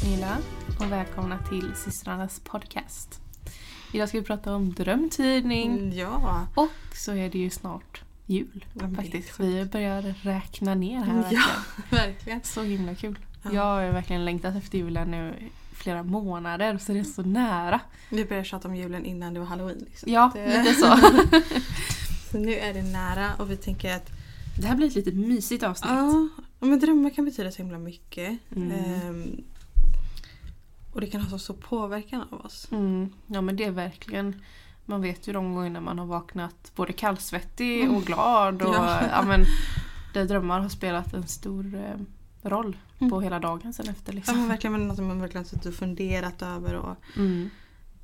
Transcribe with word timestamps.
Pernilla 0.00 0.36
och 0.80 0.92
välkomna 0.92 1.38
till 1.48 1.72
systrarnas 1.76 2.40
podcast. 2.40 3.20
Idag 3.92 4.08
ska 4.08 4.18
vi 4.18 4.24
prata 4.24 4.54
om 4.54 4.72
drömtidning 4.74 5.72
Mm, 5.78 5.92
Ja. 5.92 6.46
och 6.54 6.68
så 6.96 7.12
är 7.14 7.30
det 7.30 7.38
ju 7.38 7.50
snart 7.50 8.02
jul 8.26 8.64
Ja, 8.74 8.80
men 8.82 8.92
det 8.94 9.00
är 9.00 9.02
faktiskt. 9.02 9.40
Vi 9.40 9.64
börjar 9.64 10.14
räkna 10.22 10.74
ner 10.74 11.00
här 11.00 11.14
Ja. 11.16 11.20
verkligen. 11.20 11.42
Verkligen. 11.90 12.40
Så 12.44 12.62
himla 12.62 12.94
kul. 12.94 13.18
Ja. 13.42 13.52
Jag 13.52 13.62
har 13.62 13.90
verkligen 13.92 14.24
längtat 14.24 14.56
efter 14.56 14.78
julen 14.78 15.10
nu 15.10 15.34
flera 15.72 16.02
månader 16.02 16.78
så 16.78 16.92
det 16.92 16.98
är 16.98 17.04
så 17.04 17.22
nära. 17.22 17.80
Vi 18.10 18.24
började 18.24 18.48
tjata 18.48 18.68
om 18.68 18.76
julen 18.76 19.04
innan 19.04 19.34
det 19.34 19.40
var 19.40 19.46
halloween. 19.46 19.78
Liksom. 19.78 20.12
Ja, 20.12 20.30
Det- 20.34 20.62
lite 20.62 20.74
så. 20.74 20.96
Så 22.30 22.38
nu 22.38 22.54
är 22.54 22.74
det 22.74 22.82
nära 22.82 23.30
och 23.38 23.50
vi 23.50 23.56
tänker 23.56 23.94
att 23.96 24.10
Det 24.60 24.66
här 24.66 24.76
blir 24.76 24.86
ett 24.86 24.94
litet 24.94 25.14
mysigt 25.14 25.62
avsnitt. 25.62 25.90
ja, 25.90 26.66
men 26.66 26.78
drömmar 26.80 27.10
kan 27.10 27.24
betyda 27.24 27.50
så 27.50 27.56
himla 27.62 27.78
mycket. 27.78 28.38
Mm. 28.56 28.72
Ehm, 28.72 29.44
och 30.98 31.02
det 31.02 31.06
kan 31.10 31.20
ha 31.20 31.30
så 31.30 31.38
stor 31.38 31.54
påverkan 31.54 32.24
av 32.30 32.40
oss. 32.44 32.68
Mm, 32.72 33.08
ja 33.26 33.40
men 33.40 33.56
det 33.56 33.64
är 33.64 33.70
verkligen 33.70 34.42
Man 34.84 35.02
vet 35.02 35.28
ju 35.28 35.32
de 35.32 35.54
gångerna 35.54 35.80
man 35.80 35.98
har 35.98 36.06
vaknat 36.06 36.72
både 36.76 36.92
kallsvettig 36.92 37.82
Mm. 37.82 37.94
och 37.96 38.02
glad 38.02 38.62
och 38.62 38.74
Ja. 38.74 39.00
ja. 39.10 39.22
men 39.22 39.44
där 40.14 40.24
drömmar 40.24 40.60
har 40.60 40.68
spelat 40.68 41.14
en 41.14 41.26
stor 41.28 41.74
eh, 41.74 42.00
roll 42.50 42.76
Mm. 42.98 43.10
på 43.10 43.20
hela 43.20 43.38
dagen 43.38 43.72
sen 43.72 43.88
efter 43.88 44.12
Ja, 44.12 44.14
men 44.14 44.16
liksom. 44.16 44.48
verkligen 44.48 44.72
men 44.72 44.88
något 44.88 44.96
som 44.96 45.06
man 45.06 45.20
verkligen 45.20 45.44
suttit 45.44 45.66
och 45.66 45.74
funderat 45.74 46.42
över 46.42 46.74
och 46.74 46.96
Mm. 47.16 47.50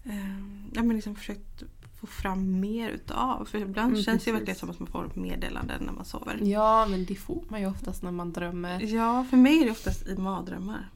ehm, 0.05 0.71
ja, 0.75 0.83
men 0.83 0.97
liksom 0.97 1.15
försökt 1.17 1.63
få 2.01 2.07
fram 2.07 2.61
mer 2.61 2.91
utav. 2.91 3.45
För 3.45 3.59
ibland 3.59 3.93
Mm, 3.93 4.03
känns 4.03 4.25
det 4.25 4.33
verkligen 4.33 4.57
som 4.59 4.71
att 4.71 4.79
man 4.81 4.87
får 4.89 5.11
meddelanden 5.15 5.83
när 5.85 5.93
man 5.93 6.05
sover. 6.05 6.39
Ja 6.43 6.87
men 6.91 7.05
det 7.05 7.15
får 7.15 7.43
man 7.49 7.61
ju 7.61 7.67
oftast 7.67 8.03
när 8.03 8.11
man 8.11 8.33
drömmer. 8.33 8.81
Ja, 8.81 9.27
för 9.31 9.37
mig 9.37 9.61
är 9.61 9.65
det 9.65 9.71
oftast 9.71 10.07
i 10.07 10.17
mardrömmar. 10.17 10.89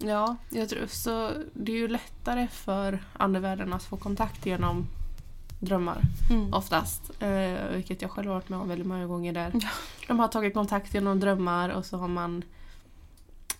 Mm. 0.00 0.08
Ja, 0.14 0.36
jag 0.50 0.68
tror 0.68 0.86
så 0.86 1.32
det 1.52 1.72
är 1.72 1.76
ju 1.76 1.88
lättare 1.88 2.48
för 2.48 3.04
andevärlden 3.12 3.72
att 3.72 3.82
få 3.82 3.96
kontakt 3.96 4.46
genom 4.46 4.86
drömmar 5.60 6.00
Mm. 6.30 6.54
oftast. 6.54 7.10
Eh, 7.22 7.68
vilket 7.74 8.02
jag 8.02 8.10
själv 8.10 8.26
har 8.28 8.34
varit 8.34 8.48
med 8.48 8.58
om 8.58 8.68
väldigt 8.68 8.86
många 8.86 9.06
gånger 9.06 9.32
där. 9.32 9.50
Ja. 9.54 9.68
De 10.08 10.18
har 10.18 10.28
tagit 10.28 10.54
kontakt 10.54 10.94
genom 10.94 11.20
drömmar 11.20 11.68
och 11.68 11.86
så 11.86 11.96
har 11.96 12.08
man 12.08 12.42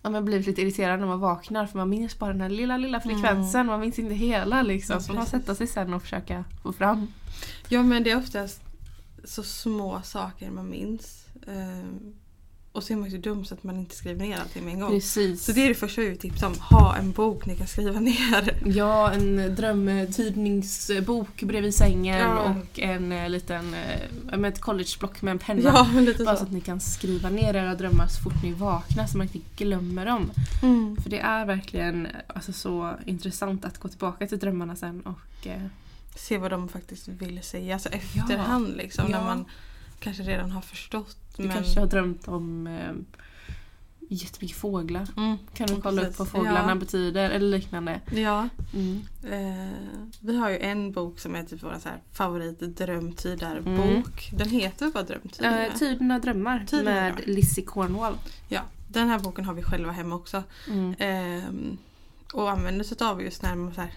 ja, 0.02 0.11
men 0.11 0.24
blivit 0.24 0.46
lite 0.46 0.62
irriterad 0.62 1.00
när 1.00 1.06
man 1.06 1.20
vaknar 1.20 1.66
för 1.66 1.78
man 1.78 1.88
minns 1.88 2.18
bara 2.18 2.33
den 2.33 2.41
här 2.41 2.48
lilla 2.48 2.77
lilla 2.77 3.00
frekvensen. 3.00 3.66
Man 3.66 3.80
minns 3.80 3.98
inte 3.98 4.14
hela 4.14 4.62
liksom. 4.62 4.94
Ja, 4.94 5.00
så 5.00 5.12
man 5.12 5.24
precis. 5.24 5.41
sätta 5.41 5.55
sig 5.55 5.66
sen 5.66 5.94
och 5.94 6.02
försöka 6.02 6.44
få 6.62 6.72
fram. 6.72 7.06
Ja 7.68 7.83
men 7.83 8.02
det 8.02 8.11
är 8.11 8.18
oftast 8.18 8.61
så 9.24 9.42
små 9.42 10.02
saker 10.02 10.50
man 10.50 10.70
minns. 10.70 11.27
Ehm, 11.46 12.14
och 12.73 12.83
så 12.83 12.93
är 12.93 12.97
man 12.97 13.05
ju 13.05 13.17
så 13.17 13.17
dum 13.23 13.45
så 13.45 13.55
att 13.55 13.65
man 13.65 13.77
inte 13.79 13.97
skriver 13.97 14.27
ner 14.27 14.39
allting 14.39 14.65
med 14.65 14.75
en 14.75 14.81
gång. 14.81 14.91
Precis. 14.91 15.45
Så 15.45 15.53
det 15.53 15.65
är 15.65 15.69
det 15.69 15.75
första 15.75 16.01
vi 16.01 16.17
tipsa 16.17 16.47
om. 16.47 16.55
Ha 16.71 16.97
en 16.97 17.13
bok 17.13 17.47
ni 17.47 17.57
kan 17.57 17.67
skriva 17.67 18.01
ner. 18.11 18.59
Ja, 18.67 19.13
en 19.13 19.55
drömtidningsbok 19.55 21.43
bredvid 21.43 21.75
sängen 21.75 22.19
Ja. 22.19 22.39
och 22.39 22.79
en 22.79 23.13
eh, 23.13 23.29
liten 23.29 23.75
eh, 23.75 24.39
med 24.39 24.53
ett 24.53 24.61
collegeblock 24.61 25.23
med 25.23 25.33
en 25.33 25.39
penna. 25.39 25.63
Ja, 25.65 26.01
lite 26.01 26.25
Bara 26.25 26.37
så 26.37 26.41
så. 26.41 26.47
att 26.47 26.53
ni 26.53 26.61
kan 26.61 26.81
skriva 26.81 27.31
ner 27.31 27.55
era 27.57 27.75
drömmar 27.75 28.07
så 28.07 28.23
fort 28.23 28.43
ni 28.43 28.53
vaknar 28.53 29.07
så 29.07 29.19
man 29.19 29.27
inte 29.35 29.48
glömmer 29.65 30.07
dem. 30.07 30.31
Mm. 30.63 30.97
För 31.03 31.11
det 31.11 31.19
är 31.21 31.45
verkligen 31.47 32.09
alltså, 32.27 32.53
så 32.53 32.95
intressant 33.07 33.65
att 33.65 33.79
gå 33.79 33.89
tillbaka 33.89 34.27
till 34.27 34.39
drömmarna 34.39 34.77
sen 34.77 35.01
och 35.01 35.47
eh, 35.47 35.63
Se 36.17 36.39
vad 36.39 36.51
de 36.51 36.69
faktiskt 36.69 37.09
vill 37.09 37.43
säga. 37.43 37.75
Alltså 37.75 37.89
efterhand 37.89 38.77
liksom. 38.77 39.05
Ja. 39.11 39.19
När 39.19 39.25
man 39.25 39.45
kanske 40.01 40.23
redan 40.23 40.51
har 40.51 40.61
förstått. 40.62 41.17
du 41.37 41.43
men... 41.43 41.53
kanske 41.53 41.81
har 41.81 41.87
drömt 41.87 42.29
om 42.29 42.67
eh, 42.67 42.93
jättemycket 44.09 44.57
fåglar. 44.57 45.07
Mm. 45.17 45.37
Kan 45.55 45.67
du 45.67 45.81
kolla 45.81 46.03
upp 46.03 46.07
Precis. 46.07 46.19
vad 46.19 46.29
fåglarna 46.29 46.69
Ja. 46.69 46.75
betyder 46.75 47.31
eller 47.31 47.48
liknande. 47.59 48.01
Ja. 48.14 48.48
Mm. 48.74 49.02
Eh, 49.30 49.73
vi 50.20 50.36
har 50.39 50.51
ju 50.51 50.58
en 50.58 50.92
bok 50.92 51.19
som 51.19 51.35
är 51.35 51.42
typ 51.45 51.63
vår 51.63 51.77
så 51.83 51.89
här 51.89 51.98
favorit 52.13 52.61
drömtydarbok. 52.61 54.29
Mm. 54.29 54.39
Den 54.39 54.48
heter 54.48 54.91
bara 54.91 55.02
drömtydare? 55.02 55.67
Eh, 55.67 55.74
Tydna 55.79 56.19
drömmar 56.19 56.64
Tydna 56.70 56.85
med 56.91 57.14
drömmar. 57.14 57.23
Lizzie 57.35 57.64
Cornwall. 57.64 58.14
Ja, 58.48 58.61
den 58.89 59.08
här 59.08 59.19
boken 59.19 59.45
har 59.45 59.55
vi 59.55 59.63
själva 59.63 59.92
hemma 59.92 60.14
också. 60.14 60.42
Ehm, 60.98 61.77
och 62.35 62.51
använder 62.51 62.85
sig 62.85 62.97
av 63.01 63.23
just 63.23 63.42
när 63.42 63.55
man 63.57 63.74
så 63.74 63.80
här, 63.80 63.91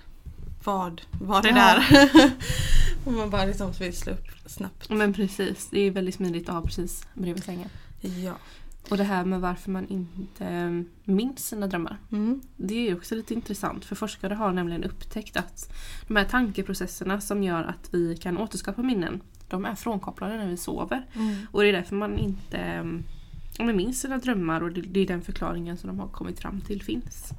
vad, 0.64 1.02
vad 1.22 1.46
är 1.46 1.50
Ja. 1.50 1.56
där? 1.56 2.32
och 3.06 3.14
man 3.14 3.30
bara 3.30 3.46
liksom 3.46 3.72
vill 3.72 3.98
slå 3.98 4.14
upp 4.14 4.28
snabbt. 4.46 4.90
Men 4.90 5.14
precis, 5.14 5.68
det 5.72 5.80
är 5.80 5.92
väldigt 5.92 6.16
smidigt 6.16 6.50
att 6.50 6.56
ha 6.56 6.62
precis 6.62 7.08
bredvid 7.14 7.44
sängen. 7.44 7.70
Ja. 8.02 8.34
Och 8.90 8.98
det 8.98 9.04
här 9.04 9.26
med 9.26 9.42
varför 9.42 9.72
man 9.72 9.88
inte 9.88 10.84
minns 11.04 11.48
sina 11.48 11.68
drömmar. 11.68 11.98
Mm. 12.12 12.42
Det 12.56 12.90
är 12.90 12.96
också 12.98 13.16
lite 13.16 13.34
intressant 13.34 13.86
för 13.86 13.96
forskare 13.96 14.34
har 14.34 14.52
nämligen 14.52 14.84
upptäckt 14.84 15.38
att 15.38 15.74
de 16.08 16.16
här 16.16 16.26
tankeprocesserna 16.26 17.22
som 17.22 17.44
gör 17.44 17.64
att 17.64 17.94
vi 17.94 18.18
kan 18.18 18.38
återskapa 18.38 18.82
minnen, 18.82 19.22
de 19.50 19.66
är 19.66 19.76
frånkopplade 19.76 20.38
när 20.38 20.48
vi 20.48 20.58
sover. 20.58 21.06
Mm. 21.14 21.36
Och 21.52 21.62
det 21.62 21.70
är 21.70 21.74
därför 21.74 21.96
man 21.96 22.18
inte 22.18 22.80
um, 23.60 23.76
minns 23.76 24.02
sina 24.02 24.18
drömmar 24.18 24.62
och 24.64 24.72
det, 24.72 24.82
det 24.82 25.00
är 25.00 25.08
den 25.08 25.22
förklaringen 25.22 25.78
som 25.78 25.88
de 25.88 26.00
har 26.00 26.08
kommit 26.08 26.40
fram 26.40 26.62
till 26.62 26.84
finns. 26.84 27.30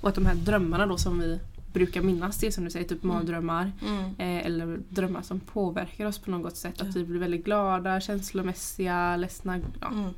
Och 0.00 0.08
att 0.08 0.14
de 0.14 0.26
här 0.26 0.34
drömmarna 0.34 0.86
då 0.86 0.98
som 0.98 1.18
vi 1.18 1.40
brukar 1.72 2.02
minnas, 2.02 2.38
det 2.38 2.52
som 2.52 2.64
du 2.64 2.70
säger, 2.70 2.88
typ 2.88 3.04
Mm. 3.04 3.16
mardrömmar. 3.16 3.72
Mm. 3.86 4.04
Eh, 4.04 4.46
eller 4.46 4.78
drömmar 4.88 5.22
som 5.22 5.40
påverkar 5.40 6.06
oss 6.06 6.18
på 6.18 6.30
något 6.30 6.56
sätt. 6.56 6.80
Att 6.80 6.96
vi 6.96 7.04
blir 7.04 7.18
väldigt 7.20 7.44
glada, 7.44 8.00
känslomässiga, 8.00 9.16
ledsna. 9.16 9.58
Ja, 9.80 9.88
Mm. 9.88 10.10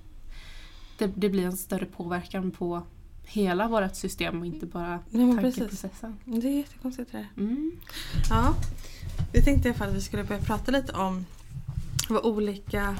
det, 0.98 1.06
det 1.16 1.28
blir 1.28 1.46
en 1.46 1.56
större 1.56 1.84
påverkan 1.84 2.50
på 2.50 2.82
hela 3.24 3.68
vårt 3.68 3.94
system 3.96 4.40
och 4.40 4.46
inte 4.46 4.66
bara 4.66 4.98
Nej, 5.10 5.26
men 5.26 5.38
precis. 5.38 5.58
tankeprocessen. 5.58 6.16
Det 6.24 6.46
är 6.48 6.56
jättekonstigt 6.56 7.12
det 7.12 7.18
där. 7.18 7.28
Mm. 7.44 7.72
Ja. 8.30 8.54
Vi 9.32 9.42
tänkte 9.42 9.68
i 9.68 9.70
alla 9.70 9.78
fall 9.78 9.88
att 9.88 9.94
vi 9.94 10.00
skulle 10.00 10.24
börja 10.24 10.42
prata 10.42 10.70
lite 10.72 10.92
om 10.92 11.26
vad 12.08 12.24
olika 12.24 12.96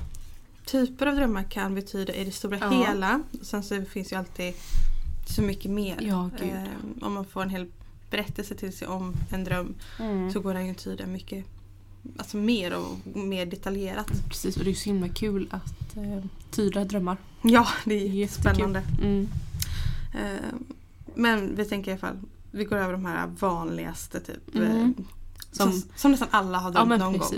typer 0.67 1.07
av 1.07 1.17
drömmar 1.17 1.43
kan 1.43 1.75
betyda 1.75 2.15
i 2.15 2.25
det 2.25 2.31
stora 2.33 2.59
Ja. 2.61 2.71
hela. 2.71 3.23
Sen 3.43 3.63
så 3.63 3.83
finns 3.84 4.13
ju 4.13 4.17
alltid 4.17 4.55
så 5.27 5.43
mycket 5.43 5.71
mer. 5.71 5.97
Ja. 6.01 6.31
Ehm, 6.43 6.69
om 7.03 7.13
man 7.13 7.25
får 7.25 7.43
en 7.43 7.51
hel 7.51 7.67
berättelse 8.12 8.55
till 8.55 8.73
sig 8.77 8.89
om 8.89 9.15
en 9.31 9.45
dröm 9.45 9.75
Mm. 9.99 10.33
så 10.33 10.41
går 10.41 10.55
den 10.55 10.67
ju 10.67 10.75
tyda 10.75 11.06
mycket 11.06 11.45
alltså 12.17 12.37
mer 12.37 12.75
och 12.75 13.17
mer 13.17 13.47
detaljerat. 13.47 14.12
Precis, 14.28 14.56
och 14.56 14.65
det 14.65 14.71
är 14.71 14.75
så 14.75 14.84
himla 14.84 15.09
kul 15.09 15.49
att 15.50 15.97
eh, 15.97 16.25
tyda 16.51 16.84
drömmar. 16.84 17.17
Ja, 17.43 17.67
det 17.84 17.95
är 17.95 18.06
jättespännande. 18.09 18.83
Mm. 19.03 19.28
Ehm, 20.15 20.65
men 21.15 21.56
vi 21.56 21.65
tänker 21.65 21.91
i 21.91 21.93
alla 21.95 22.01
fall, 22.01 22.19
vi 22.51 22.65
går 22.65 22.77
över 22.77 22.93
de 22.93 23.05
här 23.05 23.27
vanligaste 23.39 24.21
typ. 24.21 24.55
Mm. 24.55 24.71
eh, 24.99 25.05
Som- 25.53 25.72
Som, 25.72 25.83
som 25.97 26.11
nästan 26.11 26.28
alla 26.31 26.59
har 26.59 26.71
Ja 26.71 26.75
drömt 26.75 26.89
men 26.89 26.99
någon 27.01 27.12
gång. 27.19 27.28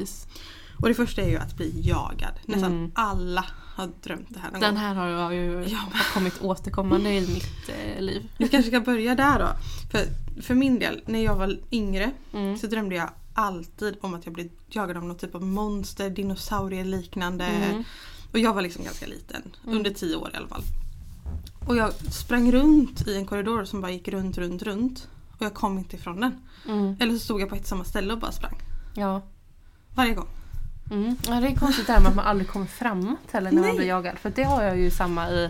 Och 0.84 0.88
det 0.90 0.94
första 0.94 1.22
är 1.22 1.28
ju 1.28 1.36
att 1.36 1.56
bli 1.56 1.72
jagad. 1.88 2.32
Nästan 2.46 2.72
Mm. 2.72 2.90
alla 2.94 3.44
har 3.74 3.90
drömt 4.02 4.26
det 4.28 4.38
här 4.40 4.50
någon 4.50 4.60
Den 4.60 4.74
gång. 4.74 4.82
här 4.82 4.94
har 4.94 5.06
jag 5.06 5.34
ju 5.34 5.64
Ja. 5.68 5.78
har 5.92 6.14
kommit 6.14 6.42
återkommande 6.42 7.10
i 7.14 7.20
mitt 7.20 7.68
eh, 7.68 8.02
liv. 8.02 8.28
Vi 8.38 8.48
kanske 8.48 8.70
ska 8.70 8.80
börja 8.80 9.14
där 9.14 9.38
då. 9.38 9.48
För, 9.92 10.06
för 10.42 10.54
min 10.54 10.78
del, 10.78 11.02
när 11.06 11.24
jag 11.24 11.36
var 11.36 11.58
yngre 11.70 12.10
Mm. 12.32 12.58
så 12.58 12.66
drömde 12.66 12.94
jag 12.96 13.10
alltid 13.34 13.96
om 14.00 14.14
att 14.14 14.24
jag 14.24 14.34
blev 14.34 14.48
jagad 14.68 14.96
av 14.96 15.04
någon 15.04 15.16
typ 15.16 15.34
av 15.34 15.42
monster, 15.42 16.10
dinosaurier 16.10 16.84
liknande. 16.84 17.44
Mm. 17.44 17.84
Och 18.32 18.38
jag 18.38 18.54
var 18.54 18.62
liksom 18.62 18.84
ganska 18.84 19.06
liten, 19.06 19.42
Mm. 19.64 19.76
under 19.76 19.90
tio 19.90 20.16
år 20.16 20.30
i 20.34 20.36
alla 20.36 20.48
fall. 20.48 20.62
Och 21.66 21.76
jag 21.76 21.92
sprang 21.94 22.52
runt 22.52 23.08
i 23.08 23.16
en 23.16 23.26
korridor 23.26 23.64
som 23.64 23.80
bara 23.80 23.90
gick 23.92 24.08
runt, 24.08 24.38
runt, 24.38 24.62
runt. 24.62 25.08
Och 25.38 25.42
jag 25.42 25.54
kom 25.54 25.78
inte 25.78 25.96
ifrån 25.96 26.20
den. 26.20 26.32
Mm. 26.68 26.96
Eller 27.00 27.12
så 27.12 27.18
stod 27.18 27.40
jag 27.40 27.48
på 27.48 27.54
ett 27.54 27.66
samma 27.66 27.84
ställe 27.84 28.12
och 28.12 28.18
bara 28.18 28.32
sprang. 28.32 28.56
Ja. 28.94 29.22
Varje 29.94 30.14
gång. 30.14 30.28
Mm. 30.90 31.16
ja. 31.28 31.40
Det 31.40 31.46
är 31.48 31.54
konstigt 31.54 31.86
det 31.86 31.92
här 31.92 32.00
med 32.00 32.08
att 32.08 32.16
man 32.16 32.24
aldrig 32.26 32.48
kommer 32.48 32.66
framåt 32.66 33.18
heller 33.32 33.50
när 33.50 33.60
man 33.60 33.68
Nej. 33.68 33.76
blir 33.76 33.86
jagad. 33.88 34.18
För 34.18 34.30
det 34.30 34.42
har 34.42 34.62
jag 34.62 34.78
ju 34.78 34.90
samma 34.90 35.30
i, 35.30 35.44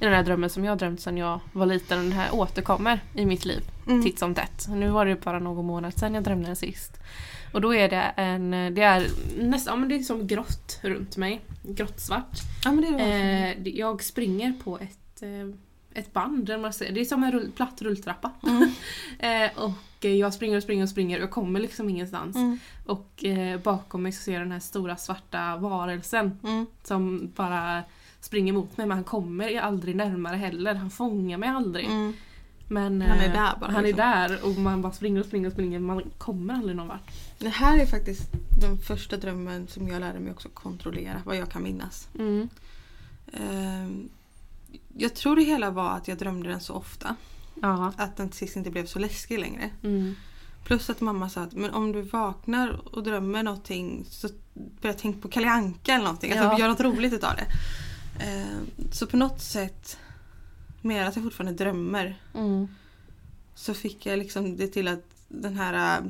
i 0.00 0.04
den 0.04 0.12
här 0.12 0.22
drömmen 0.22 0.50
som 0.50 0.64
jag 0.64 0.72
har 0.72 0.76
drömt 0.76 1.00
sedan 1.00 1.16
jag 1.16 1.40
var 1.52 1.66
liten. 1.66 1.98
Och 1.98 2.04
den 2.04 2.12
här 2.12 2.34
återkommer 2.34 3.00
i 3.14 3.26
mitt 3.26 3.44
liv 3.44 3.62
Mm. 3.86 4.02
titt 4.02 4.18
som 4.18 4.34
tätt. 4.34 4.66
Nu 4.68 4.88
var 4.88 5.06
det 5.06 5.24
bara 5.24 5.38
någon 5.38 5.66
månad 5.66 5.98
sedan 5.98 6.14
jag 6.14 6.24
drömde 6.24 6.46
den 6.46 6.56
sist. 6.56 7.00
Och 7.52 7.60
då 7.60 7.74
är 7.74 7.88
det 7.88 8.02
en, 8.16 8.50
det 8.50 8.82
är 8.82 9.06
nästan, 9.38 9.72
ja 9.72 9.76
men 9.76 9.88
det 9.88 9.94
är 9.94 9.98
som 10.02 10.26
grått 10.26 10.78
runt 10.82 11.16
mig. 11.16 11.40
Gråttsvart. 11.62 12.38
Ja 12.64 12.72
men 12.72 12.80
det 12.98 13.02
är 13.02 13.08
det. 13.54 13.68
Eh, 13.70 13.76
jag 13.78 14.02
springer 14.02 14.52
på 14.64 14.78
ett, 14.78 15.22
eh, 15.22 15.28
ett 15.98 16.12
band. 16.12 16.46
Det 16.46 16.52
är 17.00 17.04
som 17.04 17.24
en 17.24 17.32
rull, 17.32 17.50
platt 17.56 17.82
rulltrappa. 17.82 18.30
Mm. 18.46 18.70
Eh, 19.18 19.50
och 19.64 20.04
eh, 20.04 20.14
jag 20.14 20.34
springer 20.34 20.56
och 20.56 20.62
springer 20.62 20.82
och 20.82 20.88
springer 20.88 21.16
och 21.16 21.22
jag 21.22 21.30
kommer 21.30 21.60
liksom 21.60 21.88
ingenstans. 21.88 22.36
Mm. 22.36 22.58
Och 22.86 23.24
eh, 23.24 23.60
bakom 23.60 24.02
mig 24.02 24.12
så 24.12 24.22
ser 24.22 24.32
jag 24.32 24.42
den 24.42 24.52
här 24.52 24.60
stora 24.60 24.96
svarta 24.96 25.56
varelsen 25.56 26.38
Mm. 26.42 26.66
som 26.82 27.32
bara 27.36 27.82
springer 28.20 28.52
mot 28.52 28.76
mig 28.76 28.86
men 28.86 28.96
han 28.96 29.04
kommer 29.04 29.60
aldrig 29.60 29.96
närmare 29.96 30.36
heller. 30.36 30.74
Han 30.74 30.90
fångar 30.90 31.38
mig 31.38 31.48
aldrig. 31.48 31.86
Mm. 31.86 32.12
Men, 32.68 33.02
Han 33.02 33.18
är 33.18 33.26
eh, 33.26 33.32
där 33.32 33.60
bara, 33.60 33.70
Han 33.70 33.82
liksom. 33.82 34.00
är 34.00 34.28
där 34.28 34.44
och 34.44 34.58
man 34.58 34.82
bara 34.82 34.92
springer 34.92 35.20
och 35.20 35.26
springer 35.26 35.46
och 35.46 35.52
springer. 35.52 35.78
Man 35.78 36.02
kommer 36.18 36.54
aldrig 36.54 36.76
någon 36.76 36.88
vart. 36.88 37.10
Det 37.38 37.48
här 37.48 37.78
är 37.78 37.86
faktiskt 37.86 38.30
den 38.60 38.78
första 38.78 39.16
drömmen 39.16 39.68
som 39.68 39.88
jag 39.88 40.00
lärde 40.00 40.20
mig 40.20 40.32
också 40.32 40.48
kontrollera, 40.48 41.22
vad 41.24 41.36
jag 41.36 41.50
kan 41.50 41.62
minnas. 41.62 42.08
Mm. 42.18 42.48
Jag 45.00 45.14
tror 45.14 45.36
det 45.36 45.42
hela 45.42 45.70
var 45.70 45.90
att 45.90 46.08
jag 46.08 46.18
drömde 46.18 46.48
den 46.48 46.60
så 46.60 46.74
ofta. 46.74 47.16
Ja. 47.62 47.92
Att 47.96 48.16
den 48.16 48.28
till 48.28 48.38
sist 48.38 48.56
inte 48.56 48.70
blev 48.70 48.86
så 48.86 48.98
läskig 48.98 49.38
längre. 49.38 49.70
Mm. 49.82 50.14
Plus 50.64 50.90
att 50.90 51.00
mamma 51.00 51.28
sa 51.30 51.40
att 51.42 51.52
men 51.52 51.70
om 51.70 51.92
du 51.92 52.02
vaknar 52.02 52.94
och 52.96 53.02
drömmer 53.02 53.42
någonting 53.42 54.04
så 54.10 54.28
börja 54.80 54.94
tänka 54.94 55.20
på 55.20 55.28
Kalle 55.28 55.48
Anka 55.50 55.92
eller 55.94 56.04
någonting. 56.04 56.32
Alltså 56.32 56.44
Ja. 56.44 56.58
gör 56.58 56.68
något 56.68 56.80
roligt 56.80 57.12
utav 57.12 57.32
det. 57.36 57.46
Eh, 58.26 58.82
så 58.92 59.06
på 59.06 59.16
något 59.16 59.40
sätt, 59.40 59.98
med 60.82 61.08
att 61.08 61.16
jag 61.16 61.24
fortfarande 61.24 61.64
drömmer, 61.64 62.20
Mm. 62.34 62.68
så 63.54 63.74
fick 63.74 64.06
jag 64.06 64.18
liksom 64.18 64.56
det 64.56 64.66
till 64.68 64.88
att 64.88 65.04
den 65.28 65.56
här 65.56 65.98
äh, 65.98 66.04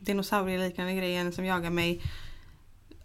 dinosaurieliknande 0.00 0.94
grejen 0.94 1.32
som 1.32 1.44
jagar 1.44 1.70
mig 1.70 2.02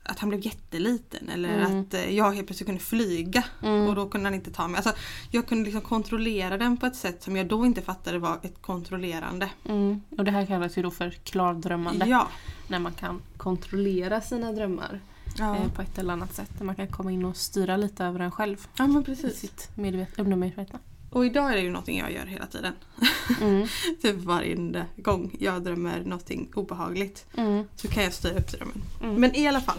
att 0.04 0.20
han 0.20 0.30
blev 0.30 0.46
jätteliten 0.46 1.30
eller 1.30 1.66
Mm. 1.66 1.82
att 1.82 1.94
eh, 1.94 2.16
jag 2.16 2.32
helt 2.32 2.48
plötsligt 2.48 2.68
kunde 2.68 2.82
flyga 2.82 3.44
Mm. 3.64 3.88
och 3.88 3.96
då 3.96 4.10
kunde 4.10 4.28
han 4.28 4.34
inte 4.34 4.52
ta 4.52 4.68
mig. 4.68 4.78
Alltså, 4.78 4.94
jag 5.32 5.48
kunde 5.48 5.64
liksom 5.64 5.82
kontrollera 5.82 6.58
den 6.58 6.78
på 6.78 6.86
ett 6.86 6.96
sätt 6.96 7.24
som 7.24 7.36
jag 7.36 7.48
då 7.48 7.66
inte 7.66 7.82
fattade 7.82 8.20
var 8.20 8.40
ett 8.44 8.62
kontrollerande. 8.62 9.50
Mm. 9.70 10.02
Och 10.18 10.24
det 10.26 10.32
här 10.32 10.46
kallas 10.46 10.78
ju 10.78 10.82
då 10.82 10.92
för 10.92 11.10
klardrömmande. 11.10 12.06
Ja. 12.06 12.28
När 12.68 12.80
man 12.80 12.94
kan 12.94 13.22
kontrollera 13.38 14.22
sina 14.22 14.52
drömmar 14.52 15.00
Ja. 15.38 15.56
eh, 15.56 15.72
på 15.72 15.82
ett 15.82 15.98
eller 15.98 16.14
annat 16.14 16.34
sätt. 16.34 16.52
När 16.60 16.66
man 16.66 16.76
kan 16.76 16.88
komma 16.88 17.12
in 17.12 17.26
och 17.26 17.38
styra 17.38 17.78
lite 17.78 18.06
över 18.06 18.20
en 18.20 18.32
själv. 18.32 18.68
ja 18.78 18.88
men 18.88 19.02
I 19.02 19.06
precis. 19.06 19.40
sitt 19.40 19.70
medvet- 19.76 20.20
undermedvetna. 20.20 20.80
Och 21.14 21.26
idag 21.26 21.52
är 21.52 21.56
det 21.56 21.62
ju 21.62 21.70
någonting 21.72 21.98
jag 22.00 22.12
gör 22.12 22.26
hela 22.26 22.46
tiden. 22.46 22.74
Mm. 23.42 23.68
Typ 24.02 24.16
varje 24.16 24.86
gång 24.98 25.36
jag 25.40 25.64
drömmer 25.64 26.00
någonting 26.04 26.50
obehagligt 26.56 27.26
Mm. 27.38 27.64
så 27.76 27.88
kan 27.88 28.04
jag 28.04 28.14
styra 28.14 28.40
upp 28.40 28.52
drömmen. 28.52 28.82
Mm. 29.04 29.16
Men 29.22 29.36
i 29.36 29.48
alla 29.48 29.62
fall. 29.62 29.78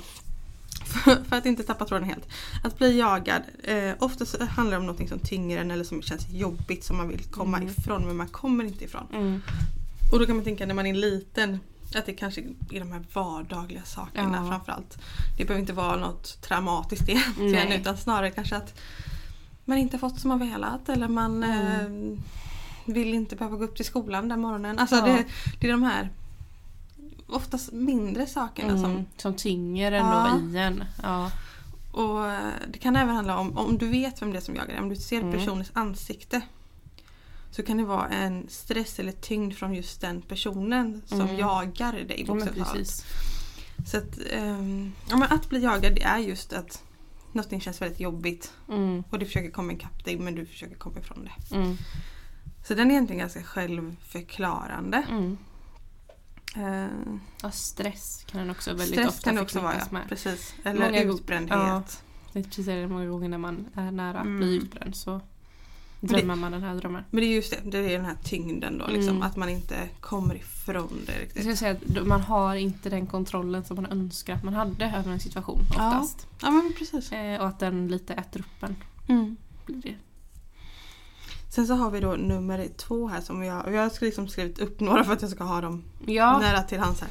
För, 1.04 1.24
för 1.24 1.36
att 1.36 1.46
inte 1.46 1.62
tappa 1.62 1.84
tråden 1.84 2.08
helt. 2.08 2.28
Att 2.64 2.78
bli 2.78 2.98
jagad. 2.98 3.42
Eh, 3.64 3.90
oftast 3.98 4.40
handlar 4.40 4.76
det 4.76 4.80
om 4.80 4.86
något 4.86 5.08
som 5.08 5.18
tynger 5.18 5.58
en 5.60 5.70
eller 5.70 5.84
som 5.84 6.02
känns 6.02 6.26
jobbigt 6.30 6.84
som 6.84 6.96
man 6.96 7.08
vill 7.08 7.22
komma 7.24 7.56
Mm. 7.56 7.68
ifrån 7.68 8.06
men 8.06 8.16
man 8.16 8.28
kommer 8.28 8.64
inte 8.64 8.84
ifrån. 8.84 9.06
Mm. 9.12 9.42
Och 10.12 10.18
då 10.18 10.26
kan 10.26 10.36
man 10.36 10.44
tänka 10.44 10.66
när 10.66 10.74
man 10.74 10.86
är 10.86 10.94
liten 10.94 11.58
att 11.96 12.06
det 12.06 12.12
kanske 12.12 12.40
är 12.70 12.80
de 12.80 12.92
här 12.92 13.02
vardagliga 13.12 13.82
sakerna 13.84 14.38
Ja. 14.44 14.48
framförallt. 14.50 14.98
Det 15.38 15.44
behöver 15.44 15.60
inte 15.60 15.72
vara 15.72 15.96
något 15.96 16.42
traumatiskt 16.42 17.08
egentligen 17.08 17.68
Nej. 17.68 17.80
utan 17.80 17.96
snarare 17.96 18.30
kanske 18.30 18.56
att 18.56 18.74
man 19.64 19.78
inte 19.78 19.98
fått 19.98 20.20
som 20.20 20.28
man 20.28 20.38
velat 20.38 20.88
eller 20.88 21.08
man 21.08 21.42
Mm. 21.42 22.12
eh, 22.16 22.18
vill 22.94 23.14
inte 23.14 23.36
behöva 23.36 23.56
gå 23.56 23.64
upp 23.64 23.76
till 23.76 23.84
skolan 23.84 24.28
den 24.28 24.40
morgonen. 24.40 24.78
Alltså 24.78 24.96
Ja. 24.96 25.04
det, 25.06 25.24
det 25.60 25.66
är 25.68 25.72
de 25.72 25.82
här 25.82 26.10
oftast 27.26 27.72
mindre 27.72 28.26
sakerna 28.26 28.78
som 28.78 28.90
Mm. 28.90 29.04
Som 29.16 29.34
tynger 29.34 29.92
ändå 29.92 30.12
Ja. 30.12 30.40
i 30.40 30.56
en. 30.58 30.84
Ja. 31.02 31.30
Och 31.92 32.26
eh, 32.30 32.52
det 32.72 32.78
kan 32.78 32.96
även 32.96 33.14
handla 33.14 33.38
om, 33.38 33.58
om 33.58 33.78
du 33.78 33.88
vet 33.88 34.22
vem 34.22 34.30
det 34.32 34.38
är 34.38 34.40
som 34.40 34.54
jagar 34.54 34.68
dig, 34.68 34.78
om 34.80 34.88
du 34.88 34.96
ser 34.96 35.20
Mm. 35.20 35.32
personens 35.32 35.70
ansikte. 35.72 36.40
Så 37.50 37.62
kan 37.62 37.76
det 37.76 37.84
vara 37.84 38.08
en 38.08 38.46
stress 38.48 38.98
eller 38.98 39.12
tyngd 39.12 39.54
från 39.54 39.74
just 39.74 40.00
den 40.00 40.22
personen 40.22 41.02
som 41.06 41.20
Mm. 41.20 41.36
jagar 41.36 41.92
dig 41.92 42.24
ja 42.28 42.34
precis. 42.54 43.04
Så 43.86 43.96
att, 43.98 44.18
ehm, 44.32 44.92
ja, 45.10 45.16
men 45.16 45.32
att 45.32 45.48
bli 45.48 45.62
jagad 45.62 45.94
det 45.94 46.02
är 46.02 46.18
just 46.18 46.52
att 46.52 46.82
någonting 47.34 47.60
känns 47.60 47.82
väldigt 47.82 48.00
jobbigt 48.00 48.52
Mm. 48.68 49.04
och 49.10 49.18
du 49.18 49.26
försöker 49.26 49.50
komma 49.50 49.72
ikapp 49.72 50.04
dig 50.04 50.18
men 50.18 50.34
du 50.34 50.46
försöker 50.46 50.74
komma 50.74 50.98
ifrån 50.98 51.24
det. 51.50 51.56
Mm. 51.56 51.76
Så 52.66 52.74
den 52.74 52.86
är 52.90 52.94
egentligen 52.94 53.20
ganska 53.20 53.42
självförklarande. 53.42 55.06
Mm. 55.10 55.36
Eh, 56.56 56.90
Ja, 57.42 57.50
stress 57.50 58.24
kan 58.26 58.40
den 58.40 58.50
också 58.50 58.70
väldigt 58.70 58.88
stress 58.88 59.08
ofta 59.08 59.22
kan 59.24 59.34
det 59.34 59.40
också 59.42 59.60
vara, 59.60 59.74
med. 59.90 60.08
Precis. 60.08 60.54
Eller 60.64 60.80
Många 60.86 61.02
utbrändhet. 61.02 61.50
ja. 61.58 61.82
Det 62.32 62.38
är 62.38 62.42
precis 62.44 62.66
det, 62.66 62.88
många 62.88 63.06
gånger 63.06 63.28
när 63.28 63.38
man 63.38 63.66
är 63.74 63.90
nära 63.90 64.18
att 64.18 64.24
Mm. 64.26 64.36
bli 64.38 64.56
utbränd 64.56 64.96
så 64.96 65.20
det- 66.06 66.16
drömmer 66.16 66.34
man 66.34 66.52
den 66.52 66.62
här 66.62 66.74
drömmen. 66.74 67.04
Men 67.10 67.20
det 67.20 67.26
är 67.26 67.34
just 67.34 67.50
det, 67.50 67.70
det 67.70 67.78
är 67.78 67.96
den 67.96 68.04
här 68.04 68.16
tyngden 68.24 68.78
då 68.78 68.86
liksom. 68.86 69.08
Mm. 69.16 69.22
Att 69.22 69.36
man 69.36 69.48
inte 69.48 69.88
kommer 70.00 70.34
ifrån 70.34 70.88
det 71.06 71.12
Jag 71.12 71.20
riktigt. 71.22 71.40
skulle 71.42 71.56
säga 71.56 71.70
att 72.00 72.06
man 72.06 72.20
har 72.20 72.54
inte 72.54 72.90
den 72.90 73.06
kontrollen 73.06 73.64
som 73.64 73.76
man 73.76 73.86
önskar 73.86 74.34
att 74.34 74.44
man 74.44 74.54
hade 74.54 74.84
över 74.84 75.12
en 75.12 75.20
situation 75.20 75.60
Ja. 75.76 75.88
oftast. 75.88 76.26
Ja 76.42 76.50
men 76.50 76.72
precis. 76.78 77.12
Eh, 77.12 77.40
och 77.40 77.46
att 77.46 77.58
den 77.58 77.88
lite 77.88 78.14
äter 78.14 78.40
upp 78.40 78.62
en. 78.62 78.76
Mm. 79.08 79.36
Det. 79.66 79.94
Sen 81.50 81.66
så 81.66 81.74
har 81.74 81.90
vi 81.90 82.00
då 82.00 82.12
nummer 82.16 82.68
två 82.76 83.08
här 83.08 83.20
som 83.20 83.42
jag, 83.44 83.74
jag 83.74 83.82
har 83.82 84.04
liksom 84.04 84.28
skrivit 84.28 84.58
upp 84.58 84.80
några 84.80 85.04
för 85.04 85.12
att 85.12 85.22
jag 85.22 85.30
ska 85.30 85.44
ha 85.44 85.60
dem 85.60 85.84
Ja. 86.06 86.38
nära 86.38 86.62
till 86.62 86.78
hands 86.78 87.00
här. 87.00 87.10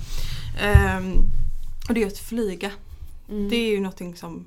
Ehm, 0.61 1.13
och 1.87 1.93
det 1.93 2.03
är 2.03 2.07
att 2.07 2.17
flyga. 2.17 2.71
Mm. 3.29 3.49
Det 3.49 3.55
är 3.55 3.71
ju 3.71 3.79
någonting 3.79 4.15
som 4.15 4.45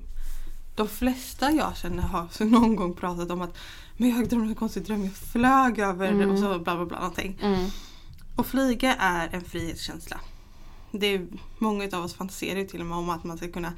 de 0.75 0.87
flesta 0.87 1.51
jag 1.51 1.77
känner 1.77 2.03
har 2.03 2.27
någon 2.45 2.75
gång 2.75 2.93
pratat 2.93 3.31
om 3.31 3.41
att 3.41 3.57
men 3.97 4.09
jag 4.09 4.29
drömde 4.29 4.47
en 4.49 4.55
konstig 4.55 4.83
dröm, 4.83 5.03
jag 5.03 5.13
flög 5.13 5.79
över 5.79 6.07
Mm. 6.11 6.29
och 6.31 6.39
så 6.39 6.59
bla 6.59 6.75
bla 6.75 6.85
bla 6.85 6.97
någonting. 6.99 7.37
Mm. 7.41 7.65
Och 8.35 8.45
flyga 8.47 8.95
är 8.95 9.29
en 9.31 9.41
frihetskänsla. 9.43 10.19
Det 10.91 11.07
är, 11.07 11.27
många 11.57 11.89
av 11.93 12.03
oss 12.03 12.13
fantiserar 12.13 12.59
ju 12.59 12.67
till 12.67 12.79
och 12.79 12.85
med 12.85 12.97
om 12.97 13.09
att 13.09 13.23
man 13.23 13.37
ska 13.37 13.47
kunna 13.51 13.73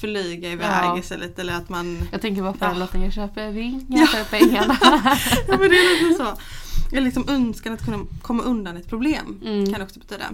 flyga 0.00 0.50
iväg 0.52 0.66
Ja. 0.84 0.98
istället 0.98 1.38
eller 1.38 1.54
att 1.54 1.68
man 1.68 1.98
Jag 2.12 2.20
tänker 2.20 2.42
bara 2.42 2.52
på 2.52 2.64
Ja. 2.64 2.72
låten 2.74 3.02
Jag 3.02 3.12
köper 3.12 3.50
vingar 3.50 4.06
för 4.06 4.24
pengarna. 4.38 4.76
Ja 5.48 5.58
men 5.58 5.70
det 5.70 5.76
är 5.76 6.04
lite 6.08 6.24
så. 6.24 6.36
Eller 6.92 7.04
liksom 7.04 7.24
önskan 7.28 7.72
att 7.72 7.84
kunna 7.84 7.98
komma 8.22 8.42
undan 8.42 8.76
ett 8.76 8.88
problem 8.88 9.40
Mm. 9.44 9.72
kan 9.72 9.82
också 9.82 10.00
betyda. 10.00 10.24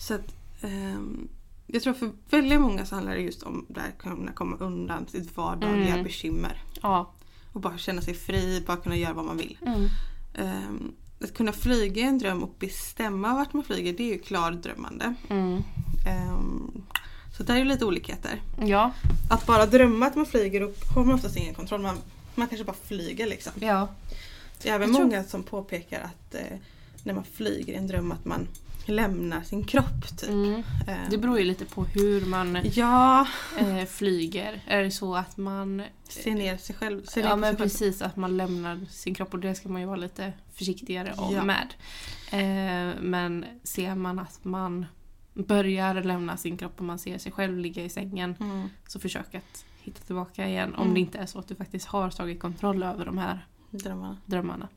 Så 0.00 0.14
att 0.14 0.34
ehm, 0.62 1.28
jag 1.66 1.82
tror 1.82 1.94
för 1.94 2.10
väldigt 2.30 2.60
många 2.60 2.86
så 2.86 2.94
handlar 2.94 3.14
det 3.14 3.20
just 3.20 3.42
om 3.42 3.66
att 3.76 3.98
kunna 4.02 4.32
komma 4.32 4.56
undan 4.56 5.06
sitt 5.06 5.36
vardagliga 5.36 5.92
Mm. 5.92 6.04
bekymmer. 6.04 6.62
Ja. 6.82 7.12
Och 7.54 7.60
bara 7.60 7.78
känna 7.78 8.02
sig 8.02 8.14
fri, 8.14 8.62
bara 8.66 8.76
kunna 8.76 8.96
göra 8.96 9.12
vad 9.12 9.24
man 9.24 9.36
vill. 9.36 9.58
Mm. 9.66 9.88
Ehm, 10.34 10.92
att 11.24 11.34
kunna 11.34 11.52
flyga 11.52 12.02
är 12.04 12.08
en 12.08 12.18
dröm 12.18 12.42
och 12.42 12.54
bestämma 12.58 13.34
vart 13.34 13.52
man 13.52 13.64
flyger 13.64 13.92
det 13.92 14.02
är 14.02 14.12
ju 14.12 14.18
klardrömmande. 14.18 15.14
Mm. 15.30 15.62
Ehm, 16.06 16.82
så 17.36 17.42
där 17.42 17.54
är 17.54 17.58
ju 17.58 17.64
lite 17.64 17.84
olikheter. 17.84 18.42
Ja. 18.60 18.92
Att 19.30 19.46
bara 19.46 19.66
drömma 19.66 20.06
att 20.06 20.16
man 20.16 20.26
flyger 20.26 20.60
då 20.60 20.72
har 20.94 21.04
man 21.04 21.14
oftast 21.14 21.36
ingen 21.36 21.54
kontroll. 21.54 21.80
Man, 21.80 21.96
man 22.34 22.48
kanske 22.48 22.64
bara 22.64 22.76
flyger 22.84 23.26
liksom. 23.26 23.52
Ja. 23.60 23.88
Det 24.62 24.68
är 24.68 24.74
även 24.74 24.94
tror- 24.94 25.04
många 25.04 25.24
som 25.24 25.42
påpekar 25.42 26.00
att 26.00 26.34
eh, 26.34 26.58
när 27.02 27.14
man 27.14 27.24
flyger 27.32 27.72
i 27.72 27.76
en 27.76 27.86
dröm 27.86 28.12
att 28.12 28.24
man 28.24 28.48
lämnar 28.88 29.42
sin 29.42 29.64
kropp. 29.64 30.16
Typ. 30.18 30.30
Mm. 30.30 30.62
Eh, 30.88 30.96
Det 31.10 31.18
beror 31.18 31.38
ju 31.38 31.44
lite 31.44 31.64
på 31.64 31.84
hur 31.84 32.26
man 32.26 32.58
Ja, 32.72 33.26
eh, 33.58 33.84
flyger. 33.84 34.62
Är 34.66 34.82
det 34.82 34.90
så 34.90 35.14
att 35.16 35.36
man 35.36 35.82
se 36.08 36.34
ner 36.34 36.56
sig 36.56 36.76
själv. 36.76 37.04
Se 37.04 37.20
ner 37.22 37.28
Ja 37.28 37.36
men 37.36 37.50
sig 37.50 37.56
själv. 37.58 37.68
precis 37.70 38.02
att 38.02 38.16
man 38.16 38.36
lämnar 38.36 38.80
sin 38.90 39.14
kropp 39.14 39.34
och 39.34 39.40
det 39.40 39.54
ska 39.54 39.68
man 39.68 39.80
ju 39.80 39.86
vara 39.86 39.96
lite 39.96 40.32
försiktigare 40.54 41.14
Ja. 41.16 41.44
med. 41.44 41.74
Eh, 42.30 42.94
men 43.00 43.44
ser 43.62 43.94
man 43.94 44.18
att 44.18 44.44
man 44.44 44.86
börjar 45.34 45.94
lämna 46.02 46.36
sin 46.36 46.56
kropp 46.56 46.72
och 46.78 46.84
man 46.84 46.98
ser 46.98 47.18
sig 47.18 47.32
själv 47.32 47.58
ligga 47.58 47.84
i 47.84 47.88
sängen 47.88 48.36
Mm, 48.40 48.68
så 48.86 49.00
försök 49.00 49.34
att 49.34 49.64
hitta 49.82 50.00
tillbaka 50.06 50.48
igen 50.48 50.74
om 50.74 50.82
Mm. 50.82 50.94
det 50.94 51.00
inte 51.00 51.18
är 51.18 51.26
så 51.26 51.38
att 51.38 51.48
du 51.48 51.54
faktiskt 51.54 51.86
har 51.86 52.10
tagit 52.10 52.40
kontroll 52.40 52.82
över 52.82 53.04
de 53.04 53.18
här 53.18 53.46
drömmarna. 53.78 54.16
drömmarna. 54.26 54.68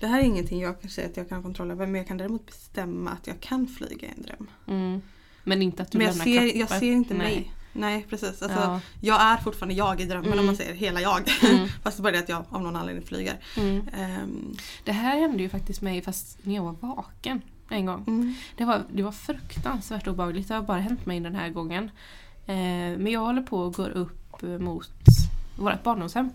Det 0.00 0.06
här 0.06 0.18
är 0.20 0.24
ingenting 0.24 0.60
jag 0.60 0.80
kan 0.80 0.90
säga 0.90 1.06
att 1.08 1.16
jag 1.16 1.28
kan 1.28 1.36
ha 1.38 1.42
kontroll 1.42 1.70
över 1.70 1.86
men 1.86 1.94
jag 1.94 2.06
kan 2.08 2.16
däremot 2.16 2.46
bestämma 2.46 3.10
att 3.10 3.26
jag 3.26 3.40
kan 3.40 3.66
flyga 3.66 4.08
i 4.08 4.10
en 4.16 4.22
dröm. 4.22 4.46
Mm. 4.66 5.02
Men 5.44 5.62
inte 5.62 5.82
att 5.82 5.90
du 5.90 5.98
Men 5.98 6.06
jag 6.06 6.16
lämnar 6.16 6.24
ser, 6.50 6.58
jag 6.58 6.68
ser 6.68 6.92
inte 6.92 7.14
Nej. 7.14 7.26
mig. 7.34 7.52
Nej 7.72 8.06
precis. 8.10 8.42
Alltså, 8.42 8.58
Ja. 8.58 8.80
Jag 9.00 9.22
är 9.22 9.36
fortfarande 9.36 9.74
jag 9.74 10.00
i 10.00 10.04
drömmen 10.04 10.26
Mm. 10.26 10.38
om 10.38 10.46
man 10.46 10.56
säger 10.56 10.74
hela 10.74 11.00
jag. 11.00 11.30
Mm. 11.50 11.68
Fast 11.82 11.96
det 11.96 12.02
bara 12.02 12.12
det 12.12 12.18
att 12.18 12.28
jag 12.28 12.44
av 12.50 12.62
någon 12.62 12.76
anledning 12.76 13.06
flyger. 13.06 13.36
Mm. 13.56 13.88
Ehm, 13.96 14.56
Det 14.84 14.92
här 14.92 15.18
hände 15.20 15.42
ju 15.42 15.48
faktiskt 15.48 15.82
mig 15.82 16.02
fast 16.02 16.38
när 16.42 16.54
jag 16.54 16.62
var 16.62 16.72
vaken 16.72 17.40
en 17.68 17.86
gång. 17.86 18.04
mm, 18.06 18.34
Det 18.56 18.64
var, 18.64 18.82
det 18.92 19.02
var 19.02 19.12
fruktansvärt 19.12 20.06
obehagligt. 20.08 20.48
Det 20.48 20.54
har 20.54 20.62
bara 20.62 20.78
hänt 20.80 21.06
mig 21.06 21.20
den 21.20 21.34
här 21.34 21.48
gången. 21.50 21.90
Eh, 22.46 22.54
men 22.98 23.06
jag 23.06 23.20
håller 23.20 23.42
på 23.42 23.58
och 23.58 23.74
går 23.74 23.90
upp 23.90 24.42
mot 24.42 24.90
vårt 25.58 25.82
barndomshem. 25.82 26.30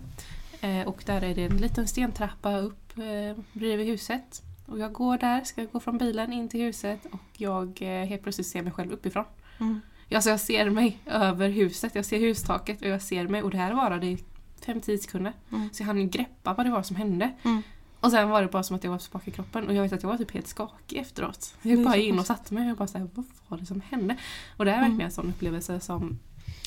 Eh, 0.60 0.88
och 0.88 1.02
där 1.06 1.24
är 1.24 1.34
det 1.34 1.44
en 1.44 1.56
liten 1.56 1.88
stentrappa 1.88 2.58
upp 2.58 2.98
eh, 2.98 3.42
bredvid 3.52 3.86
huset. 3.86 4.42
Och 4.66 4.78
jag 4.78 4.92
går 4.92 5.18
där, 5.18 5.44
ska 5.44 5.64
gå 5.64 5.80
från 5.80 5.98
bilen 5.98 6.32
in 6.32 6.48
till 6.48 6.60
huset 6.60 7.06
och 7.12 7.20
jag 7.36 7.78
eh, 7.82 8.06
helt 8.06 8.22
plötsligt 8.22 8.46
ser 8.46 8.62
mig 8.62 8.72
själv 8.72 8.92
uppifrån. 8.92 9.24
mm. 9.60 9.80
Alltså 10.14 10.30
jag 10.30 10.40
ser 10.40 10.70
mig 10.70 10.98
över 11.06 11.48
huset, 11.48 11.94
jag 11.94 12.04
ser 12.04 12.20
hustaket 12.20 12.82
och 12.82 12.88
jag 12.88 13.02
ser 13.02 13.28
mig 13.28 13.42
och 13.42 13.50
det 13.50 13.56
här 13.56 13.74
varade 13.74 14.06
i 14.06 14.18
5-10 14.64 14.96
sekunder. 14.98 15.32
Mm. 15.52 15.68
Så 15.72 15.82
jag 15.82 15.86
hann 15.86 16.10
greppa 16.10 16.54
vad 16.54 16.66
det 16.66 16.70
var 16.70 16.82
som 16.82 16.96
hände. 16.96 17.30
Mm. 17.42 17.62
Och 18.00 18.10
sen 18.10 18.28
var 18.28 18.42
det 18.42 18.48
bara 18.48 18.62
som 18.62 18.76
att 18.76 18.84
jag 18.84 18.90
var 18.90 18.98
tillbaka 18.98 19.30
i 19.30 19.34
kroppen 19.34 19.66
och 19.68 19.74
jag 19.74 19.82
vet 19.82 19.92
att 19.92 20.02
jag 20.02 20.10
var 20.10 20.16
typ 20.18 20.30
helt 20.30 20.46
skakig 20.48 20.96
efteråt. 20.98 21.54
Jag 21.62 21.84
bara 21.84 21.96
in 21.96 22.18
och 22.18 22.26
satte 22.26 22.54
mig 22.54 22.70
och 22.70 22.76
bara 22.76 22.88
såhär, 22.88 23.08
vad 23.14 23.24
var 23.48 23.58
det 23.58 23.66
som 23.66 23.80
hände? 23.90 24.16
Och 24.56 24.64
det 24.64 24.70
är 24.70 24.74
verkligen 24.76 24.94
Mm. 24.94 25.06
en 25.06 25.12
sån 25.12 25.28
upplevelse 25.28 25.80
som 25.80 26.18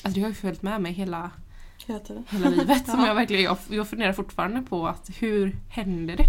Alltså 0.04 0.10
det 0.14 0.20
har 0.20 0.28
ju 0.28 0.34
följt 0.34 0.62
med 0.62 0.80
mig 0.82 0.92
hela, 0.92 1.30
Hela 1.86 1.98
tiden. 1.98 2.24
hela 2.30 2.48
livet. 2.50 2.86
som 2.86 3.00
Ja. 3.00 3.06
jag, 3.06 3.14
verkligen, 3.14 3.42
jag, 3.42 3.56
jag 3.68 3.88
funderar 3.88 4.12
fortfarande 4.12 4.62
på 4.62 4.88
att 4.88 5.10
hur 5.18 5.56
hände 5.70 6.16
det? 6.16 6.24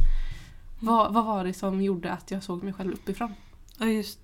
Vad, 0.79 1.13
vad 1.13 1.25
var 1.25 1.43
det 1.43 1.53
som 1.53 1.81
gjorde 1.81 2.11
att 2.11 2.31
jag 2.31 2.43
såg 2.43 2.63
mig 2.63 2.73
själv 2.73 2.93
uppifrån? 2.93 3.33
Och 3.79 3.87
just 3.87 4.19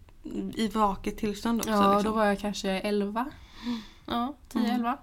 i 0.56 0.68
vaket 0.68 1.18
tillstånd 1.18 1.60
också. 1.60 1.72
Ja, 1.72 1.94
liksom. 1.94 2.12
då 2.12 2.18
var 2.18 2.26
jag 2.26 2.40
kanske 2.40 2.70
11. 2.72 3.26
Ja, 4.06 4.34
10-11. 4.54 4.98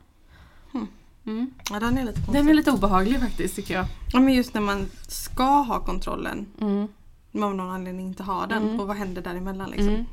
Mm. 1.25 1.51
Ja, 1.71 1.81
den 1.81 1.99
är 1.99 2.05
lite. 2.05 2.21
Den 2.33 2.49
är 2.49 2.55
lite 2.55 2.71
obehaglig 2.73 3.21
faktiskt 3.21 3.57
tycker 3.57 3.75
jag. 3.75 3.87
Ja, 4.13 4.21
men 4.21 4.35
just 4.35 4.55
när 4.55 4.61
man 4.61 4.87
ska 5.09 5.45
ha 5.63 5.81
kontrollen 5.81 6.47
Mm. 6.61 6.89
men 7.31 7.43
av 7.43 7.55
någon 7.55 7.71
anledning 7.71 8.07
inte 8.07 8.23
har 8.23 8.47
den. 8.47 8.63
Mm. 8.63 8.81
Och 8.81 8.87
vad 8.87 8.97
händer 8.97 9.23
däremellan 9.23 9.71
liksom? 9.71 9.89
Mm. 9.89 10.05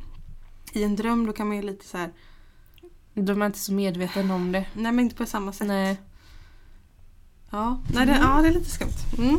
I 0.73 0.83
en 0.83 0.95
dröm 0.95 1.25
då 1.25 1.33
kan 1.33 1.47
man 1.47 1.55
ju 1.55 1.61
lite 1.63 1.85
så 1.85 1.97
här. 1.97 2.09
Då 3.13 3.33
är 3.33 3.45
inte 3.45 3.59
så 3.59 3.73
medveten 3.73 4.31
om 4.31 4.51
det. 4.51 4.65
nej 4.73 4.91
men 4.91 4.99
inte 4.99 5.15
på 5.15 5.25
samma 5.25 5.53
sätt. 5.53 5.67
Nej. 5.67 6.01
Ja, 7.49 7.79
nej, 7.93 8.05
det, 8.05 8.11
Mm. 8.13 8.23
ja, 8.29 8.41
det 8.41 8.47
är 8.47 8.53
lite 8.53 8.69
skumt. 8.69 9.17
Mm. 9.17 9.37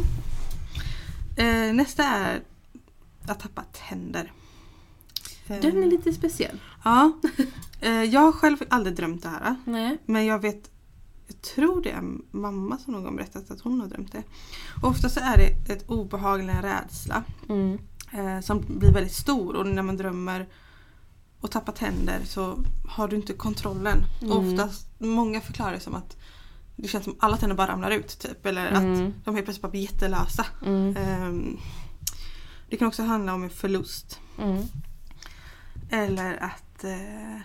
Eh, 1.36 1.74
nästa 1.74 2.04
är 2.04 2.42
att 3.26 3.40
tappa 3.40 3.62
tänder. 3.88 4.32
Eh, 5.46 5.60
Den 5.60 5.82
är 5.82 5.86
lite 5.86 6.12
speciell. 6.12 6.60
Ja. 6.84 7.12
Eh, 7.80 8.02
jag 8.02 8.20
har 8.20 8.32
själv 8.32 8.56
aldrig 8.70 8.96
drömt 8.96 9.22
det 9.22 9.28
här. 9.28 9.56
Nej. 9.64 9.98
Men 10.06 10.26
jag 10.26 10.38
vet, 10.38 10.70
jag 11.26 11.42
tror 11.42 11.82
det 11.82 11.90
är 11.90 12.02
mamma 12.30 12.78
som 12.78 12.92
någon 12.94 13.16
berättat 13.16 13.50
att 13.50 13.60
hon 13.60 13.80
har 13.80 13.88
drömt 13.88 14.12
det. 14.12 14.22
Och 14.82 14.88
ofta 14.88 15.08
så 15.08 15.20
är 15.20 15.36
det 15.36 15.72
ett 15.72 15.90
obehag 15.90 16.40
eller 16.40 16.52
en 16.52 16.62
rädsla 16.62 17.24
Mm. 17.48 17.78
eh, 18.12 18.40
som 18.40 18.64
blir 18.68 18.92
väldigt 18.92 19.14
stor 19.14 19.56
och 19.56 19.66
när 19.66 19.82
man 19.82 19.96
drömmer 19.96 20.46
och 21.44 21.50
tappar 21.50 21.72
tänder 21.72 22.20
så 22.24 22.58
har 22.88 23.08
du 23.08 23.16
inte 23.16 23.32
kontrollen. 23.32 24.04
Mm. 24.22 24.36
Oftast, 24.36 24.88
många 24.98 25.40
förklarar 25.40 25.72
det 25.72 25.80
som 25.80 25.94
att 25.94 26.16
det 26.76 26.88
känns 26.88 27.04
som 27.04 27.16
alla 27.20 27.36
tänder 27.36 27.56
bara 27.56 27.72
ramlar 27.72 27.90
ut 27.90 28.18
typ. 28.18 28.46
Eller 28.46 28.66
att 28.66 28.82
Mm. 28.82 29.14
de 29.24 29.34
helt 29.34 29.46
plötsligt 29.46 29.62
bara 29.62 29.70
blir 29.70 29.80
jättelösa. 29.80 30.46
Mm. 30.66 30.96
Ehm, 30.96 31.56
det 32.70 32.76
kan 32.76 32.88
också 32.88 33.02
handla 33.02 33.34
om 33.34 33.42
en 33.44 33.50
förlust. 33.50 34.20
Mm. 34.38 34.62
Eller 35.90 36.42
att 36.42 36.84
eh, 36.84 37.38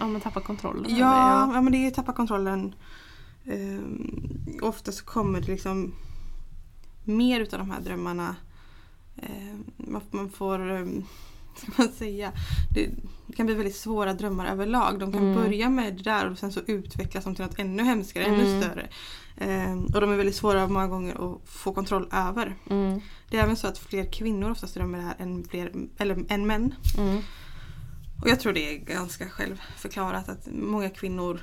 Ja, 0.00 0.06
man 0.06 0.20
tappar 0.20 0.40
kontrollen. 0.40 0.84
Ja, 0.96 1.46
det, 1.48 1.54
ja 1.56 1.60
men 1.60 1.72
det 1.72 1.86
är 1.86 1.90
tappa 1.90 2.12
kontrollen. 2.12 2.74
Um, 3.44 4.58
ofta 4.62 4.92
så 4.92 5.04
kommer 5.04 5.40
det 5.40 5.46
liksom 5.46 5.94
mer 7.04 7.40
utav 7.40 7.58
de 7.58 7.70
här 7.70 7.80
drömmarna. 7.80 8.36
Um, 9.22 9.64
man, 10.10 10.30
får, 10.30 10.70
um, 10.70 11.04
ska 11.56 11.72
man 11.76 11.88
säga, 11.88 12.32
det, 12.74 12.90
kan 13.36 13.46
bli 13.46 13.54
väldigt 13.54 13.76
svåra 13.76 14.14
drömmar 14.14 14.46
överlag. 14.46 14.98
De 14.98 15.12
kan 15.12 15.22
Mm. 15.22 15.34
börja 15.34 15.70
med 15.70 15.94
det 15.96 16.02
där 16.02 16.30
och 16.30 16.38
sen 16.38 16.52
så 16.52 16.60
utvecklas 16.66 17.24
de 17.24 17.34
till 17.34 17.44
något 17.44 17.58
ännu 17.58 17.82
hemskare, 17.82 18.24
ännu 18.24 18.42
Mm. 18.48 18.62
större. 18.62 18.88
Um, 19.70 19.84
och 19.84 20.00
de 20.00 20.12
är 20.12 20.16
väldigt 20.16 20.36
svåra 20.36 20.68
många 20.68 20.86
gånger 20.88 21.14
att 21.34 21.48
få 21.48 21.72
kontroll 21.72 22.08
över. 22.12 22.56
Mm. 22.70 23.00
Det 23.30 23.38
är 23.38 23.42
även 23.42 23.56
så 23.56 23.66
att 23.66 23.78
fler 23.78 24.12
kvinnor 24.12 24.50
oftast 24.50 24.74
drömmer 24.74 24.98
det 24.98 25.04
här 25.04 25.14
än, 25.18 25.44
fler, 25.50 25.72
eller, 25.98 26.24
än 26.28 26.46
män. 26.46 26.74
Mm. 26.98 27.22
Och 28.22 28.28
jag 28.28 28.40
tror 28.40 28.52
det 28.52 28.74
är 28.74 28.78
ganska 28.78 29.28
självförklarat 29.28 30.28
att 30.28 30.48
många 30.52 30.90
kvinnor, 30.90 31.40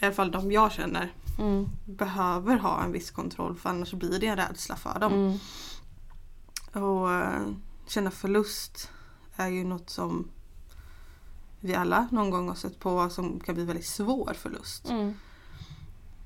i 0.00 0.04
alla 0.04 0.14
fall 0.14 0.30
de 0.30 0.52
jag 0.52 0.72
känner, 0.72 1.12
Mm. 1.38 1.68
behöver 1.84 2.56
ha 2.56 2.82
en 2.84 2.92
viss 2.92 3.10
kontroll 3.10 3.56
för 3.56 3.70
annars 3.70 3.92
blir 3.92 4.18
det 4.20 4.26
en 4.26 4.36
rädsla 4.36 4.76
för 4.76 5.00
dem. 5.00 5.38
Och 6.72 7.12
eh, 7.12 7.48
känna 7.86 8.10
förlust 8.10 8.90
är 9.36 9.48
ju 9.48 9.64
något 9.64 9.90
som 9.90 10.28
vi 11.60 11.74
alla 11.74 12.08
någon 12.12 12.30
gång 12.30 12.48
har 12.48 12.54
sett 12.54 12.80
på 12.80 13.10
som 13.10 13.40
kan 13.40 13.54
bli 13.54 13.64
väldigt 13.64 13.86
svår 13.86 14.34
förlust. 14.34 14.88
Mm. 14.88 15.14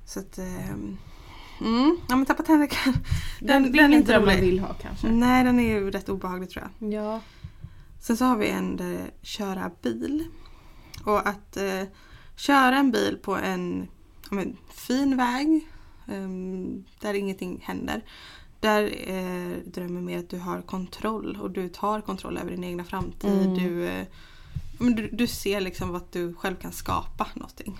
Så 0.05 0.19
att, 0.19 0.37
eh, 0.37 0.69
mm, 0.69 1.97
ja 2.09 2.15
men 2.15 2.25
tappa 2.25 2.43
tänder 2.43 2.67
kan... 2.67 2.93
Den, 3.39 3.71
den, 3.71 3.93
är 3.93 3.97
inte 3.97 4.11
dröm 4.11 4.25
man 4.25 4.35
vill 4.35 4.59
ha 4.59 4.73
kanske. 4.73 5.07
Nej 5.07 5.43
den 5.43 5.59
är 5.59 5.79
ju 5.79 5.91
rätt 5.91 6.09
obehaglig 6.09 6.49
tror 6.49 6.69
jag. 6.79 6.93
Ja. 6.93 7.21
Sen 7.99 8.17
så 8.17 8.25
har 8.25 8.37
vi 8.37 8.49
en 8.49 8.77
där 8.77 8.91
det- 8.91 9.11
köra 9.21 9.71
bil. 9.81 10.27
Och 11.05 11.27
att 11.27 11.57
eh, 11.57 11.83
köra 12.35 12.77
en 12.77 12.91
bil 12.91 13.19
på 13.23 13.35
en 13.35 13.87
men, 14.29 14.57
fin 14.69 15.17
väg 15.17 15.67
ehm, 16.07 16.83
där 16.99 17.13
ingenting 17.13 17.63
händer. 17.65 18.03
Där 18.63 19.09
eh, 19.09 19.57
drömmer 19.65 20.01
mer 20.01 20.19
att 20.19 20.29
du 20.29 20.39
har 20.39 20.61
kontroll 20.61 21.37
och 21.41 21.51
du 21.51 21.69
tar 21.69 22.01
kontroll 22.01 22.37
över 22.37 22.51
din 22.51 22.63
egna 22.63 22.83
framtid. 22.83 23.31
Mm. 23.31 23.53
Du, 23.53 23.85
eh, 23.85 24.05
du, 24.77 25.09
du 25.11 25.27
ser 25.27 25.61
liksom 25.61 25.95
att 25.95 26.11
du 26.11 26.33
själv 26.33 26.55
kan 26.55 26.71
skapa 26.71 27.27
någonting. 27.33 27.77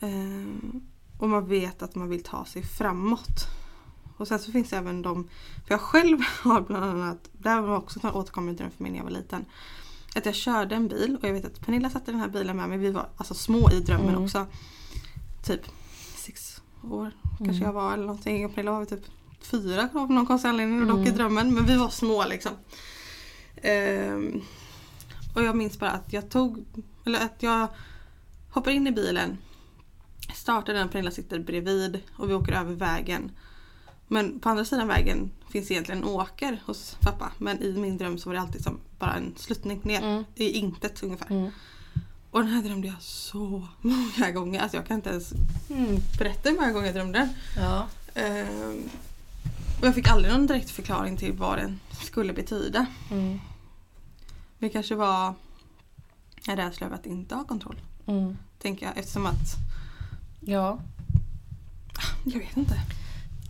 Ehm, 0.00 0.80
och 1.18 1.28
man 1.28 1.48
vet 1.48 1.82
att 1.82 1.94
man 1.94 2.08
vill 2.08 2.22
ta 2.22 2.44
sig 2.44 2.62
framåt. 2.62 3.46
Och 4.16 4.28
sen 4.28 4.38
så 4.38 4.52
finns 4.52 4.70
det 4.70 4.76
även 4.76 5.02
de, 5.02 5.28
för 5.66 5.74
jag 5.74 5.80
själv 5.80 6.18
har 6.42 6.60
bland 6.60 6.84
annat, 6.84 7.28
det 7.32 7.48
här 7.48 7.60
var 7.60 7.76
också 7.76 8.00
en 8.02 8.12
återkommande 8.14 8.58
dröm 8.62 8.70
för 8.76 8.82
mig 8.82 8.92
när 8.92 8.98
jag 8.98 9.04
var 9.04 9.10
liten. 9.10 9.44
Att 10.14 10.26
jag 10.26 10.34
körde 10.34 10.74
en 10.74 10.88
bil 10.88 11.18
och 11.22 11.28
jag 11.28 11.32
vet 11.32 11.44
att 11.44 11.60
Pernilla 11.60 11.90
satt 11.90 12.08
i 12.08 12.10
den 12.10 12.20
här 12.20 12.28
bilen 12.28 12.56
med 12.56 12.68
mig. 12.68 12.78
Vi 12.78 12.90
var 12.90 13.08
alltså 13.16 13.34
små 13.34 13.70
i 13.70 13.80
drömmen 13.80 14.08
Mm. 14.08 14.24
också. 14.24 14.46
Typ 15.44 15.60
sex 16.16 16.57
år 16.82 17.10
kanske 17.38 17.54
Mm. 17.54 17.62
jag 17.66 17.72
var 17.72 17.92
eller 17.92 18.06
någonting. 18.06 18.48
Pernilla 18.52 18.72
var 18.72 18.84
typ 18.84 19.04
fyra 19.40 19.88
av 19.94 20.10
någon 20.10 20.26
konstig 20.26 20.48
anledning 20.48 20.86
dock 20.88 20.98
i 20.98 21.02
Mm. 21.02 21.14
drömmen. 21.16 21.54
Men 21.54 21.66
vi 21.66 21.76
var 21.76 21.88
små 21.88 22.24
liksom. 22.24 22.52
Ehm, 23.62 24.40
och 25.34 25.42
jag 25.42 25.56
minns 25.56 25.78
bara 25.78 25.90
att 25.90 26.12
jag 26.12 26.30
tog, 26.30 26.64
eller 27.06 27.24
att 27.24 27.42
jag 27.42 27.68
hoppar 28.50 28.70
in 28.70 28.86
i 28.86 28.92
bilen. 28.92 29.38
Startar 30.34 30.74
den, 30.74 30.88
Pernilla 30.88 31.10
sitter 31.10 31.38
bredvid 31.38 32.00
och 32.16 32.30
vi 32.30 32.34
åker 32.34 32.52
över 32.52 32.74
vägen. 32.74 33.30
Men 34.08 34.40
på 34.40 34.48
andra 34.48 34.64
sidan 34.64 34.88
vägen 34.88 35.30
finns 35.50 35.70
egentligen 35.70 36.02
en 36.02 36.08
åker 36.08 36.62
hos 36.66 36.96
pappa. 37.00 37.32
Men 37.38 37.62
i 37.62 37.72
min 37.78 37.96
dröm 37.98 38.18
så 38.18 38.28
var 38.28 38.34
det 38.34 38.40
alltid 38.40 38.62
som 38.62 38.80
bara 38.98 39.14
en 39.14 39.34
sluttning 39.36 39.80
ner 39.84 40.02
Mm. 40.02 40.24
i 40.34 40.50
intet 40.50 41.02
ungefär. 41.02 41.30
Mm. 41.30 41.50
Och 42.30 42.40
den 42.40 42.48
här 42.52 42.62
drömde 42.62 42.88
jag 42.88 43.02
så 43.02 43.68
många 43.80 44.30
gånger. 44.32 44.60
Alltså 44.60 44.76
jag 44.76 44.86
kan 44.86 44.94
inte 44.96 45.10
ens 45.10 45.32
Mm. 45.70 46.00
berätta 46.18 46.48
hur 46.48 46.56
många 46.56 46.72
gånger 46.72 46.86
jag 46.86 46.94
drömde 46.94 47.18
den. 47.18 47.28
Ja. 47.56 47.86
Ehm, 48.14 48.88
och 49.80 49.86
jag 49.86 49.94
fick 49.94 50.08
aldrig 50.08 50.32
någon 50.32 50.46
direkt 50.46 50.70
förklaring 50.70 51.16
till 51.16 51.32
vad 51.32 51.58
den 51.58 51.80
skulle 52.02 52.32
betyda. 52.32 52.86
Mm. 53.10 53.40
Det 54.58 54.68
kanske 54.68 54.94
var 54.94 55.34
en 56.48 56.56
rädsla 56.56 56.86
över 56.86 56.96
att 56.96 57.06
inte 57.06 57.34
ha 57.34 57.44
kontroll. 57.44 57.80
Mm. 58.06 58.36
Tänker 58.58 58.86
jag 58.86 58.98
eftersom 58.98 59.26
att, 59.26 59.54
Ja. 60.40 60.80
jag 62.24 62.38
vet 62.38 62.56
inte. 62.56 62.80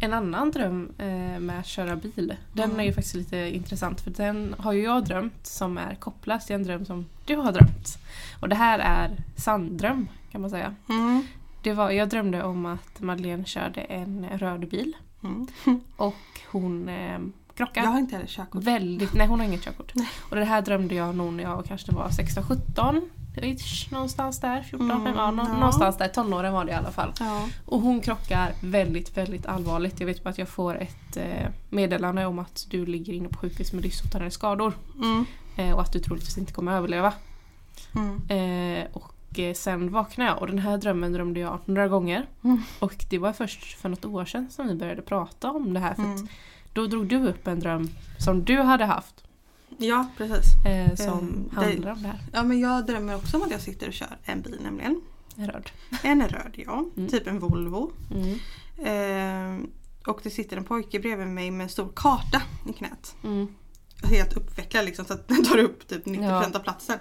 En 0.01 0.13
annan 0.13 0.51
dröm 0.51 0.93
eh, 0.99 1.41
med 1.41 1.59
att 1.61 1.67
köra 1.67 1.97
bil, 1.97 2.35
den 2.53 2.65
Mm. 2.71 2.81
är 2.81 2.85
ju 2.85 2.93
faktiskt 2.93 3.15
lite 3.15 3.37
intressant 3.37 4.01
för 4.01 4.11
den 4.11 4.55
har 4.59 4.73
ju 4.73 4.83
jag 4.83 5.05
drömt 5.05 5.47
som 5.47 5.79
är 5.79 5.95
kopplad 5.95 6.41
till 6.41 6.55
en 6.55 6.63
dröm 6.63 6.85
som 6.87 7.07
du 7.27 7.37
har 7.37 7.53
drömt. 7.53 7.99
Och 8.41 8.49
det 8.49 8.55
här 8.57 8.79
är 8.79 9.17
sanddröm 9.37 10.09
kan 10.33 10.41
man 10.41 10.51
säga. 10.51 10.75
Mm. 10.89 11.27
Det 11.63 11.73
var, 11.73 11.91
jag 11.91 12.09
drömde 12.09 12.43
om 12.43 12.67
att 12.67 13.01
Madeleine 13.01 13.45
körde 13.45 13.81
en 13.81 14.27
röd 14.39 14.69
bil 14.69 14.97
Mm. 15.23 15.47
och 15.97 16.15
hon 16.51 16.89
eh, 16.89 17.19
krockade. 17.55 17.87
Jag 17.87 17.93
har 17.93 17.99
inte 17.99 18.15
heller 18.15 18.29
körkort. 18.29 18.63
Väldigt, 18.65 19.15
nej 19.15 19.27
hon 19.27 19.41
har 19.41 19.47
inget 19.47 19.63
körkort. 19.65 19.95
Nej. 19.95 20.09
Och 20.31 20.37
det 20.37 20.45
här 20.45 20.63
drömde 20.63 20.95
jag 20.95 21.15
nog 21.15 21.33
när 21.33 21.45
jag 21.45 21.65
kanske 21.65 21.93
var 21.93 22.09
16-17. 22.09 23.01
Ish, 23.45 23.93
Någonstans 23.93 24.41
där, 24.41 24.63
14, 24.63 24.91
Mm, 24.91 25.05
15, 25.05 25.25
ja, 25.25 25.31
nå- 25.31 25.45
ja. 25.49 25.55
någonstans 25.59 25.97
där. 25.99 26.09
Tonåren 26.09 26.53
var 26.53 26.65
det 26.65 26.71
i 26.73 26.75
alla 26.75 26.91
fall. 26.91 27.13
Ja. 27.21 27.49
Och 27.67 27.81
hon 27.81 28.01
krockar 28.01 28.53
väldigt, 28.63 29.17
väldigt 29.17 29.47
allvarligt. 29.47 30.01
Jag 30.01 30.07
vet 30.07 30.23
bara 30.25 30.31
att 30.31 30.39
jag 30.39 30.49
får 30.49 30.75
ett 30.83 31.17
eh, 31.17 31.49
meddelande 31.71 32.27
om 32.27 32.39
att 32.39 32.67
du 32.71 32.87
ligger 32.87 33.13
inne 33.13 33.29
på 33.29 33.39
sjukhus 33.39 33.73
med 33.73 33.83
livshotande 33.83 34.31
skador. 34.31 34.73
Mm. 35.03 35.25
Eh, 35.57 35.75
och 35.75 35.81
att 35.81 35.93
du 35.93 35.99
troligtvis 35.99 36.39
inte 36.39 36.53
kommer 36.53 36.73
att 36.73 36.79
överleva. 36.79 37.13
Mm. 37.95 38.17
Eh, 38.81 38.87
och 38.93 39.39
eh, 39.39 39.55
sen 39.55 39.91
vaknade 39.93 40.31
jag 40.31 40.41
och 40.41 40.47
den 40.47 40.59
här 40.59 40.79
drömmen 40.79 41.13
drömde 41.13 41.41
jag 41.41 41.59
några 41.65 41.89
gånger. 41.89 42.27
Mm. 42.45 42.63
Och 42.79 43.05
det 43.11 43.19
var 43.19 43.33
först 43.33 43.79
för 43.79 43.89
något 43.89 44.05
år 44.05 44.25
sedan 44.25 44.49
som 44.51 44.69
vi 44.69 44.75
började 44.75 45.03
prata 45.03 45.51
om 45.51 45.75
det 45.75 45.81
här. 45.81 45.95
För 45.95 46.03
Mm. 46.03 46.29
då 46.73 46.87
drog 46.87 47.07
du 47.09 47.29
upp 47.29 47.47
en 47.47 47.61
dröm 47.61 47.91
som 48.19 48.45
du 48.45 48.57
hade 48.63 48.85
haft. 48.85 49.25
Ja, 49.81 50.09
precis. 50.17 50.65
Eh, 50.67 50.95
som 50.95 51.49
Eh, 51.53 51.61
det- 51.61 51.67
handlar 51.67 51.93
om 51.93 52.03
det 52.03 52.09
här. 52.09 52.19
Ja, 52.33 52.43
men 52.43 52.61
jag 52.61 52.87
drömmer 52.87 53.15
också 53.17 53.37
om 53.37 53.43
att 53.43 53.51
jag 53.51 53.61
sitter 53.61 53.87
och 53.89 53.93
kör 53.95 54.17
en 54.25 54.43
bil 54.43 54.59
nämligen. 54.63 55.01
En 55.37 55.47
röd. 55.51 55.71
En 56.03 56.29
röd 56.29 56.55
ja, 56.67 56.85
Mm. 56.97 57.09
typ 57.09 57.27
en 57.27 57.39
Volvo. 57.39 57.93
Mm. 58.15 58.39
Ehm, 58.85 59.71
och 60.07 60.21
det 60.23 60.31
sitter 60.31 60.57
en 60.57 60.65
pojke 60.65 61.01
bredvid 61.01 61.27
mig 61.27 61.51
med 61.51 61.65
en 61.65 61.69
stor 61.71 61.93
karta 61.97 62.43
i 62.69 62.73
knät. 62.73 63.17
Mm. 63.25 63.47
Helt 64.03 64.37
uppvecklad 64.37 64.85
liksom 64.85 65.05
så 65.05 65.13
att 65.15 65.29
den 65.29 65.45
tar 65.45 65.59
upp 65.59 65.89
typ 65.89 66.07
90% 66.07 66.53
Ja. 66.55 66.59
av 66.59 66.63
platsen. 66.63 66.99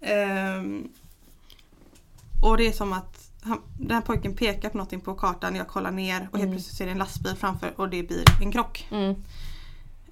Ehm, 0.00 0.88
och 2.42 2.56
det 2.56 2.66
är 2.66 2.72
som 2.72 2.92
att 2.92 3.30
han, 3.42 3.60
den 3.78 3.90
här 3.90 4.00
pojken 4.00 4.36
pekar 4.36 4.70
på 4.70 4.76
någonting 4.76 5.00
på 5.00 5.14
kartan, 5.14 5.56
jag 5.56 5.68
kollar 5.68 5.90
ner 5.90 6.16
och 6.32 6.38
helt 6.38 6.44
Mm. 6.48 6.50
plötsligt 6.50 6.76
ser 6.76 6.84
jag 6.84 6.92
en 6.92 6.98
lastbil 6.98 7.34
framför 7.36 7.80
och 7.80 7.88
det 7.88 8.02
blir 8.02 8.24
en 8.42 8.52
krock. 8.52 8.88
Mm. 8.90 9.14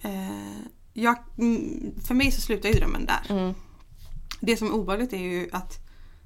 Ehm, 0.02 0.68
jag, 1.02 1.16
mm, 1.38 1.94
för 2.04 2.14
mig 2.14 2.30
så 2.32 2.40
slutar 2.40 2.68
ju 2.68 2.74
drömmen 2.74 3.06
där. 3.06 3.20
Mm. 3.36 3.54
Det 4.40 4.56
som 4.56 4.68
är 4.68 4.72
obehagligt 4.72 5.12
är 5.12 5.18
ju 5.18 5.48
att 5.52 5.78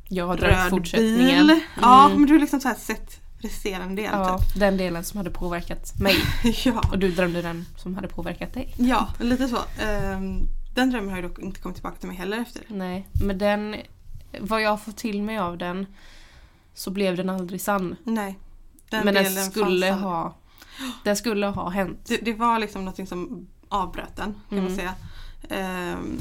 Jag 0.08 0.26
har 0.26 0.36
röd 0.36 0.70
fortsättningen. 0.70 1.46
bil. 1.46 1.60
Ja, 1.80 2.06
Mm. 2.06 2.18
men 2.18 2.26
du 2.28 2.34
har 2.34 2.40
liksom 2.40 2.60
så 2.60 2.68
här 2.68 2.74
sett 2.74 3.20
resterande 3.38 4.02
del. 4.02 4.10
Ja, 4.12 4.38
Typ. 4.38 4.54
den 4.58 4.76
delen 4.76 5.04
som 5.04 5.16
hade 5.18 5.30
påverkat 5.30 6.00
mig. 6.00 6.14
ja. 6.64 6.82
Och 6.90 6.98
du 6.98 7.10
drömde 7.10 7.42
den 7.42 7.64
som 7.76 7.94
hade 7.94 8.08
påverkat 8.08 8.54
dig. 8.54 8.74
ja, 8.78 9.08
lite 9.20 9.48
så. 9.48 9.58
Ehm, 9.82 10.42
den 10.74 10.90
drömmen 10.90 11.10
har 11.10 11.16
ju 11.22 11.28
dock 11.28 11.38
inte 11.38 11.60
kommit 11.60 11.76
tillbaka 11.76 11.96
till 11.96 12.08
mig 12.08 12.16
heller 12.16 12.38
efter. 12.38 12.62
Nej, 12.68 13.08
men 13.24 13.38
den 13.38 13.76
vad 14.40 14.62
jag 14.62 14.70
har 14.70 14.76
fått 14.76 14.96
till 14.96 15.22
mig 15.22 15.38
av 15.38 15.58
den 15.58 15.86
så 16.74 16.90
blev 16.90 17.16
den 17.16 17.30
aldrig 17.30 17.60
sann. 17.60 17.96
Nej. 18.04 18.38
Den 18.90 19.04
Men 19.04 19.14
den 19.14 19.36
skulle 19.50 19.90
ha 19.92 20.36
den 21.04 21.16
skulle 21.16 21.46
ha 21.46 21.68
hänt. 21.68 21.98
Det, 22.08 22.16
det 22.16 22.32
var 22.32 22.58
liksom 22.58 22.84
något 22.84 23.08
som 23.08 23.46
avbröt 23.70 24.16
den 24.16 24.34
kan 24.48 24.58
man 24.58 24.66
Mm. 24.66 24.76
säga. 24.76 24.94
Ehm, 25.48 26.18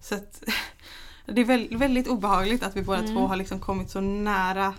så 0.00 0.14
att, 0.14 0.42
det 1.26 1.40
är 1.40 1.44
väl, 1.44 1.76
väldigt 1.76 2.08
obehagligt 2.08 2.62
att 2.62 2.76
vi 2.76 2.82
båda 2.82 2.98
Mm. 2.98 3.14
två 3.14 3.26
har 3.26 3.36
liksom 3.36 3.60
kommit 3.60 3.90
så 3.90 4.00
nära 4.00 4.74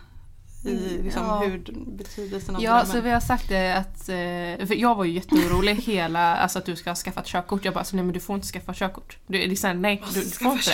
i 0.63 0.69
Mm, 0.71 1.03
liksom 1.03 1.23
ja. 1.25 1.39
hur 1.39 1.61
betydelsen 1.97 2.55
av 2.55 2.61
Ja, 2.63 2.71
drömmen. 2.71 2.87
så 2.87 3.01
vi 3.01 3.09
har 3.09 3.19
sagt 3.19 3.49
det 3.49 3.73
att, 3.75 4.09
eh, 4.09 4.67
för 4.67 4.75
jag 4.75 4.95
var 4.95 5.05
ju 5.05 5.11
jätteorolig 5.11 5.75
hela, 5.85 6.35
alltså 6.35 6.59
att 6.59 6.65
du 6.65 6.75
ska 6.75 6.95
skaffa 6.95 7.19
ett 7.21 7.27
körkort. 7.27 7.65
Jag 7.65 7.73
bara, 7.73 7.83
så 7.83 7.95
nej 7.95 8.05
men 8.05 8.13
du 8.13 8.19
får 8.19 8.35
inte 8.35 8.47
skaffa 8.47 8.73
körkort. 8.73 9.17
Du, 9.27 9.37
det 9.37 9.51
är 9.51 9.55
såhär, 9.55 9.73
nej 9.73 10.03
du, 10.13 10.19
du 10.21 10.29
får 10.29 10.51
inte 10.51 10.71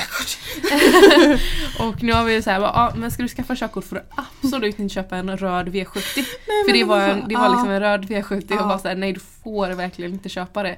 det. 0.62 1.40
och 1.84 2.04
nu 2.04 2.14
har 2.14 2.24
vi 2.24 2.42
så 2.42 2.50
här, 2.50 2.60
bara, 2.60 2.72
ja 2.76 2.94
men 2.96 3.12
ska 3.12 3.24
du 3.24 3.30
skaffa 3.30 3.56
körkort 3.56 3.84
får 3.86 3.96
du 3.96 4.04
absolut 4.44 4.80
inte 4.80 4.94
köpa 4.94 5.18
en 5.18 5.38
röd 5.38 5.68
V70. 5.68 6.24
för 6.68 6.74
det 6.74 6.84
var, 6.84 7.00
en, 7.02 7.28
det 7.28 7.36
var 7.36 7.50
liksom 7.50 7.70
en 7.70 7.80
röd 7.80 8.06
V70 8.06 8.46
Ja. 8.50 8.62
och 8.62 8.68
bara 8.68 8.80
såhär, 8.80 8.96
nej 8.96 9.14
du 9.14 9.20
får 9.20 9.70
verkligen 9.70 10.14
inte 10.14 10.30
köpa 10.30 10.64
det. 10.64 10.78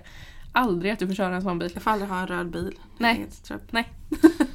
Aldrig 0.52 0.92
att 0.92 1.00
du 1.00 1.08
får 1.08 1.14
köra 1.16 1.36
en 1.36 1.42
sån 1.42 1.60
bil. 1.60 1.72
Jag 1.74 1.84
får 1.84 1.92
aldrig 1.92 2.10
ha 2.10 2.20
en 2.20 2.28
röd 2.28 2.50
bil. 2.52 2.80
Nej. 2.98 3.26
Nej. 3.72 3.90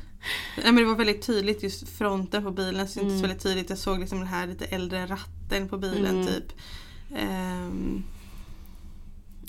Nej 0.57 0.65
men 0.73 0.77
det 0.77 0.85
var 0.85 0.95
väldigt 0.95 1.23
tydligt 1.27 1.63
just 1.63 1.89
fronten 1.89 2.43
på 2.43 2.51
bilen 2.51 2.89
syntes 2.89 3.11
Mm. 3.13 3.21
väldigt 3.23 3.43
tydligt. 3.43 3.71
Jag 3.71 3.79
såg 3.79 3.99
liksom 4.01 4.19
den 4.19 4.29
här 4.29 4.47
lite 4.47 4.65
äldre 4.65 5.07
ratten 5.07 5.69
på 5.69 5.79
bilen 5.79 6.15
Mm. 6.15 6.27
typ. 6.27 6.53
Ehm, 7.17 8.03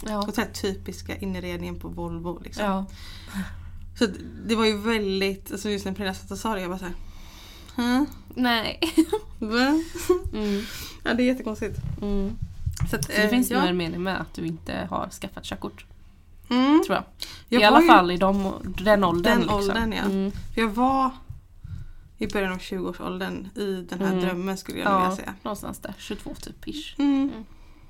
Ja. 0.07 0.27
och 0.27 0.33
så 0.35 0.41
här 0.41 0.49
typiska 0.51 1.17
inredningen 1.17 1.79
på 1.79 1.87
Volvo 1.87 2.41
liksom. 2.43 2.65
ja. 2.65 2.85
Så 3.99 4.07
det- 4.45 4.55
var 4.55 4.65
ju 4.65 4.77
väldigt, 4.77 5.51
alltså 5.51 5.69
just 5.69 5.85
när 5.85 5.91
Pernilla 5.93 6.13
satt 6.13 6.31
och 6.31 6.37
sa 6.37 6.55
det 6.55 6.61
jag 6.61 6.69
bara 6.69 6.79
såhär 6.79 6.93
Huh? 7.75 8.03
Nej. 8.35 8.79
Va? 9.39 9.83
Mm. 10.33 10.61
Ja 11.03 11.13
det 11.13 11.23
är 11.23 11.27
jättekonstigt. 11.27 11.77
Mm. 12.01 12.37
Så, 12.89 12.95
att, 12.95 13.05
Så 13.05 13.11
det 13.11 13.23
eh, 13.23 13.29
finns 13.29 13.49
ja. 13.51 13.59
nog 13.59 13.69
en 13.69 13.77
mening 13.77 14.03
med 14.03 14.21
att 14.21 14.33
du 14.33 14.45
inte 14.45 14.87
har 14.89 15.09
skaffat 15.09 15.43
körkort. 15.43 15.85
Mm. 16.51 16.81
Tror 16.85 16.95
jag. 16.95 17.03
Jag 17.49 17.61
I 17.61 17.65
alla 17.65 17.81
ju- 17.81 17.87
fall 17.87 18.11
i 18.11 18.17
de, 18.17 18.53
den 18.77 19.03
åldern. 19.03 19.23
Den 19.23 19.39
liksom. 19.39 19.55
åldern, 19.57 19.91
ja. 19.93 20.03
Mm. 20.03 20.31
För 20.53 20.61
jag 20.61 20.67
var 20.69 21.09
i 22.17 22.27
början 22.27 22.51
av 22.51 22.57
20-årsåldern 22.59 23.49
i 23.55 23.85
den 23.89 23.99
här 24.01 24.07
Mm. 24.11 24.21
drömmen 24.25 24.57
skulle 24.57 24.79
jag 24.79 24.91
Ja, 24.91 24.99
vilja 24.99 25.15
säga. 25.15 25.33
någonstans 25.43 25.79
där. 25.79 25.93
22 25.97 26.35
typ 26.41 26.67
ish. 26.67 26.95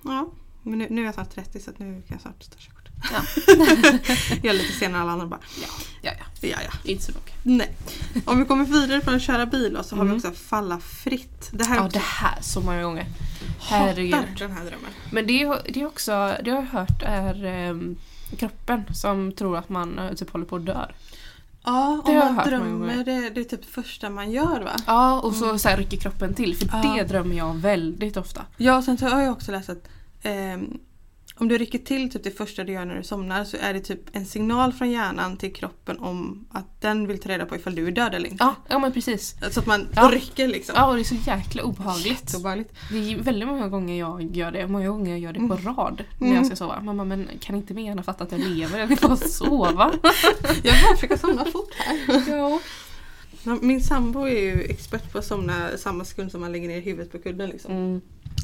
Ja. 0.04 0.28
Men 0.64 0.80
nu, 0.80 0.88
nu 0.90 1.02
är 1.02 1.06
jag 1.06 1.14
snart 1.14 1.36
30 1.36 1.60
så 1.60 1.72
nu 1.78 2.02
kan 2.08 2.16
jag 2.16 2.22
snart 2.22 2.50
ta 2.52 2.58
körkort. 2.58 2.78
Ja. 3.12 3.22
jag 4.44 4.46
är 4.46 4.54
lite 4.54 4.74
senare 4.74 4.96
än 4.98 5.02
alla 5.02 5.12
andra 5.12 5.28
bara. 5.28 5.40
Ja, 5.62 5.68
ja. 6.20 6.48
Ja, 6.50 6.58
ja. 6.66 6.92
Inte 6.92 7.04
så 7.04 7.12
noga. 7.12 7.32
Nej. 7.44 7.76
Om 8.26 8.40
vi 8.40 8.46
kommer 8.46 8.66
vidare 8.66 9.02
från 9.02 9.16
att 9.16 9.22
köra 9.22 9.46
bil 9.46 9.78
så 9.84 9.96
har 9.96 10.02
Mm. 10.04 10.14
vi 10.14 10.20
också 10.20 10.32
falla 10.32 10.80
fritt. 10.80 11.50
Det 11.54 11.64
här 11.64 11.76
är 11.76 11.80
Ja, 11.80 11.86
också 11.86 11.98
det 12.00 12.06
här 12.06 12.42
så 12.42 12.62
många 12.62 12.84
gånger. 12.84 13.06
Herregud. 13.60 14.14
hatar 14.14 14.36
den 14.36 14.52
här 14.52 14.66
drömmen. 14.66 14.92
Men 15.12 15.28
det 15.28 15.42
är, 15.44 15.62
det 15.74 15.82
är 15.82 15.86
också, 15.86 16.12
det 16.44 16.52
har 16.52 16.58
jag 16.58 16.66
hört 16.80 17.02
är 17.02 17.46
ehm, 17.46 17.98
kroppen 18.38 18.84
som 18.94 19.32
tror 19.32 19.58
att 19.58 19.70
man 19.70 20.00
eh, 20.00 20.14
typ 20.14 20.30
håller 20.30 20.46
på 20.46 20.56
att 20.56 20.66
dö. 20.66 20.86
Ja, 21.64 22.02
Det 22.06 22.12
om 22.12 22.36
man 22.36 22.48
drömmer 22.48 23.04
det, 23.04 23.30
det 23.30 23.42
är 23.42 23.44
typ 23.44 23.66
första 23.66 24.10
man 24.10 24.32
gör 24.32 24.62
va? 24.62 24.72
Ja, 24.88 25.20
och 25.20 25.34
så, 25.36 25.58
så 25.58 25.70
här 25.70 25.78
rycker 25.78 25.98
kroppen 25.98 26.34
till. 26.34 26.56
För 26.56 26.70
Ja. 26.74 26.94
det 26.98 27.04
drömmer 27.04 27.36
jag 27.36 27.56
väldigt 27.56 28.18
ofta. 28.18 28.42
Ja, 28.58 28.82
sen 28.82 28.98
så 28.98 29.08
har 29.08 29.22
jag 29.22 29.32
också 29.32 29.52
läst 29.52 29.70
att 29.70 29.88
ehm, 30.22 30.80
om 31.42 31.48
du 31.48 31.58
rycker 31.58 31.80
till 31.80 32.12
typ 32.12 32.24
det 32.24 32.32
första 32.32 32.64
du 32.64 32.74
gör 32.74 32.86
när 32.86 32.96
du 32.98 33.04
somnar 33.04 33.44
så 33.44 33.58
är 33.58 33.74
det 33.74 33.80
typ 33.80 34.00
en 34.16 34.26
signal 34.26 34.74
från 34.74 34.92
hjärnan 34.92 35.38
till 35.38 35.54
kroppen 35.54 36.00
om 36.00 36.46
att 36.52 36.82
den 36.82 37.08
vill 37.08 37.20
ta 37.20 37.30
reda 37.30 37.46
på 37.46 37.56
ifall 37.56 37.76
du 37.76 37.88
är 37.88 37.92
död 37.92 38.14
eller 38.16 38.30
inte. 38.30 38.44
Ja, 38.44 38.56
ja 38.68 38.80
men 38.80 38.92
precis. 38.92 39.36
Så 39.52 39.60
att 39.60 39.66
man 39.66 39.88
Ja. 39.96 40.10
rycker 40.14 40.48
liksom. 40.48 40.76
Ja, 40.78 40.88
och 40.90 40.96
det 40.96 41.02
är 41.02 41.04
så 41.04 41.16
jäkla 41.16 41.64
obehagligt. 41.64 42.08
Jätteobehagligt. 42.08 42.74
Det 42.92 42.98
är 43.14 43.18
väldigt 43.18 43.48
många 43.48 43.68
gånger 43.70 44.00
jag 44.00 44.36
gör 44.36 44.52
det. 44.52 44.68
Många 44.68 44.88
gånger 44.90 45.12
jag 45.12 45.20
gör 45.20 45.34
det 45.34 45.40
på 45.40 45.56
rad 45.56 46.04
när 46.18 46.28
Mm. 46.28 46.38
jag 46.38 46.46
ska 46.46 46.56
sova. 46.56 46.82
Mamma, 46.82 47.06
men 47.06 47.28
kan 47.40 47.56
inte 47.56 47.74
min 47.74 47.86
hjärna 47.86 48.04
fatta 48.04 48.24
att 48.24 48.32
jag 48.32 48.42
lever? 48.42 48.80
Jag 48.80 48.88
vill 48.88 48.98
bara 49.02 49.16
sova. 49.16 49.92
Jag 50.64 50.74
bara 50.84 50.96
försöka 50.96 51.18
somna 51.18 51.46
fort 51.46 51.74
här. 51.78 52.24
ja. 52.38 52.60
Min 53.62 53.82
sambo 53.82 54.28
är 54.28 54.42
ju 54.42 54.62
expert 54.62 55.12
på 55.12 55.18
att 55.18 55.26
somna 55.26 55.78
samma 55.78 56.06
sekund 56.06 56.32
som 56.32 56.42
man 56.42 56.52
lägger 56.52 56.68
ner 56.68 56.82
huvudet 56.82 57.12
på 57.12 57.20
kudden. 57.20 57.50
Liksom. 57.50 57.72
Mm. 57.72 58.02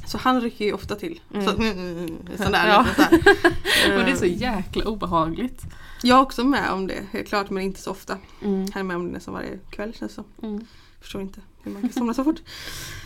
Så 0.07 0.17
han 0.17 0.41
rycker 0.41 0.65
ju 0.65 0.73
ofta 0.73 0.95
till. 0.95 1.21
Mm. 1.33 1.45
Så, 1.45 1.55
mm, 1.55 1.71
mm, 1.71 1.97
mm, 1.97 2.37
sådär, 2.37 2.67
Ja. 2.67 2.85
lite 2.87 3.03
sådär. 3.03 3.97
Och 3.99 4.05
det 4.05 4.11
är 4.11 4.15
så 4.15 4.25
jäkla 4.25 4.85
obehagligt. 4.85 5.63
Jag 6.03 6.17
är 6.17 6.21
också 6.21 6.43
med 6.43 6.71
om 6.71 6.87
det, 6.87 7.03
helt 7.11 7.27
klart 7.27 7.49
men 7.49 7.63
inte 7.63 7.81
så 7.81 7.91
ofta. 7.91 8.17
Mm. 8.43 8.67
Han 8.73 8.79
är 8.79 8.83
med 8.83 8.95
om 8.95 9.07
det 9.07 9.13
nästan 9.13 9.33
varje 9.33 9.59
kväll 9.69 9.93
känns 9.93 10.11
det 10.11 10.15
som. 10.15 10.49
Mm. 10.49 10.65
Förstår 11.01 11.21
inte 11.21 11.41
hur 11.63 11.71
man 11.71 11.81
kan 11.81 11.91
somna 11.91 12.13
så 12.13 12.23
fort. 12.23 12.41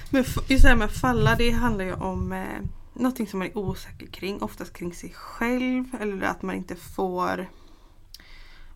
Men 0.10 0.24
just 0.48 0.64
det 0.64 0.70
här 0.70 0.76
med 0.76 0.86
att 0.86 0.98
falla 0.98 1.36
det 1.36 1.52
handlar 1.52 1.86
ju 1.86 1.94
om 1.94 2.32
eh, 2.32 2.46
någonting 2.94 3.28
som 3.28 3.40
man 3.40 3.48
är 3.48 3.58
osäker 3.58 4.08
kring. 4.08 4.42
Oftast 4.42 4.74
kring 4.74 4.94
sig 4.94 5.14
själv 5.16 5.86
eller 6.00 6.22
att 6.22 6.42
man 6.42 6.56
inte 6.56 6.76
får 6.76 7.50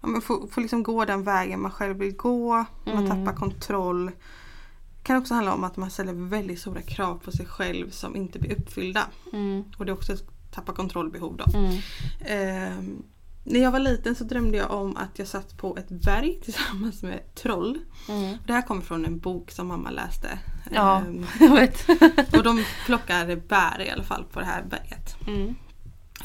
ja, 0.02 0.08
man 0.08 0.22
får, 0.22 0.48
får 0.48 0.62
liksom 0.62 0.84
gå 0.84 1.06
den 1.06 1.24
vägen 1.24 1.62
man 1.62 1.72
själv 1.72 1.98
vill 1.98 2.16
gå. 2.16 2.66
Man 2.86 3.06
Mm. 3.06 3.10
tappar 3.26 3.40
kontroll. 3.40 4.06
Det 4.06 5.08
kan 5.08 5.18
också 5.18 5.34
handla 5.34 5.54
om 5.54 5.64
att 5.64 5.78
man 5.78 5.92
ställer 5.92 6.14
väldigt 6.14 6.60
stora 6.60 6.82
krav 6.82 7.20
på 7.24 7.32
sig 7.32 7.46
själv 7.46 7.90
som 7.90 8.16
inte 8.16 8.40
blir 8.40 8.60
uppfyllda. 8.60 9.02
Mm. 9.34 9.64
Och 9.78 9.86
det 9.86 9.92
är 9.92 9.94
också 9.94 10.14
ett 10.14 10.24
tappa 10.52 10.74
kontrollbehov 10.74 11.38
då. 11.38 11.58
Mm. 11.60 11.78
Ehm, 12.26 13.04
när 13.44 13.60
jag 13.60 13.72
var 13.72 13.80
liten 13.80 14.16
så 14.16 14.24
drömde 14.24 14.58
jag 14.58 14.72
om 14.72 14.98
att 14.98 15.20
jag 15.20 15.28
satt 15.28 15.58
på 15.58 15.78
ett 15.78 15.90
berg 15.90 16.40
tillsammans 16.44 17.04
med 17.04 17.16
ett 17.16 17.36
troll. 17.36 17.78
Mm. 18.10 18.38
Det 18.48 18.54
här 18.54 18.62
kommer 18.62 18.82
från 18.82 19.06
en 19.06 19.20
bok 19.20 19.52
som 19.52 19.68
mamma 19.68 19.90
läste. 19.90 20.40
Ja. 20.72 20.98
Ehm, 21.00 21.26
Jag 21.40 21.56
vet. 21.56 21.90
och 22.38 22.44
de 22.44 22.64
plockade 22.86 23.36
bär 23.36 23.82
i 23.82 23.90
alla 23.90 24.04
fall 24.04 24.24
på 24.32 24.40
det 24.40 24.46
här 24.46 24.64
berget. 24.64 25.16
Mm. 25.28 25.56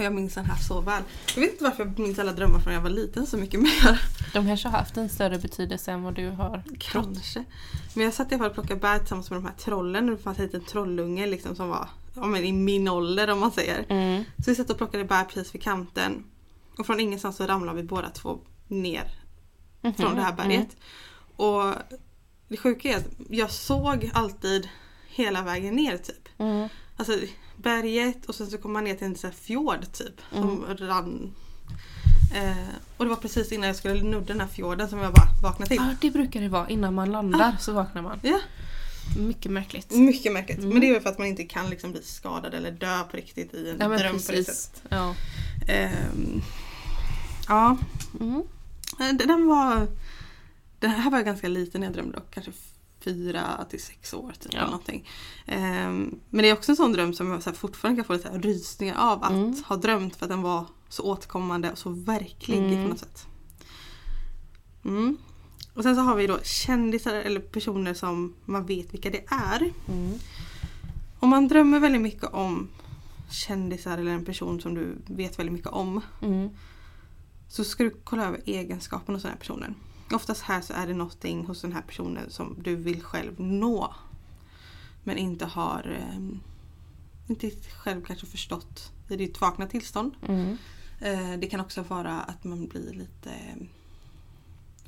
Och 0.00 0.06
jag 0.06 0.14
minns 0.14 0.34
den 0.34 0.44
här 0.44 0.56
så 0.56 0.80
väl. 0.80 1.02
Jag 1.34 1.40
vet 1.40 1.52
inte 1.52 1.64
varför 1.64 1.84
jag 1.84 1.98
minns 1.98 2.18
alla 2.18 2.32
drömmar 2.32 2.60
från 2.60 2.72
jag 2.74 2.80
var 2.80 2.90
liten 2.90 3.26
så 3.26 3.36
mycket 3.36 3.60
mer. 3.60 4.02
De 4.32 4.46
kanske 4.46 4.68
har 4.68 4.78
haft 4.78 4.96
en 4.96 5.08
större 5.08 5.38
betydelse 5.38 5.92
än 5.92 6.02
vad 6.02 6.14
du 6.14 6.30
har. 6.30 6.62
Kanske. 6.78 7.44
Men 7.94 8.04
jag 8.04 8.14
satt 8.14 8.32
i 8.32 8.34
alla 8.34 8.38
fall 8.38 8.48
och 8.48 8.54
plockade 8.54 8.80
bär 8.80 8.98
tillsammans 8.98 9.30
med 9.30 9.36
de 9.40 9.44
här 9.46 9.54
trollen. 9.54 10.08
Och 10.08 10.16
det 10.16 10.22
fanns 10.22 10.38
en 10.38 10.44
liten 10.44 10.64
trollunge 10.64 11.26
liksom 11.26 11.56
som 11.56 11.68
var 11.68 11.88
ja, 12.14 12.26
men 12.26 12.44
i 12.44 12.52
min 12.52 12.88
ålder 12.88 13.30
om 13.30 13.40
man 13.40 13.50
säger. 13.52 13.84
Mm. 13.88 14.24
Så 14.44 14.50
vi 14.50 14.54
satt 14.54 14.70
och 14.70 14.76
plockade 14.78 15.04
bär 15.04 15.24
precis 15.24 15.54
vid 15.54 15.62
kanten. 15.62 16.24
Och 16.78 16.86
från 16.86 17.00
ingenstans 17.00 17.36
så 17.36 17.46
ramlade 17.46 17.82
vi 17.82 17.88
båda 17.88 18.10
två 18.10 18.38
ner 18.68 19.10
Mhm. 19.82 19.94
från 19.94 20.14
det 20.16 20.22
här 20.22 20.32
berget. 20.32 20.76
Och 21.36 21.74
det 22.48 22.56
sjuka 22.56 22.88
är 22.88 22.96
att 22.96 23.06
jag 23.30 23.50
såg 23.50 24.10
alltid 24.14 24.68
hela 25.08 25.42
vägen 25.42 25.74
ner 25.74 25.96
typ. 25.96 26.28
Mm. 26.38 26.68
Alltså 26.96 27.12
berget 27.62 28.26
och 28.26 28.34
sen 28.34 28.46
så 28.50 28.58
kom 28.58 28.72
man 28.72 28.84
ner 28.84 28.94
till 28.94 29.06
en 29.06 29.16
sån 29.16 29.32
fjord 29.32 29.92
typ. 29.92 30.20
Som 30.32 30.64
rann. 30.78 31.34
Eh, 32.34 32.56
och 32.96 33.04
det 33.04 33.08
var 33.08 33.16
precis 33.16 33.52
innan 33.52 33.66
jag 33.66 33.76
skulle 33.76 34.02
nudda 34.02 34.26
den 34.26 34.40
här 34.40 34.48
fjorden 34.48 34.88
som 34.88 34.98
jag 34.98 35.12
bara 35.12 35.28
vaknade 35.42 35.68
till. 35.68 35.76
Ja, 35.76 35.94
det 36.00 36.10
brukar 36.10 36.40
det 36.40 36.48
vara. 36.48 36.68
Innan 36.68 36.94
man 36.94 37.12
landar 37.12 37.56
så 37.60 37.72
vaknar 37.72 38.02
man. 38.02 38.20
Ja, 38.22 38.38
Mycket 39.18 39.52
märkligt. 39.52 39.90
mycket 39.90 40.32
märkligt. 40.32 40.58
Mm. 40.58 40.70
Men 40.70 40.80
det 40.80 40.88
är 40.88 40.92
väl 40.92 41.02
för 41.02 41.10
att 41.10 41.18
man 41.18 41.26
inte 41.26 41.44
kan 41.44 41.70
liksom 41.70 41.92
bli 41.92 42.02
skadad 42.02 42.54
eller 42.54 42.70
dö 42.70 43.02
på 43.10 43.16
riktigt 43.16 43.54
i 43.54 43.70
en 43.70 43.76
Ja, 43.80 43.88
dröm 43.88 43.98
på 44.12 44.16
det 44.16 44.20
sättet. 44.20 44.46
precis. 44.46 44.72
Ja. 44.88 45.14
Ehm, 45.68 46.42
ja, 47.48 47.76
Mm. 48.20 48.42
Eh, 49.00 49.06
Den 49.16 49.16
den 49.28 49.46
var... 49.46 49.86
Den 50.78 50.90
här 50.90 51.10
var 51.10 51.18
jag 51.18 51.24
ganska 51.26 51.48
liten 51.48 51.80
när 51.80 51.88
jag 51.88 51.94
drömde 51.94 52.12
dock. 52.16 52.30
Kanske 52.30 52.52
fyra 53.04 53.64
till 53.70 53.82
sex 53.82 54.14
år 54.14 54.32
typ. 54.40 54.52
Ja. 54.52 54.58
Eller 54.58 54.70
någonting. 54.70 55.08
Ehm, 55.46 56.18
men 56.30 56.42
det 56.42 56.48
är 56.48 56.52
också 56.52 56.72
en 56.72 56.76
sån 56.76 56.92
dröm 56.92 57.14
som 57.14 57.30
jag 57.30 57.42
så 57.42 57.50
här, 57.50 57.56
fortfarande 57.56 57.96
kan 58.02 58.04
få 58.06 58.12
lite 58.12 58.28
här 58.30 58.38
rysningar 58.38 58.96
av 59.12 59.24
att 59.24 59.30
Mm. 59.30 59.54
ha 59.66 59.76
drömt 59.76 60.16
för 60.16 60.24
att 60.26 60.30
den 60.30 60.42
var 60.42 60.66
så 60.88 61.02
återkommande 61.02 61.70
och 61.72 61.78
så 61.78 61.90
verklig 61.90 62.58
Mm. 62.58 62.82
på 62.82 62.88
något 62.88 62.98
sätt. 62.98 63.26
Mm. 64.84 65.16
Och 65.74 65.82
sen 65.82 65.94
så 65.96 66.00
har 66.02 66.16
vi 66.16 66.26
då 66.26 66.38
kändisar 66.42 67.14
eller 67.14 67.40
personer 67.40 67.94
som 67.94 68.34
man 68.44 68.66
vet 68.66 68.94
vilka 68.94 69.10
det 69.10 69.24
är. 69.26 69.72
Mm. 69.88 70.18
Om 71.20 71.28
man 71.28 71.48
drömmer 71.48 71.80
väldigt 71.80 72.02
mycket 72.02 72.24
om 72.24 72.68
kändisar 73.30 73.98
eller 73.98 74.10
en 74.10 74.24
person 74.24 74.60
som 74.60 74.74
du 74.74 74.96
vet 75.06 75.38
väldigt 75.38 75.52
mycket 75.52 75.68
om 75.68 76.00
Mm. 76.22 76.48
så 77.48 77.64
ska 77.64 77.84
du 77.84 77.90
kolla 78.04 78.24
över 78.26 78.40
egenskapen 78.44 79.14
hos 79.14 79.22
den 79.22 79.32
här 79.32 79.38
personen. 79.38 79.74
Oftast 80.12 80.42
här 80.42 80.60
så 80.60 80.72
är 80.72 80.86
det 80.86 80.94
någonting 80.94 81.46
hos 81.46 81.62
den 81.62 81.72
här 81.72 81.82
personen 81.82 82.30
som 82.30 82.56
du 82.62 82.76
vill 82.76 83.02
själv 83.02 83.40
nå. 83.40 83.94
Men 85.04 85.18
inte 85.18 85.46
har 85.46 85.96
eh, 85.98 86.18
inte 87.26 87.50
själv 87.50 88.04
kanske 88.04 88.26
förstått 88.26 88.92
i 89.08 89.16
ditt 89.16 89.40
vakna 89.40 89.66
tillstånd. 89.66 90.14
Mm. 90.28 90.56
Eh, 91.00 91.38
det 91.38 91.46
kan 91.46 91.60
också 91.60 91.82
vara 91.82 92.20
att 92.20 92.44
man 92.44 92.66
blir 92.68 92.92
lite 92.92 93.30
eh, 93.30 93.66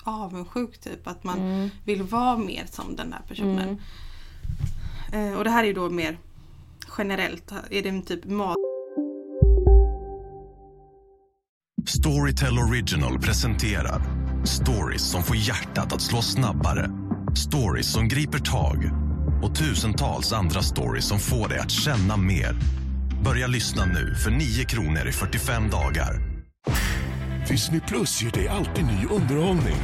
avundsjuk 0.05 0.79
typ. 0.79 1.07
Att 1.07 1.25
man 1.25 1.39
Mm. 1.39 1.69
vill 1.85 2.03
vara 2.03 2.39
mer 2.39 2.67
som 2.71 2.97
den 2.97 3.13
här 3.13 3.23
personen. 3.29 3.79
Mm. 5.13 5.33
Eh, 5.33 5.39
och 5.39 5.45
det 5.45 5.51
här 5.51 5.63
är 5.63 5.67
ju 5.67 5.73
då 5.75 5.91
mer 5.91 6.19
generellt. 6.99 7.53
Är 7.71 7.83
det 7.83 7.89
en 7.89 8.03
typ 8.03 8.25
mat 8.25 8.57
Storytel 11.87 12.59
Original 12.59 13.19
presenterar 13.19 14.03
Stories 14.45 15.03
som 15.03 15.23
får 15.23 15.37
hjärtat 15.37 15.93
att 15.93 16.01
slå 16.01 16.23
snabbare. 16.23 16.91
Stories 17.37 17.93
som 17.93 18.09
griper 18.09 18.39
tag. 18.39 18.91
Och 19.43 19.55
tusentals 19.55 20.33
andra 20.33 20.63
stories 20.63 21.05
som 21.05 21.19
får 21.19 21.49
dig 21.49 21.59
att 21.59 21.71
känna 21.71 22.17
mer. 22.17 22.57
Börja 23.25 23.47
lyssna 23.47 23.85
nu 23.85 24.15
för 24.15 24.31
9 24.31 24.65
kronor 24.65 25.09
i 25.09 25.13
45 25.13 25.71
dagar. 25.71 26.23
Disney 27.49 27.81
Plus 27.81 28.23
ger 28.23 28.31
dig 28.31 28.49
alltid 28.49 28.85
ny 28.85 29.07
underhållning. 29.11 29.77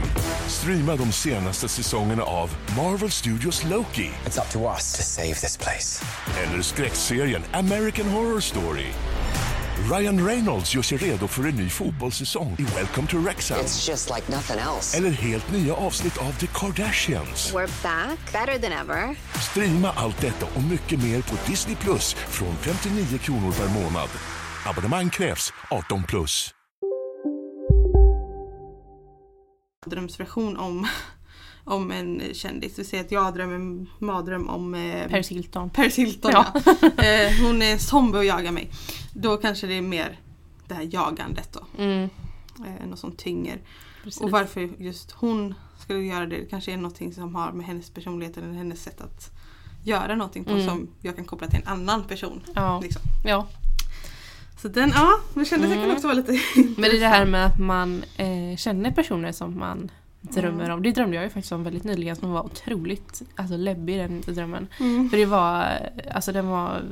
Streama 0.46 0.96
de 0.96 1.12
senaste 1.12 1.68
säsongerna 1.68 2.22
av 2.22 2.50
Marvel 2.76 3.10
Studios 3.10 3.64
Loki 3.64 4.10
It's 4.26 4.40
up 4.40 4.50
to 4.52 4.58
us 4.74 4.96
to 4.96 5.02
save 5.02 5.34
this 5.34 5.56
place. 5.56 6.04
eller 6.42 6.62
skräckserien 6.62 7.42
American 7.52 8.08
Horror 8.08 8.40
Story. 8.40 8.86
Ryan 9.90 10.26
Reynolds 10.26 10.74
gör 10.74 10.82
sig 10.82 10.98
redo 10.98 11.28
för 11.28 11.42
en 11.48 11.56
ny 11.56 11.68
fotbollssäsong 11.68 12.56
i 12.58 12.62
Welcome 12.62 13.08
to 13.08 13.18
Wrexham. 13.18 13.58
It's 13.58 13.90
just 13.90 14.10
like 14.10 14.32
nothing 14.32 14.58
else. 14.58 14.98
Eller 14.98 15.10
helt 15.10 15.52
nya 15.52 15.74
avsnitt 15.74 16.18
av 16.18 16.32
The 16.32 16.46
Kardashians. 16.46 17.54
We're 17.54 17.82
back, 17.82 18.32
better 18.32 18.58
than 18.58 18.72
ever. 18.72 19.16
Streama 19.50 19.92
allt 19.96 20.20
detta 20.20 20.46
och 20.54 20.62
mycket 20.62 21.02
mer 21.02 21.22
på 21.22 21.50
Disney 21.50 21.76
Plus 21.76 22.14
från 22.14 22.56
59 22.56 23.18
kronor 23.18 23.52
per 23.52 23.68
månad. 23.68 24.08
Abonnemang 24.66 25.10
krävs 25.10 25.52
18 25.70 26.02
plus. 26.02 26.54
drömsversion 29.86 30.56
om, 30.56 30.86
om 31.68 31.90
en 31.90 32.22
kändis. 32.32 32.78
Vi 32.78 32.84
säger 32.84 33.04
att 33.04 33.12
jag 33.12 33.34
drömmer 33.34 33.54
en 33.54 33.88
mardröm 33.98 34.48
om 34.48 34.74
eh, 34.74 35.08
Paris 35.08 35.28
Hilton. 35.28 35.70
Paris 35.70 35.98
Hilton. 35.98 36.30
Ja. 36.34 36.46
Ja. 36.64 36.72
eh, 37.04 37.46
hon 37.46 37.62
är 37.62 37.78
zombie 37.78 38.18
och 38.18 38.24
jagar 38.24 38.52
mig. 38.52 38.70
Då 39.14 39.36
kanske 39.36 39.66
det 39.66 39.74
är 39.74 39.82
mer 39.82 40.20
det 40.68 40.74
här 40.74 40.88
jagandet 40.92 41.52
då. 41.52 41.82
Mm, 41.82 42.08
Eh, 42.66 42.86
något 42.86 42.98
som 42.98 43.12
tynger. 43.12 43.58
precis. 44.04 44.20
Och 44.22 44.30
varför 44.30 44.70
just 44.78 45.10
hon 45.12 45.54
skulle 45.78 45.98
göra 46.00 46.26
det, 46.26 46.36
det 46.36 46.44
kanske 46.46 46.72
är 46.72 46.76
någonting 46.76 47.12
som 47.12 47.34
har 47.34 47.52
med 47.52 47.66
hennes 47.66 47.90
personlighet 47.90 48.36
eller 48.36 48.52
hennes 48.52 48.82
sätt 48.82 49.00
att 49.00 49.30
göra 49.84 50.14
någonting 50.14 50.44
på 50.44 50.50
Mm. 50.50 50.66
som 50.66 50.88
jag 51.00 51.16
kan 51.16 51.24
koppla 51.24 51.46
till 51.46 51.58
en 51.62 51.68
annan 51.68 52.04
person. 52.04 52.40
Ja. 52.54 52.80
Liksom. 52.80 53.02
ja. 53.24 53.46
Så 54.62 54.68
den, 54.68 54.90
ja, 54.94 55.10
men 55.34 55.44
kändes 55.44 55.70
Mm. 55.70 55.84
mm. 55.84 55.96
också 55.96 56.06
vara 56.06 56.16
lite 56.16 56.32
Men 56.54 56.90
det 56.90 56.96
är 56.96 57.00
det 57.00 57.06
här 57.06 57.26
med 57.26 57.46
att 57.46 57.58
man 57.58 58.04
eh, 58.16 58.56
känner 58.56 58.90
personer 58.90 59.32
som 59.32 59.58
man 59.58 59.90
drömmer 60.20 60.64
Mm. 60.64 60.76
om. 60.76 60.82
Det 60.82 60.92
drömde 60.92 61.16
jag 61.16 61.24
ju 61.24 61.30
faktiskt 61.30 61.52
om 61.52 61.64
väldigt 61.64 61.84
nyligen 61.84 62.16
som 62.16 62.30
var 62.30 62.42
otroligt 62.44 63.22
alltså, 63.36 63.56
läbbig 63.56 63.98
den 63.98 64.20
drömmen. 64.20 64.66
Mm. 64.80 65.10
För 65.10 65.16
det 65.16 65.26
var, 65.26 65.78
alltså 66.10 66.32
den 66.32 66.48
var 66.48 66.82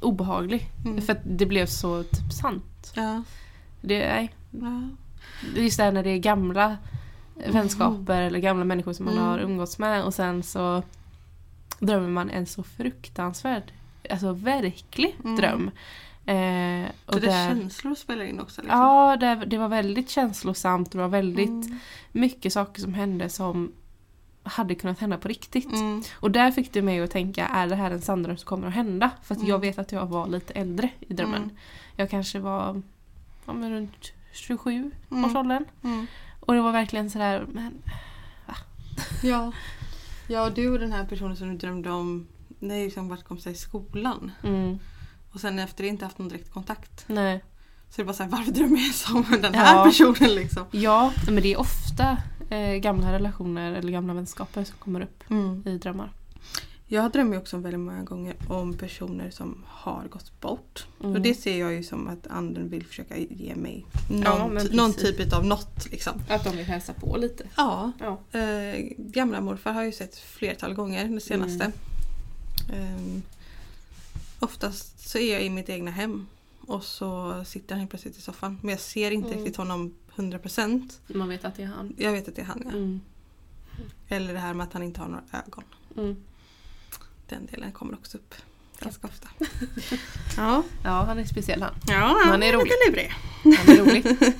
obehaglig. 0.00 0.70
Mm. 0.84 1.02
För 1.02 1.12
att 1.12 1.20
det 1.24 1.46
blev 1.46 1.66
så 1.66 2.02
typ 2.02 2.32
sant. 2.32 2.92
Ja. 2.94 3.22
Det, 3.80 3.98
nej, 4.08 4.34
ja. 4.50 4.82
just 5.56 5.76
det 5.76 5.84
här 5.84 5.92
när 5.92 6.02
det 6.02 6.10
är 6.10 6.18
gamla 6.18 6.76
vänskaper 7.52 8.22
eller 8.22 8.38
gamla 8.38 8.64
människor 8.64 8.92
som 8.92 9.04
man 9.04 9.14
Mm. 9.14 9.26
har 9.26 9.38
umgåtts 9.38 9.78
med 9.78 10.04
och 10.04 10.14
sen 10.14 10.42
så 10.42 10.82
drömmer 11.80 12.08
man 12.08 12.30
en 12.30 12.46
så 12.46 12.62
fruktansvärd, 12.62 13.62
alltså 14.10 14.32
verklig 14.32 15.16
Mm. 15.24 15.36
dröm. 15.36 15.70
Eh, 16.28 16.88
och 17.06 17.20
det 17.20 17.26
där, 17.26 17.48
känslor 17.48 17.94
spelar 17.94 18.24
in 18.24 18.40
också? 18.40 18.62
Liksom. 18.62 18.78
Ja, 18.80 19.16
det, 19.16 19.34
det 19.34 19.58
var 19.58 19.68
väldigt 19.68 20.10
känslosamt. 20.10 20.92
Det 20.92 20.98
var 20.98 21.08
väldigt 21.08 21.48
Mm. 21.48 21.78
mycket 22.12 22.52
saker 22.52 22.80
som 22.80 22.94
hände 22.94 23.28
som 23.28 23.72
hade 24.42 24.74
kunnat 24.74 24.98
hända 24.98 25.18
på 25.18 25.28
riktigt. 25.28 25.72
Mm. 25.72 26.02
Och 26.14 26.30
där 26.30 26.50
fick 26.50 26.72
det 26.72 26.82
mig 26.82 27.00
att 27.00 27.10
tänka, 27.10 27.46
är 27.46 27.66
det 27.66 27.74
här 27.76 27.90
en 27.90 28.00
sanndröm 28.02 28.36
som 28.36 28.46
kommer 28.46 28.68
att 28.68 28.74
hända? 28.74 29.10
För 29.22 29.34
att 29.34 29.40
jag 29.40 29.48
Mm. 29.48 29.60
vet 29.60 29.78
att 29.78 29.92
jag 29.92 30.06
var 30.06 30.26
lite 30.26 30.52
äldre 30.54 30.88
i 31.00 31.14
drömmen. 31.14 31.42
Mm. 31.42 31.56
Jag 31.96 32.10
kanske 32.10 32.38
var 32.38 32.82
ja, 33.46 33.52
men 33.52 33.70
runt 33.72 34.12
27 34.32 34.90
Mm. 35.10 35.24
års 35.24 35.34
åldern. 35.36 35.64
Mm. 35.84 36.06
Och 36.40 36.54
det 36.54 36.60
var 36.60 36.72
verkligen 36.72 37.10
sådär, 37.10 37.46
men 37.52 37.82
Ja. 39.22 39.52
ja, 40.28 40.50
du 40.50 40.70
och 40.72 40.78
den 40.78 40.92
här 40.92 41.04
personen 41.04 41.36
som 41.36 41.48
du 41.48 41.56
drömde 41.56 41.90
om, 41.90 42.26
ni 42.58 42.78
har 42.78 42.84
liksom 42.84 43.08
varit 43.08 43.24
kompisar 43.24 43.50
i 43.50 43.54
skolan. 43.54 44.32
Och 45.38 45.42
sen 45.42 45.58
efter 45.58 45.82
det 45.84 45.88
inte 45.88 46.04
haft 46.04 46.18
någon 46.18 46.28
direkt 46.28 46.50
kontakt. 46.52 47.04
nej. 47.06 47.44
Så 47.90 47.96
det 47.96 48.02
är 48.02 48.06
bara 48.06 48.12
såhär, 48.12 48.30
varför 48.30 48.52
drömmer 48.52 48.78
jag 48.86 48.94
som 48.94 49.24
den 49.42 49.54
här 49.54 49.76
Ja. 49.76 49.84
personen 49.84 50.34
liksom? 50.34 50.64
Ja, 50.70 51.12
men 51.26 51.42
det 51.42 51.52
är 51.52 51.60
ofta 51.60 52.16
eh, 52.50 52.74
gamla 52.74 53.12
relationer 53.12 53.72
eller 53.72 53.92
gamla 53.92 54.14
vänskaper 54.14 54.64
som 54.64 54.76
kommer 54.78 55.00
upp 55.00 55.24
Mm. 55.30 55.62
i 55.66 55.78
drömmar. 55.78 56.12
Jag 56.86 57.12
drömmer 57.12 57.38
också 57.38 57.56
väldigt 57.56 57.80
många 57.80 58.02
gånger 58.02 58.34
om 58.48 58.74
personer 58.74 59.30
som 59.30 59.64
har 59.68 60.04
gått 60.10 60.40
bort. 60.40 60.86
Mm. 61.00 61.12
Och 61.12 61.20
det 61.20 61.34
ser 61.34 61.58
jag 61.58 61.72
ju 61.72 61.82
som 61.82 62.08
att 62.08 62.26
anden 62.26 62.68
vill 62.70 62.86
försöka 62.86 63.16
ge 63.16 63.54
mig 63.56 63.86
Ja, 64.24 64.38
någon, 64.48 64.58
ty- 64.60 64.76
någon 64.76 64.92
typ 64.92 65.32
av 65.32 65.44
något. 65.46 65.86
Liksom. 65.90 66.12
Att 66.28 66.44
de 66.44 66.56
vill 66.56 66.66
hälsa 66.66 66.92
på 66.92 67.16
lite. 67.16 67.44
Ja, 67.56 67.92
Ja. 67.98 68.38
eh, 68.38 68.84
gamla 68.98 69.40
morfar 69.40 69.72
har 69.72 69.80
jag 69.80 69.86
ju 69.86 69.92
sett 69.96 70.18
flertal 70.18 70.74
gånger 70.74 71.04
det 71.08 71.20
senaste. 71.20 71.64
Mm. 71.64 71.74
Ehm, 72.96 73.22
oftast 74.38 75.08
så 75.08 75.18
är 75.18 75.32
jag 75.32 75.42
i 75.44 75.50
mitt 75.50 75.68
egna 75.68 75.90
hem 75.90 76.26
och 76.60 76.84
så 76.84 77.42
sitter 77.46 77.74
han 77.74 77.78
helt 77.80 77.90
plötsligt 77.90 78.18
i 78.18 78.20
soffan. 78.20 78.58
Men 78.62 78.70
jag 78.70 78.80
ser 78.80 79.10
inte 79.10 79.28
Mm. 79.28 79.38
riktigt 79.40 79.56
honom 79.56 79.94
100%. 80.16 81.00
Man 81.06 81.28
vet 81.28 81.44
att 81.44 81.54
det 81.56 81.62
är 81.62 81.66
han. 81.66 81.94
Jag 81.98 82.12
vet 82.12 82.28
att 82.28 82.36
det 82.36 82.42
är 82.42 82.46
han 82.46 82.62
ja. 82.64 82.70
Mm. 82.70 83.00
Eller 84.08 84.32
det 84.32 84.38
här 84.40 84.54
med 84.54 84.64
att 84.64 84.72
han 84.72 84.82
inte 84.82 85.00
har 85.00 85.08
några 85.08 85.24
ögon. 85.46 85.64
Mm. 85.96 86.16
Den 87.28 87.46
delen 87.46 87.72
kommer 87.72 87.92
också 87.94 88.18
upp 88.18 88.34
ganska 88.80 89.06
ofta. 89.06 89.28
ja, 90.36 90.62
Ja, 90.84 90.90
han 91.04 91.18
är 91.18 91.24
speciell 91.24 91.62
han. 91.62 91.74
ja 91.88 92.20
Han 92.24 92.42
är 92.42 92.52
rolig. 92.52 92.64
lite 92.64 92.90
lurig. 92.90 93.12
Han 93.66 93.76
är 93.76 93.80
rolig. 93.84 94.06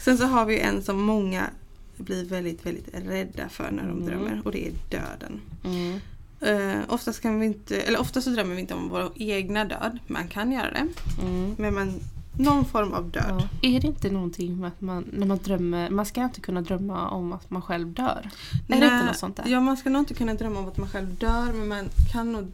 Sen 0.00 0.18
så 0.18 0.24
har 0.24 0.46
vi 0.46 0.60
en 0.60 0.82
som 0.82 1.02
många 1.02 1.50
blir 1.96 2.24
väldigt, 2.24 2.66
väldigt 2.66 2.88
rädda 2.94 3.48
för 3.48 3.70
när 3.70 3.82
de 3.82 3.90
Mm. 3.90 4.06
drömmer 4.06 4.42
och 4.44 4.52
det 4.52 4.66
är 4.68 4.72
döden. 4.90 5.40
Mm. 5.64 6.00
Uh, 6.46 6.80
oftast 6.88 7.20
kan 7.22 7.40
vi 7.40 7.46
inte, 7.46 7.80
eller 7.80 8.00
oftast 8.00 8.24
så 8.24 8.30
drömmer 8.30 8.54
vi 8.54 8.60
inte 8.60 8.74
om 8.74 8.88
vår 8.88 9.12
egna 9.14 9.64
död. 9.64 9.98
Man 10.06 10.28
kan 10.28 10.52
göra 10.52 10.70
det. 10.70 10.86
Mm. 11.22 11.54
Men 11.58 11.74
man, 11.74 12.00
någon 12.38 12.64
form 12.64 12.92
av 12.92 13.10
död. 13.10 13.24
Ja. 13.62 13.68
Är 13.68 13.80
det 13.80 13.86
inte 13.86 14.10
någonting 14.10 14.60
med 14.60 14.68
att 14.68 14.80
man, 14.80 15.04
när 15.12 15.26
man 15.26 15.38
drömmer, 15.38 15.90
man 15.90 16.06
ska 16.06 16.24
inte 16.24 16.40
kunna 16.40 16.60
drömma 16.60 17.08
om 17.08 17.32
att 17.32 17.50
man 17.50 17.62
själv 17.62 17.92
dör? 17.92 18.30
Är 18.68 18.80
det 18.80 18.86
inte 18.86 19.06
något 19.06 19.16
sånt 19.16 19.36
där? 19.36 19.44
Ja, 19.46 19.60
man 19.60 19.76
ska 19.76 19.90
nog 19.90 20.02
inte 20.02 20.14
kunna 20.14 20.34
drömma 20.34 20.58
om 20.58 20.68
att 20.68 20.76
man 20.76 20.88
själv 20.88 21.14
dör 21.14 21.52
men 21.52 21.68
man 21.68 21.88
kan 22.12 22.32
nog 22.32 22.52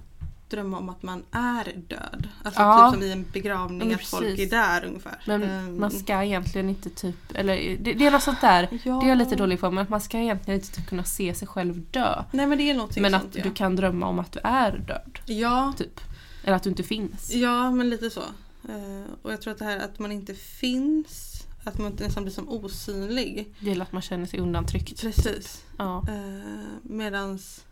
drömma 0.51 0.79
om 0.79 0.89
att 0.89 1.03
man 1.03 1.23
är 1.31 1.65
död. 1.89 2.29
Alltså 2.43 2.61
Ja. 2.63 2.91
typ 2.91 3.01
som 3.01 3.09
i 3.09 3.13
en 3.13 3.25
begravning, 3.33 3.91
Ja, 3.91 3.97
att 3.97 4.03
folk 4.07 4.39
är 4.39 4.51
där 4.51 4.85
ungefär. 4.85 5.23
Men 5.27 5.43
Ehm, 5.43 5.81
man 5.81 5.91
ska 5.91 6.23
egentligen 6.25 6.69
inte 6.69 6.91
typ, 6.91 7.17
eller 7.35 7.77
det, 7.81 7.93
det 7.93 8.07
är 8.07 8.11
något 8.11 8.23
sånt 8.23 8.41
där, 8.41 8.69
Ja. 8.85 9.01
det 9.01 9.07
är 9.07 9.09
jag 9.09 9.19
lite 9.19 9.37
dålig 9.37 9.61
på, 9.61 9.71
men 9.71 9.83
att 9.83 9.89
man 9.89 10.01
ska 10.01 10.19
egentligen 10.19 10.61
inte 10.61 10.73
typ 10.73 10.87
kunna 10.89 11.05
se 11.05 11.35
sig 11.35 11.49
själv 11.49 11.81
dö. 11.91 12.25
Nej 12.33 12.47
men 12.47 12.59
det 12.59 12.71
är 12.71 12.75
någonting 12.75 13.03
Men 13.03 13.13
sånt 13.13 13.37
att 13.37 13.43
du 13.43 13.51
kan 13.51 13.77
drömma 13.77 14.07
om 14.07 14.19
att 14.19 14.33
du 14.33 14.41
är 14.45 14.79
död. 14.79 15.19
Ja, 15.27 15.73
Typ. 15.79 16.01
Eller 16.45 16.57
att 16.57 16.63
du 16.63 16.71
inte 16.71 16.83
finns. 16.83 17.35
ja 17.35 17.71
men 17.71 17.91
lite 17.91 18.11
så. 18.11 18.21
Eh, 18.69 19.05
och 19.23 19.33
jag 19.33 19.41
tror 19.43 19.53
att 19.53 19.59
det 19.59 19.65
här 19.65 19.79
att 19.79 19.99
man 19.99 20.13
inte 20.13 20.35
finns, 20.35 21.43
att 21.65 21.79
man 21.79 21.93
nästan 22.01 22.23
blir 22.23 22.33
som 22.35 22.49
osynlig. 22.49 23.55
Det 23.61 23.71
är 23.73 23.81
att 23.81 23.93
man 23.93 24.03
känner 24.03 24.27
sig 24.27 24.41
undantryckt. 24.41 25.01
Precis. 25.01 25.65
Ja. 25.79 26.05
Eh, 26.09 26.65
medans 26.83 27.65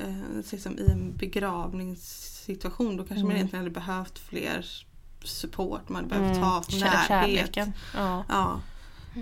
eh, 0.00 0.42
säg 0.44 0.58
som 0.58 0.78
i 0.78 0.86
en 0.90 1.16
begravningssituation 1.16 2.96
då 2.96 3.04
kanske 3.04 3.14
man 3.14 3.24
Mm. 3.24 3.36
egentligen 3.36 3.64
hade 3.64 3.74
behövt 3.74 4.18
fler 4.18 4.66
support, 5.24 5.88
man 5.88 5.96
hade 5.96 6.08
behövt 6.08 6.36
Mm. 6.36 6.42
ha 6.48 6.62
närhet. 6.80 7.06
Kärleken. 7.08 7.72
Ja. 7.94 8.24
Ja. 8.28 8.60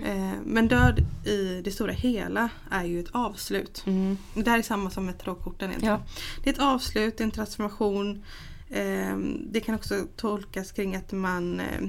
Eh, 0.05 0.33
men 0.45 0.67
död 0.67 0.99
i 1.25 1.61
det 1.63 1.71
stora 1.71 1.91
hela 1.93 2.49
är 2.71 2.83
ju 2.83 2.99
ett 2.99 3.09
avslut. 3.11 3.83
Mm. 3.85 4.17
Det 4.33 4.49
här 4.49 4.57
är 4.57 4.61
samma 4.61 4.89
som 4.89 5.05
med 5.05 5.17
tarotkorten 5.19 5.69
egentligen. 5.69 5.93
Ja. 5.95 6.05
Det 6.43 6.49
är 6.49 6.53
ett 6.53 6.59
avslut, 6.59 7.17
det 7.17 7.21
är 7.21 7.25
en 7.25 7.31
transformation. 7.31 8.23
Eh, 8.69 9.17
det 9.51 9.59
kan 9.59 9.75
också 9.75 9.95
tolkas 10.15 10.71
kring 10.71 10.95
att 10.95 11.11
man 11.11 11.59
eh, 11.59 11.81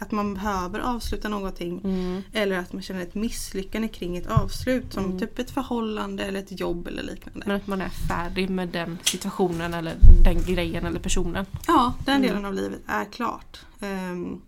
att 0.00 0.10
man 0.12 0.34
behöver 0.34 0.78
avsluta 0.80 1.28
någonting. 1.28 1.80
Mm. 1.84 2.22
Eller 2.32 2.58
att 2.58 2.72
man 2.72 2.82
känner 2.82 3.00
ett 3.02 3.14
misslyckande 3.14 3.88
kring 3.88 4.16
ett 4.16 4.26
avslut 4.26 4.92
som 4.92 5.04
Mm. 5.04 5.18
typ 5.18 5.38
ett 5.38 5.50
förhållande 5.50 6.24
eller 6.24 6.40
ett 6.40 6.60
jobb 6.60 6.86
eller 6.86 7.02
liknande. 7.02 7.42
Men 7.46 7.56
att 7.56 7.66
man 7.66 7.80
är 7.80 7.88
färdig 7.88 8.50
med 8.50 8.68
den 8.68 8.98
situationen 9.04 9.74
eller 9.74 9.94
den 10.24 10.42
grejen 10.42 10.86
eller 10.86 11.00
personen. 11.00 11.46
Ja, 11.66 11.94
den 12.04 12.16
Mm. 12.16 12.28
delen 12.28 12.44
av 12.44 12.54
livet 12.54 12.80
är 12.86 13.04
klart. 13.04 13.60
Ehm, 13.80 14.40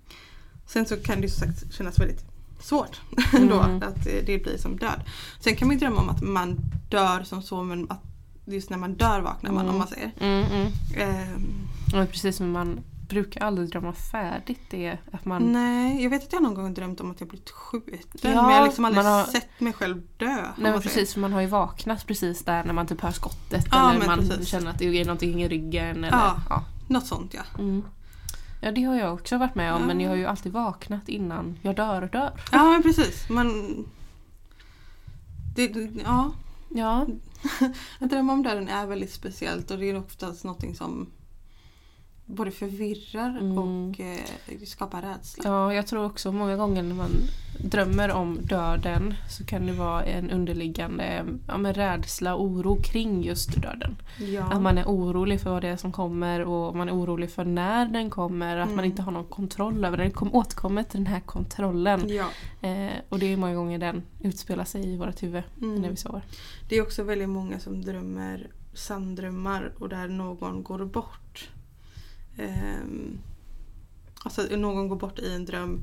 sen 0.67 0.87
så 0.87 0.97
kan 0.97 1.17
det 1.21 1.23
ju 1.27 1.29
som 1.33 1.49
sagt 1.49 1.75
kännas 1.75 1.99
väldigt 1.99 2.25
svårt 2.61 3.01
då 3.33 3.61
Mm. 3.61 3.83
att 3.83 4.05
det, 4.05 4.43
blir 4.43 4.59
som 4.59 4.77
död. 4.77 5.01
Sen 5.41 5.57
kan 5.57 5.69
man 5.69 5.77
ju 5.77 5.81
drömma 5.81 6.01
om 6.01 6.09
att 6.09 6.23
man 6.23 6.57
dör 6.91 7.23
som 7.23 7.43
så 7.43 7.63
men 7.63 7.91
att 7.91 8.03
just 8.45 8.71
när 8.71 8.79
man 8.79 8.95
dör 8.95 9.21
vaknar 9.21 9.53
man 9.53 9.63
Mm. 9.63 9.73
om 9.75 9.79
man 9.79 9.89
säger. 9.89 10.13
Mm, 10.21 10.45
mm. 10.45 12.03
Och 12.03 12.11
precis 12.13 12.37
som 12.37 12.51
man 12.51 12.81
brukar 13.09 13.41
aldrig 13.45 13.71
drömma 13.71 13.93
färdigt 13.93 14.61
det 14.71 14.99
att 15.13 15.25
man 15.25 15.53
nej, 15.53 16.03
jag 16.03 16.11
vet 16.11 16.25
att 16.25 16.33
jag 16.33 16.43
någon 16.43 16.55
gång 16.55 16.75
drömt 16.75 17.01
om 17.01 17.11
att 17.11 17.21
jag 17.21 17.29
blivit 17.29 17.51
skjuten 17.51 18.01
Ja, 18.23 18.43
men 18.43 18.51
jag 18.51 18.59
har 18.59 18.65
liksom 18.67 18.85
aldrig 18.85 19.05
har- 19.05 19.25
sett 19.25 19.61
mig 19.61 19.73
själv 19.73 20.03
dö. 20.17 20.27
Nej 20.59 20.73
men 20.73 20.81
precis, 20.83 21.13
för 21.15 21.21
man 21.21 21.33
har 21.33 21.41
ju 21.41 21.47
vaknat 21.47 22.07
precis 22.07 22.45
där 22.45 22.65
när 22.65 22.73
man 22.73 22.87
typ 22.87 23.01
hör 23.01 23.11
skottet 23.13 23.67
Ja, 23.71 23.93
eller 23.95 24.07
man 24.07 24.19
precis. 24.19 24.49
känner 24.49 24.71
att 24.71 24.79
det 24.79 25.01
är 25.01 25.05
någonting 25.05 25.43
i 25.43 25.49
ryggen 25.49 26.05
eller 26.05 26.19
Ja. 26.19 26.41
ja. 26.49 26.65
Något 26.89 27.07
sånt 27.07 27.35
ja. 27.35 27.43
Mm. 27.59 27.83
Ja, 28.61 28.73
det 28.73 28.83
har 28.83 28.95
jag 28.97 29.15
också 29.15 29.39
varit 29.39 29.55
med 29.55 29.73
om 29.75 29.81
Ja. 29.81 29.87
men 29.87 30.01
jag 30.01 30.09
har 30.11 30.17
ju 30.17 30.27
alltid 30.27 30.53
vaknat 30.53 31.09
innan 31.09 31.59
jag 31.63 31.77
dör 31.77 32.09
dör. 32.13 32.33
Ja 32.53 32.65
men 32.71 32.83
precis. 32.83 33.29
Man... 33.31 33.85
Det, 35.57 35.67
ja, 36.05 36.33
Ja, 36.69 37.07
att 38.01 38.11
drömma 38.11 38.33
om 38.33 38.43
döden 38.43 38.69
är 38.69 38.87
väldigt 38.87 39.13
speciellt 39.13 39.71
och 39.71 39.79
det 39.79 39.91
är 39.91 39.99
oftast 39.99 40.45
någonting 40.45 40.75
som 40.75 41.07
både 42.27 42.51
förvirrar 42.51 43.39
Mm. 43.41 43.59
och 43.59 44.01
eh, 44.01 44.59
skapar 44.67 45.03
rädsla. 45.03 45.45
ja, 45.45 45.75
jag 45.75 45.87
tror 45.87 46.05
också 46.05 46.33
många 46.33 46.57
gånger 46.57 46.83
när 46.83 46.95
man 46.95 47.11
drömmer 47.61 48.11
om 48.11 48.39
döden 48.43 49.15
så 49.31 49.45
kan 49.45 49.67
det 49.67 49.73
vara 49.73 50.05
en 50.05 50.31
underliggande 50.31 51.25
ja, 51.47 51.59
men 51.59 51.75
rädsla 51.75 52.35
och 52.35 52.45
oro 52.45 52.83
kring 52.83 53.23
just 53.25 53.63
döden. 53.63 53.97
Ja. 54.19 54.43
Att 54.53 54.63
man 54.63 54.79
är 54.79 54.85
orolig 54.85 55.41
för 55.41 55.51
vad 55.51 55.63
det 55.63 55.69
är 55.69 55.77
som 55.77 55.93
kommer 55.93 56.41
och 56.45 56.77
man 56.77 56.89
är 56.89 56.93
orolig 56.95 57.31
för 57.31 57.45
när 57.45 57.87
den 57.89 58.11
kommer. 58.11 58.57
Att 58.57 58.69
man 58.69 58.73
Mm. 58.79 58.85
inte 58.85 59.03
har 59.03 59.13
någon 59.13 59.25
kontroll 59.25 59.85
över 59.85 59.97
den. 59.97 60.11
Kom, 60.11 60.35
återkommer 60.35 60.83
till 60.83 61.01
den 61.05 61.07
här 61.13 61.21
kontrollen. 61.21 62.09
ja. 62.09 62.27
Eh, 62.69 62.93
och 63.09 63.19
det 63.19 63.33
är 63.33 63.37
många 63.37 63.55
gånger 63.55 63.79
den 63.79 64.03
utspelar 64.21 64.65
sig 64.65 64.93
i 64.93 64.97
vårt 64.97 65.23
huvud 65.23 65.43
Mm. 65.63 65.83
när 65.83 65.91
vi 65.91 65.97
sover. 65.97 66.23
Det 66.69 66.77
är 66.79 66.83
också 66.83 67.03
väldigt 67.03 67.29
många 67.29 67.59
som 67.61 67.83
drömmer 67.85 68.51
sanddrömmar 68.75 69.73
och 69.79 69.89
där 69.89 70.09
någon 70.09 70.63
går 70.63 70.85
bort. 70.85 71.26
Ehm, 72.39 73.19
alltså 74.25 74.43
någon 74.57 74.89
går 74.89 74.97
bort 74.97 75.19
i 75.19 75.33
en 75.35 75.45
dröm 75.45 75.83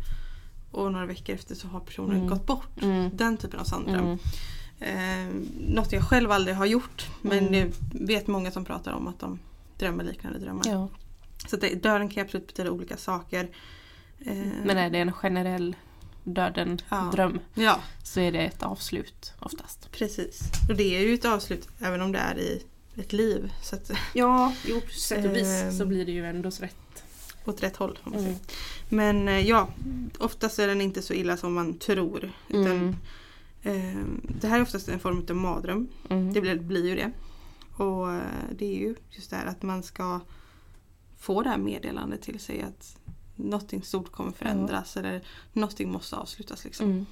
och 0.71 0.91
några 0.91 1.05
veckor 1.05 1.35
efter 1.35 1.55
så 1.55 1.67
har 1.67 1.79
personen 1.79 2.15
Mm. 2.17 2.27
gått 2.29 2.45
bort. 2.45 2.81
Mm. 2.81 3.09
Den 3.17 3.37
typen 3.37 3.59
av 3.59 3.63
sanddröm. 3.63 4.05
Mm. 4.05 4.17
Ehm, 4.79 5.47
något 5.75 5.91
jag 5.91 6.03
själv 6.03 6.31
aldrig 6.31 6.55
har 6.55 6.65
gjort 6.65 7.07
men 7.21 7.37
Mm. 7.47 7.51
det 7.51 7.71
vet 8.05 8.27
många 8.27 8.51
som 8.51 8.65
pratar 8.65 8.91
om 8.93 9.07
att 9.07 9.19
de 9.19 9.39
drömmer 9.77 10.03
liknande 10.03 10.39
drömmar. 10.39 10.63
Ja. 10.65 10.89
Så 11.47 11.55
att 11.55 11.61
det, 11.61 11.83
döden 11.83 12.09
kan 12.09 12.23
absolut 12.23 12.47
betyda 12.47 12.71
olika 12.71 12.97
saker. 12.97 13.49
Ehm, 14.25 14.49
Men 14.65 14.77
är 14.77 14.89
det 14.89 14.97
en 14.99 15.11
generell 15.11 15.75
döden 16.23 16.79
Ja. 16.89 17.31
Ja, 17.53 17.79
så 18.03 18.19
är 18.19 18.31
det 18.31 18.39
ett 18.45 18.63
avslut 18.63 19.33
oftast. 19.39 19.91
precis. 19.91 20.41
Och 20.69 20.75
det 20.75 20.95
är 20.97 21.07
ju 21.07 21.13
ett 21.13 21.25
avslut 21.25 21.67
även 21.79 22.01
om 22.01 22.11
det 22.11 22.19
är 22.19 22.37
i 22.39 22.63
ett 22.95 23.13
liv. 23.13 23.53
Så 23.61 23.75
att, 23.75 23.91
Ja, 24.13 24.53
jo, 24.65 24.81
på 24.81 24.89
sätt 24.93 25.25
och 25.25 25.35
vis 25.35 25.47
Ehm. 25.61 25.71
så 25.77 25.85
blir 25.85 26.05
det 26.05 26.11
ju 26.11 26.25
ändå 26.25 26.49
rätt. 26.49 26.75
åt 27.45 27.63
rätt 27.63 27.75
håll. 27.77 27.99
Mm. 28.15 28.35
Men 28.89 29.27
eh, 29.27 29.39
ja, 29.47 29.69
oftast 30.19 30.59
är 30.59 30.67
den 30.67 30.81
inte 30.81 31.01
så 31.01 31.13
illa 31.13 31.37
som 31.37 31.53
man 31.53 31.73
tror. 31.79 32.31
Utan, 32.49 32.71
Mm. 32.71 32.95
ehm, 33.63 34.21
det 34.41 34.47
här 34.47 34.57
är 34.57 34.61
oftast 34.61 34.89
en 34.89 34.99
form 34.99 35.25
av 35.29 35.35
mardröm. 35.35 35.87
Mm. 36.09 36.33
Det 36.33 36.41
blir, 36.41 36.55
blir 36.55 36.85
ju 36.89 36.95
det. 36.95 37.11
Och 37.83 38.11
eh, 38.11 38.21
det 38.57 38.65
är 38.65 38.79
ju 38.79 38.95
just 39.11 39.29
det 39.29 39.35
här 39.35 39.45
att 39.45 39.61
man 39.63 39.83
ska 39.83 40.19
få 41.19 41.41
det 41.43 41.49
här 41.49 41.57
meddelandet 41.57 42.21
till 42.21 42.39
sig 42.39 42.61
att 42.61 42.97
någonting 43.35 43.83
stort 43.83 44.11
kommer 44.11 44.31
förändras 44.31 44.97
eller 44.97 45.21
någonting 45.53 45.91
måste 45.91 46.15
avslutas. 46.15 46.63
Liksom. 46.65 46.85
Mm. 46.91 47.05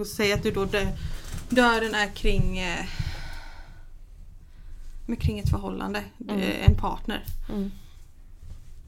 Och 0.00 0.06
säg 0.06 0.32
att 0.32 0.42
du 0.42 0.50
då 0.50 0.64
dö, 0.64 0.86
döden 1.48 1.94
är 1.94 2.08
kring 2.08 2.58
eh, 2.58 2.84
men 5.08 5.16
kring 5.16 5.38
ett 5.38 5.50
förhållande, 5.50 6.04
Mm. 6.28 6.40
eh, 6.40 6.68
en 6.68 6.74
partner. 6.74 7.24
Mm. 7.48 7.70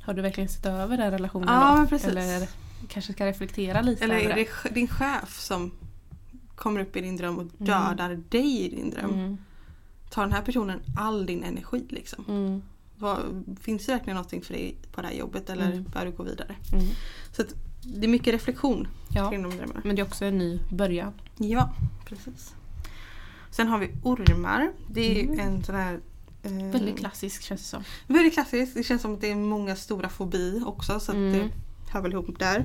Har 0.02 0.14
du 0.14 0.22
verkligen 0.22 0.48
sett 0.48 0.66
över 0.66 0.96
den 0.96 1.10
relationen 1.10 1.48
Ja, 1.48 1.70
då? 1.70 1.76
men 1.76 1.88
precis. 1.88 2.08
Eller 2.08 2.48
kanske 2.88 3.12
ska 3.12 3.26
reflektera 3.26 3.80
lite 3.82 4.04
Eller 4.04 4.14
över 4.14 4.30
är 4.30 4.34
det 4.64 4.74
din 4.74 4.88
chef 4.88 5.40
som 5.40 5.72
kommer 6.54 6.80
upp 6.80 6.96
i 6.96 7.00
din 7.00 7.16
dröm 7.16 7.38
och 7.38 7.44
dödar 7.58 8.22
dig 8.28 8.60
i 8.64 8.68
din 8.68 8.90
dröm? 8.90 9.10
Mm. 9.14 9.36
Tar 10.10 10.22
den 10.22 10.32
här 10.32 10.42
personen 10.42 10.80
all 10.96 11.26
din 11.26 11.42
energi 11.44 11.86
liksom? 11.88 12.24
Mm. 12.28 12.62
Vad, 12.98 13.18
finns 13.60 13.86
det 13.86 13.92
verkligen 13.92 14.14
någonting 14.16 14.42
för 14.42 14.54
dig 14.54 14.76
på 14.92 15.00
det 15.00 15.06
här 15.08 15.14
jobbet 15.14 15.50
eller 15.50 15.66
Mm. 15.72 15.84
bör 15.84 16.04
du 16.04 16.10
gå 16.12 16.22
vidare? 16.22 16.54
Mm. 16.72 16.86
Så 17.32 17.42
det 17.82 18.06
är 18.06 18.08
mycket 18.08 18.34
reflektion 18.34 18.88
Ja, 19.08 19.30
kring 19.30 19.42
de 19.42 19.56
drömmarna. 19.56 19.80
men 19.84 19.96
det 19.96 20.02
är 20.02 20.06
också 20.06 20.24
en 20.24 20.38
ny 20.38 20.60
början. 20.70 21.12
Ja, 21.36 21.72
precis. 22.04 22.54
Sen 23.50 23.68
har 23.68 23.78
vi 23.78 23.90
ormar. 24.02 24.72
Det 24.90 25.00
är 25.00 25.22
ju 25.24 25.40
en 25.40 25.64
sån 25.64 25.74
här... 25.74 26.00
Eh, 26.42 26.52
Väldigt 26.52 26.98
klassisk 26.98 27.42
känns 27.42 27.60
det 27.62 27.66
som. 27.68 27.84
Väldigt 28.06 28.34
klassiskt. 28.34 28.74
Det 28.74 28.82
känns 28.82 29.02
som 29.02 29.14
att 29.14 29.20
det 29.20 29.30
är 29.30 29.34
många 29.34 29.76
stora 29.76 30.08
fobi 30.08 30.62
också 30.66 31.00
så 31.00 31.12
Mm. 31.12 31.32
det 31.32 31.50
hör 31.92 32.00
väl 32.02 32.12
ihop 32.12 32.38
där. 32.38 32.64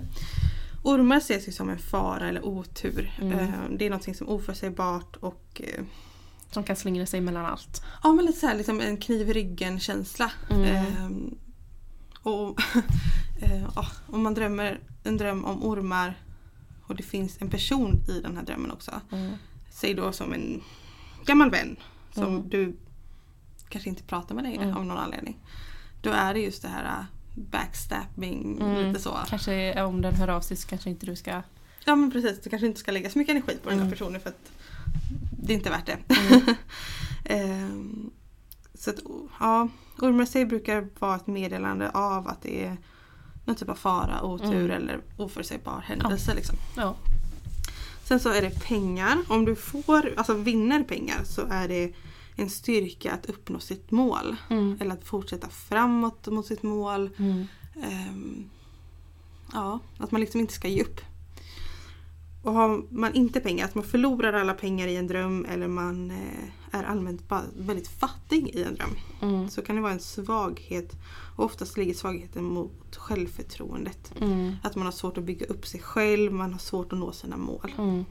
Ormar 0.84 1.18
ses 1.18 1.48
ju 1.48 1.52
som 1.52 1.70
en 1.70 1.80
fara 1.80 2.30
eller 2.30 2.46
otur. 2.46 3.18
Mm. 3.22 3.40
Eh, 3.40 3.50
Det 3.78 3.86
är 3.86 3.90
någonting 3.90 4.16
som 4.16 4.28
är 4.28 4.32
oförutsägbart 4.32 5.16
och 5.16 5.62
eh, 5.64 5.84
Som 6.52 6.64
kan 6.64 6.76
slingra 6.76 7.06
sig 7.06 7.22
mellan 7.22 7.46
allt. 7.46 7.84
ja, 8.04 8.12
men 8.14 8.26
lite 8.26 8.40
så 8.40 8.48
här, 8.48 8.56
liksom 8.56 8.80
en 8.82 8.98
kniv 8.98 9.30
i 9.30 9.34
ryggen 9.34 9.80
känsla. 9.80 10.32
Mm. 10.50 10.64
Eh, 10.66 11.10
och 12.22 12.62
eh, 13.42 13.88
Om 14.08 14.24
man 14.24 14.34
drömmer 14.34 14.80
en 15.04 15.18
dröm 15.18 15.46
om 15.46 15.64
ormar 15.64 16.20
och 16.88 16.96
det 16.96 17.04
finns 17.04 17.38
en 17.42 17.50
person 17.50 18.02
i 18.10 18.20
den 18.22 18.38
här 18.38 18.44
drömmen 18.44 18.72
också. 18.72 18.92
Mm. 19.12 19.32
Säg 19.76 19.94
då 19.94 20.12
som 20.12 20.34
en 20.34 20.62
gammal 21.26 21.52
vän 21.52 21.76
som 22.14 22.24
Mm. 22.24 22.50
du 22.50 22.76
kanske 23.70 23.90
inte 23.90 24.04
pratar 24.04 24.36
med 24.36 24.44
längre 24.44 24.64
Mm. 24.64 24.78
av 24.78 24.86
någon 24.86 24.98
anledning. 24.98 25.38
Då 26.02 26.10
är 26.12 26.34
det 26.34 26.40
just 26.40 26.62
det 26.62 26.68
här 26.68 26.84
äh, 27.00 27.06
backstabbing, 27.52 28.58
Mm. 28.62 28.88
lite 28.88 29.00
så. 29.02 29.18
Kanske 29.28 29.84
om 29.84 30.02
den 30.02 30.16
hör 30.16 30.28
av 30.28 30.42
sig 30.42 30.58
så 30.58 30.68
kanske 30.68 30.90
inte 30.90 31.06
du 31.06 31.16
ska... 31.16 31.42
Ja 31.86 31.96
men 31.96 32.12
precis, 32.12 32.42
du 32.44 32.50
kanske 32.50 32.68
inte 32.68 32.80
ska 32.80 32.92
lägga 32.92 33.10
så 33.10 33.18
mycket 33.20 33.32
energi 33.32 33.58
på 33.64 33.70
den 33.70 33.80
här 33.80 33.86
Mm. 33.86 33.92
personen 33.92 34.22
för 34.22 34.30
att 34.30 34.52
det 35.44 35.54
är 35.54 35.58
inte 35.58 35.70
värt 35.70 35.86
det. 35.86 35.98
Ehm, 37.26 38.12
så 38.74 38.90
att, 38.90 39.00
ja, 39.40 39.68
ormar 40.02 40.26
sig 40.26 40.46
brukar 40.46 40.88
vara 41.00 41.16
ett 41.16 41.28
meddelande 41.28 41.90
av 41.90 42.28
att 42.28 42.42
det 42.42 42.66
är 42.66 42.78
någon 43.46 43.56
typ 43.56 43.70
av 43.70 43.76
fara, 43.76 44.24
otur 44.24 44.54
Mm. 44.54 44.72
eller 44.72 45.00
oförutsägbar 45.18 45.82
händelse. 45.88 46.34
Liksom. 46.36 46.56
Ja. 46.78 46.96
Sen 48.08 48.20
så 48.20 48.30
är 48.30 48.42
det 48.42 48.64
pengar. 48.64 49.18
Om 49.28 49.46
du 49.46 49.56
får, 49.56 50.14
alltså 50.18 50.34
vinner 50.34 50.84
pengar 50.84 51.24
så 51.24 51.42
är 51.50 51.68
det 51.68 51.94
en 52.36 52.50
styrka 52.50 53.12
att 53.12 53.26
uppnå 53.26 53.60
sitt 53.60 53.92
mål. 53.92 54.36
Mm. 54.50 54.78
Eller 54.82 54.94
att 54.94 55.08
fortsätta 55.08 55.50
framåt 55.50 56.28
mot 56.28 56.46
sitt 56.46 56.64
mål. 56.64 57.10
Mm. 57.18 57.48
Ehm, 57.84 58.50
ja, 59.54 59.80
att 59.98 60.12
man 60.12 60.22
liksom 60.22 60.40
inte 60.40 60.54
ska 60.54 60.68
ge 60.68 60.82
upp. 60.82 61.02
Och 62.44 62.54
har 62.54 62.84
man 62.90 63.14
inte 63.14 63.40
pengar, 63.40 63.66
att 63.66 63.76
man 63.76 63.84
förlorar 63.84 64.34
alla 64.34 64.54
pengar 64.54 64.88
i 64.88 64.96
en 64.96 65.08
dröm 65.08 65.46
eller 65.50 65.68
man 65.68 66.12
eh, 66.12 66.50
är 66.76 66.84
allmänt 66.84 67.22
väldigt 67.58 67.88
fattig 67.88 68.48
i 68.56 68.64
en 68.64 68.76
dröm. 68.76 68.96
Mm. 69.22 69.50
Så 69.50 69.62
kan 69.62 69.76
det 69.76 69.82
vara 69.82 69.94
en 69.94 70.00
svaghet. 70.00 70.96
Och 71.36 71.46
oftast 71.46 71.78
ligger 71.78 71.94
svagheten 71.94 72.44
mot 72.44 72.96
självförtroendet. 72.96 74.14
Mm. 74.22 74.56
Att 74.64 74.76
man 74.76 74.86
har 74.86 74.92
svårt 74.92 75.18
att 75.18 75.24
bygga 75.24 75.46
upp 75.46 75.68
sig 75.68 75.80
själv, 75.80 76.34
man 76.34 76.52
har 76.52 76.60
svårt 76.60 76.94
att 76.94 77.00
nå 77.00 77.12
sina 77.12 77.38
mål. 77.38 77.74
Mm. 77.78 78.06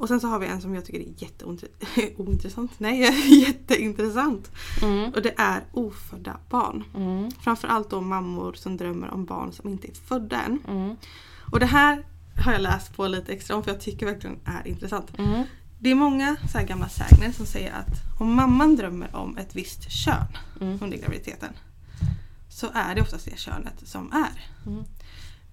Och 0.00 0.08
sen 0.08 0.20
så 0.20 0.26
har 0.26 0.38
vi 0.38 0.46
en 0.46 0.60
som 0.60 0.74
jag 0.74 0.84
tycker 0.84 1.00
är 1.00 1.12
jätteointressant. 1.16 2.70
Nej, 2.78 3.00
jätteintressant. 3.46 4.50
Mm. 4.82 5.12
Och 5.12 5.22
det 5.22 5.34
är 5.36 5.64
ofödda 5.72 6.36
barn. 6.50 6.84
Mm. 6.96 7.30
Framförallt 7.30 7.90
då 7.90 8.00
mammor 8.00 8.52
som 8.52 8.76
drömmer 8.76 9.10
om 9.10 9.24
barn 9.24 9.52
som 9.52 9.68
inte 9.68 9.88
är 9.88 9.94
födda 9.94 10.42
än. 10.42 10.58
Mm. 10.68 10.96
Och 11.52 11.60
det 11.60 11.66
här 11.66 12.04
har 12.44 12.52
jag 12.52 12.62
läst 12.62 12.96
på 12.96 13.06
lite 13.06 13.32
extra 13.32 13.56
om 13.56 13.62
för 13.62 13.70
jag 13.70 13.80
tycker 13.80 14.06
verkligen 14.06 14.38
är 14.44 14.68
intressant. 14.68 15.18
Mm. 15.18 15.44
Det 15.82 15.90
är 15.90 15.94
många 15.94 16.36
så 16.52 16.58
här 16.58 16.66
gamla 16.66 16.88
sägner 16.88 17.32
som 17.32 17.46
säger 17.46 17.72
att 17.72 18.20
om 18.20 18.34
mamman 18.34 18.76
drömmer 18.76 19.16
om 19.16 19.36
ett 19.36 19.56
visst 19.56 19.90
kön 19.90 20.26
Mm. 20.60 20.78
under 20.82 20.96
graviditeten 20.98 21.52
så 22.48 22.70
är 22.74 22.94
det 22.94 23.00
oftast 23.02 23.24
det 23.24 23.38
könet 23.38 23.74
som 23.88 24.12
är. 24.12 24.46
Mm. 24.70 24.84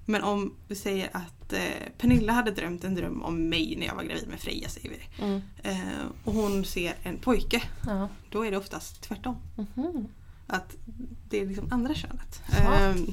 Men 0.06 0.24
om 0.24 0.54
vi 0.68 0.76
säger 0.76 1.10
att 1.14 1.54
eh, 1.54 1.60
Pernilla 1.98 2.34
hade 2.34 2.52
drömt 2.52 2.84
en 2.84 2.96
dröm 2.96 3.22
om 3.22 3.50
mig 3.50 3.76
när 3.80 3.88
jag 3.88 3.96
var 3.96 4.04
gravid 4.04 4.28
med 4.28 4.40
Freja 4.40 4.70
säger 4.70 4.90
vi. 4.90 5.24
Mm. 5.24 5.42
Eh, 5.64 6.06
och 6.24 6.34
hon 6.34 6.66
ser 6.66 6.96
en 7.04 7.18
pojke. 7.18 7.64
Ja. 7.86 8.10
Då 8.32 8.46
är 8.46 8.52
det 8.52 8.58
oftast 8.58 9.02
tvärtom. 9.02 9.36
Mhm. 9.56 10.08
Att 10.48 10.76
det 11.30 11.42
är 11.42 11.46
liksom 11.48 11.68
andra 11.72 11.94
könet. 11.96 12.42
Ehm, 12.60 13.08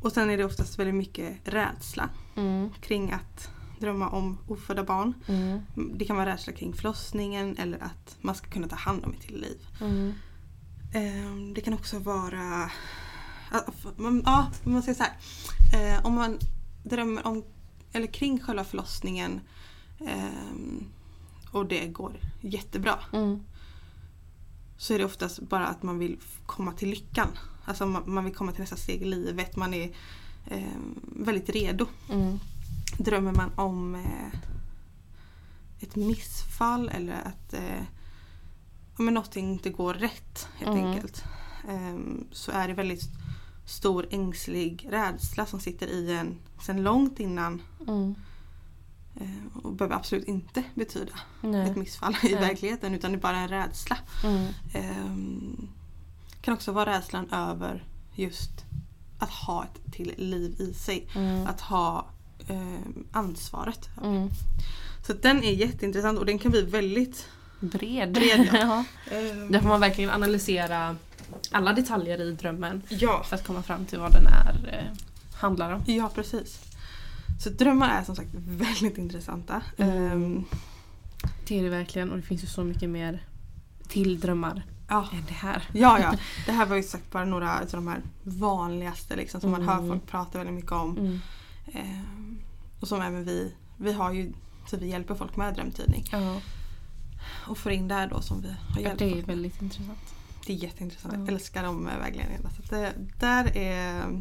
och 0.00 0.12
sen 0.12 0.30
är 0.30 0.36
det 0.36 0.44
oftast 0.44 0.78
väldigt 0.78 0.94
mycket 0.94 1.36
rädsla 1.44 2.08
Mm. 2.36 2.70
kring 2.80 3.12
att 3.12 3.50
drömma 3.82 4.08
om 4.08 4.38
ofödda 4.48 4.84
barn. 4.84 5.14
Mm. 5.26 5.60
Det 5.94 6.04
kan 6.04 6.16
vara 6.16 6.26
rädsla 6.32 6.52
kring 6.52 6.72
förlossningen 6.72 7.56
eller 7.58 7.78
att 7.78 8.16
man 8.20 8.34
ska 8.34 8.50
kunna 8.50 8.68
ta 8.68 8.76
hand 8.76 9.04
om 9.04 9.12
ett 9.12 9.20
till 9.20 9.40
liv. 9.40 9.66
Mm. 9.80 10.12
Ehm, 10.94 11.54
det 11.54 11.60
kan 11.60 11.74
också 11.74 11.98
vara... 11.98 12.70
Ja, 13.52 13.64
man- 14.64 14.82
säger 14.82 14.94
så 14.94 15.02
här. 15.02 15.16
Eh, 15.96 16.06
om 16.06 16.14
man 16.14 16.38
drömmer 16.82 17.26
om, 17.26 17.44
eller 17.92 18.06
kring 18.06 18.40
själva 18.40 18.64
förlossningen 18.64 19.40
ehm, 20.06 20.84
och 21.50 21.66
det 21.66 21.86
går 21.86 22.12
jättebra 22.40 22.98
Mm. 23.12 23.40
så 24.76 24.94
är 24.94 24.98
det 24.98 25.04
oftast 25.04 25.40
bara 25.40 25.66
att 25.66 25.82
man 25.82 25.98
vill 25.98 26.18
komma 26.46 26.72
till 26.72 26.90
lyckan. 26.90 27.28
Alltså 27.64 27.86
man, 27.86 28.02
man 28.06 28.24
vill 28.24 28.34
komma 28.34 28.52
till 28.52 28.60
nästa 28.60 28.76
steg 28.76 29.02
i 29.02 29.04
livet. 29.04 29.56
Man 29.56 29.74
är 29.74 29.90
ehm, 30.50 31.00
väldigt 31.16 31.48
redo. 31.48 31.86
Mm. 32.10 32.38
Drömmer 32.98 33.32
man 33.32 33.50
om 33.56 33.94
eh, 33.94 34.38
ett 35.80 35.96
missfall 35.96 36.88
eller 36.88 37.12
att 37.24 37.54
eh, 37.54 37.82
men 38.96 39.14
någonting 39.14 39.52
inte 39.52 39.70
går 39.70 39.94
rätt 39.94 40.48
helt 40.58 40.70
Mm. 40.78 40.86
enkelt. 40.86 41.24
ehm, 41.68 42.26
så 42.32 42.50
är 42.52 42.68
det 42.68 42.74
väldigt 42.74 43.02
stor 43.66 44.06
ängslig 44.10 44.86
rädsla 44.90 45.46
som 45.46 45.60
sitter 45.60 45.86
i 45.86 46.12
en 46.16 46.38
sen 46.62 46.82
långt 46.82 47.20
innan 47.20 47.62
Mm. 47.88 48.14
eh, 49.20 49.56
och 49.62 49.72
behöver 49.72 49.96
absolut 49.96 50.24
inte 50.24 50.64
betyda 50.74 51.12
Nej. 51.40 51.70
ett 51.70 51.76
missfall 51.76 52.16
i 52.22 52.32
Nej. 52.32 52.34
verkligheten 52.40 52.94
utan 52.94 53.12
det 53.12 53.18
är 53.18 53.20
bara 53.20 53.36
en 53.36 53.48
rädsla. 53.48 53.98
Mm. 54.24 54.52
Ehm, 54.74 55.68
kan 56.40 56.54
också 56.54 56.72
vara 56.72 56.90
rädslan 56.90 57.30
över 57.30 57.84
just 58.14 58.64
att 59.18 59.30
ha 59.30 59.64
ett 59.64 59.92
till 59.92 60.14
liv 60.16 60.56
i 60.60 60.74
sig. 60.74 61.08
Mm. 61.14 61.46
Att 61.46 61.60
ha 61.60 62.06
ansvaret. 63.12 63.88
Mm. 64.04 64.28
Så 65.06 65.12
den 65.12 65.44
är 65.44 65.52
jätteintressant 65.52 66.18
och 66.18 66.26
den 66.26 66.38
kan 66.38 66.50
bli 66.50 66.62
väldigt 66.62 67.28
Bred. 67.60 68.12
Bred, 68.12 68.48
ja. 68.52 68.84
ehm, 69.10 69.52
Där 69.52 69.60
får 69.60 69.68
man 69.68 69.80
verkligen 69.80 70.10
analysera 70.10 70.96
alla 71.50 71.72
detaljer 71.72 72.20
i 72.20 72.32
drömmen 72.32 72.82
ja. 72.88 73.22
för 73.28 73.36
att 73.36 73.46
komma 73.46 73.62
fram 73.62 73.84
till 73.86 73.98
vad 73.98 74.12
den 74.12 74.26
är, 74.26 74.68
eh, 74.78 74.98
handlar 75.40 75.72
om. 75.72 75.82
ja, 75.86 76.10
precis. 76.14 76.58
Så 77.44 77.50
drömmar 77.50 77.88
är 78.00 78.04
som 78.04 78.16
sagt 78.16 78.28
väldigt 78.34 78.98
intressanta. 78.98 79.62
Mm. 79.76 80.12
Ehm, 80.12 80.44
Det 81.48 81.58
är 81.58 81.62
det 81.62 81.68
verkligen 81.70 82.10
och 82.10 82.16
det 82.16 82.22
finns 82.22 82.42
ju 82.42 82.46
så 82.46 82.64
mycket 82.64 82.90
mer 82.90 83.26
till 83.88 84.20
drömmar 84.20 84.62
ja. 84.88 85.08
än 85.12 85.24
det 85.28 85.34
här. 85.34 85.62
Ja, 85.72 85.98
ja. 86.00 86.14
Det 86.46 86.52
här 86.52 86.66
var 86.66 86.76
ju 86.76 86.82
sagt 86.82 87.10
bara 87.10 87.24
några 87.24 87.58
av 87.60 87.66
de 87.70 87.88
här 87.88 88.00
vanligaste 88.22 89.16
liksom, 89.16 89.40
som 89.40 89.50
man 89.50 89.62
hör 89.68 89.76
Mm. 89.78 89.88
folk 89.88 90.06
prata 90.06 90.38
väldigt 90.38 90.54
mycket 90.54 90.72
om. 90.72 90.98
Mm. 90.98 91.20
Ehm, 91.72 92.21
och 92.82 92.88
som 92.88 93.00
även 93.02 93.24
vi, 93.24 93.54
vi 93.76 93.92
har 93.92 94.12
ju, 94.12 94.32
så 94.66 94.76
vi 94.76 94.86
hjälper 94.88 95.14
folk 95.14 95.36
med 95.36 95.54
drömtydning. 95.54 96.04
Ja, 96.12 96.40
Och 97.48 97.58
får 97.58 97.72
in 97.72 97.88
där 97.88 98.08
då 98.08 98.20
som 98.20 98.42
vi 98.42 98.48
har 98.74 98.80
hjälpt 98.80 98.98
det 98.98 99.04
är 99.04 99.10
folk 99.10 99.26
med. 99.26 99.36
väldigt 99.36 99.62
intressant. 99.62 100.14
Det 100.46 100.52
är 100.52 100.56
jätteintressant. 100.56 101.14
Ja. 101.14 101.20
Jag 101.20 101.28
älskar 101.28 101.62
de 101.64 101.84
vägledningarna. 101.84 102.50
Så 102.50 102.74
det, 102.74 102.92
där 103.20 103.56
är... 103.56 104.20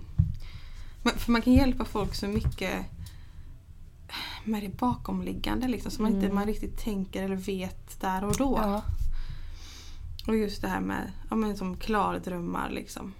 För 1.16 1.32
man 1.32 1.42
kan 1.42 1.54
hjälpa 1.54 1.86
folk 1.86 2.16
så 2.16 2.28
mycket 2.28 2.86
med 4.44 4.64
det 4.64 4.70
bakomliggande 4.78 5.68
liksom, 5.68 5.92
som 5.92 6.04
man 6.04 6.12
inte 6.14 6.26
Mm. 6.26 6.36
man 6.36 6.46
riktigt 6.46 6.78
tänker 6.78 7.24
eller 7.24 7.36
vet 7.36 8.00
där 8.02 8.24
och 8.24 8.36
då. 8.38 8.60
Ja. 8.62 8.84
Och 10.28 10.36
just 10.36 10.62
det 10.62 10.68
här 10.68 10.80
med 10.82 11.12
ja, 11.30 11.36
men 11.36 11.58
som 11.58 11.78
klardrömmar. 11.78 12.70
Liksom. 12.70 13.14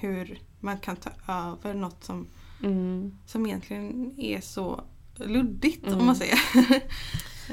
Hur 0.00 0.38
man 0.60 0.78
kan 0.78 0.96
ta 0.96 1.10
över 1.32 1.74
något 1.74 2.04
som, 2.04 2.26
Mm. 2.62 3.18
som 3.26 3.46
egentligen 3.46 4.14
är 4.18 4.40
så 4.40 4.80
luddigt 5.16 5.86
Mm. 5.86 5.98
om 6.00 6.06
man 6.06 6.16
säger. 6.16 6.38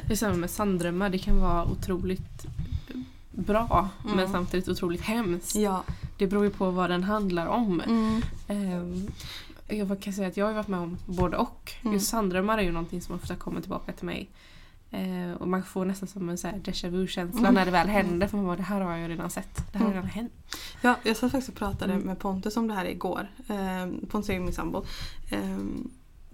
Det 0.07 0.13
är 0.13 0.15
samma 0.15 0.35
med 0.35 0.49
sanddrömmar. 0.49 1.09
Det 1.09 1.17
kan 1.17 1.41
vara 1.41 1.65
otroligt 1.65 2.45
bra 3.31 3.89
Mm. 4.03 4.15
men 4.17 4.31
samtidigt 4.31 4.67
otroligt 4.69 5.01
hemskt. 5.01 5.55
ja. 5.55 5.83
Det 6.17 6.27
beror 6.27 6.43
ju 6.43 6.49
på 6.49 6.71
vad 6.71 6.89
den 6.89 7.03
handlar 7.03 7.47
om. 7.47 7.81
Ehm, 8.47 9.07
jag 9.67 10.01
kan 10.01 10.13
säga 10.13 10.27
att 10.27 10.37
jag 10.37 10.45
har 10.45 10.53
varit 10.53 10.67
med 10.67 10.79
om 10.79 10.97
både 11.05 11.37
och. 11.37 11.71
Mm. 11.81 11.93
Just 11.93 12.07
sanddrömmar 12.07 12.57
är 12.57 12.61
ju 12.61 12.71
någonting 12.71 13.01
som 13.01 13.15
ofta 13.15 13.35
kommer 13.35 13.61
tillbaka 13.61 13.91
till 13.91 14.05
mig. 14.05 14.29
Eh, 14.93 15.33
och 15.39 15.47
man 15.47 15.63
får 15.63 15.85
nästan 15.85 16.07
som 16.09 16.29
en 16.29 16.37
så 16.37 16.47
här 16.47 16.57
déjà 16.57 16.89
vu-känsla 16.89 17.39
Mm. 17.39 17.53
när 17.53 17.65
det 17.65 17.71
väl 17.71 17.87
händer. 17.87 18.27
För 18.27 18.37
man 18.37 18.45
bara, 18.45 18.55
det 18.57 18.63
här 18.63 18.81
har 18.81 18.97
jag 18.97 19.09
redan 19.09 19.29
sett. 19.29 19.55
Det 19.71 19.77
här 19.77 19.85
har 19.85 19.91
Mm. 19.91 19.95
redan 20.03 20.09
hänt. 20.09 20.31
Ja, 20.81 20.95
jag 21.03 21.17
satt 21.17 21.31
faktiskt 21.31 21.49
och 21.49 21.55
pratade 21.55 21.93
Mm. 21.93 22.05
med 22.05 22.19
Pontus 22.19 22.57
om 22.57 22.67
det 22.67 22.73
här 22.73 22.85
igår. 22.85 23.27
Eh, 23.47 24.07
Pontus 24.09 24.29
är 24.29 24.33
ju 24.33 24.39
min 24.39 24.53
sambo. 24.53 24.85
Eh, 25.31 25.57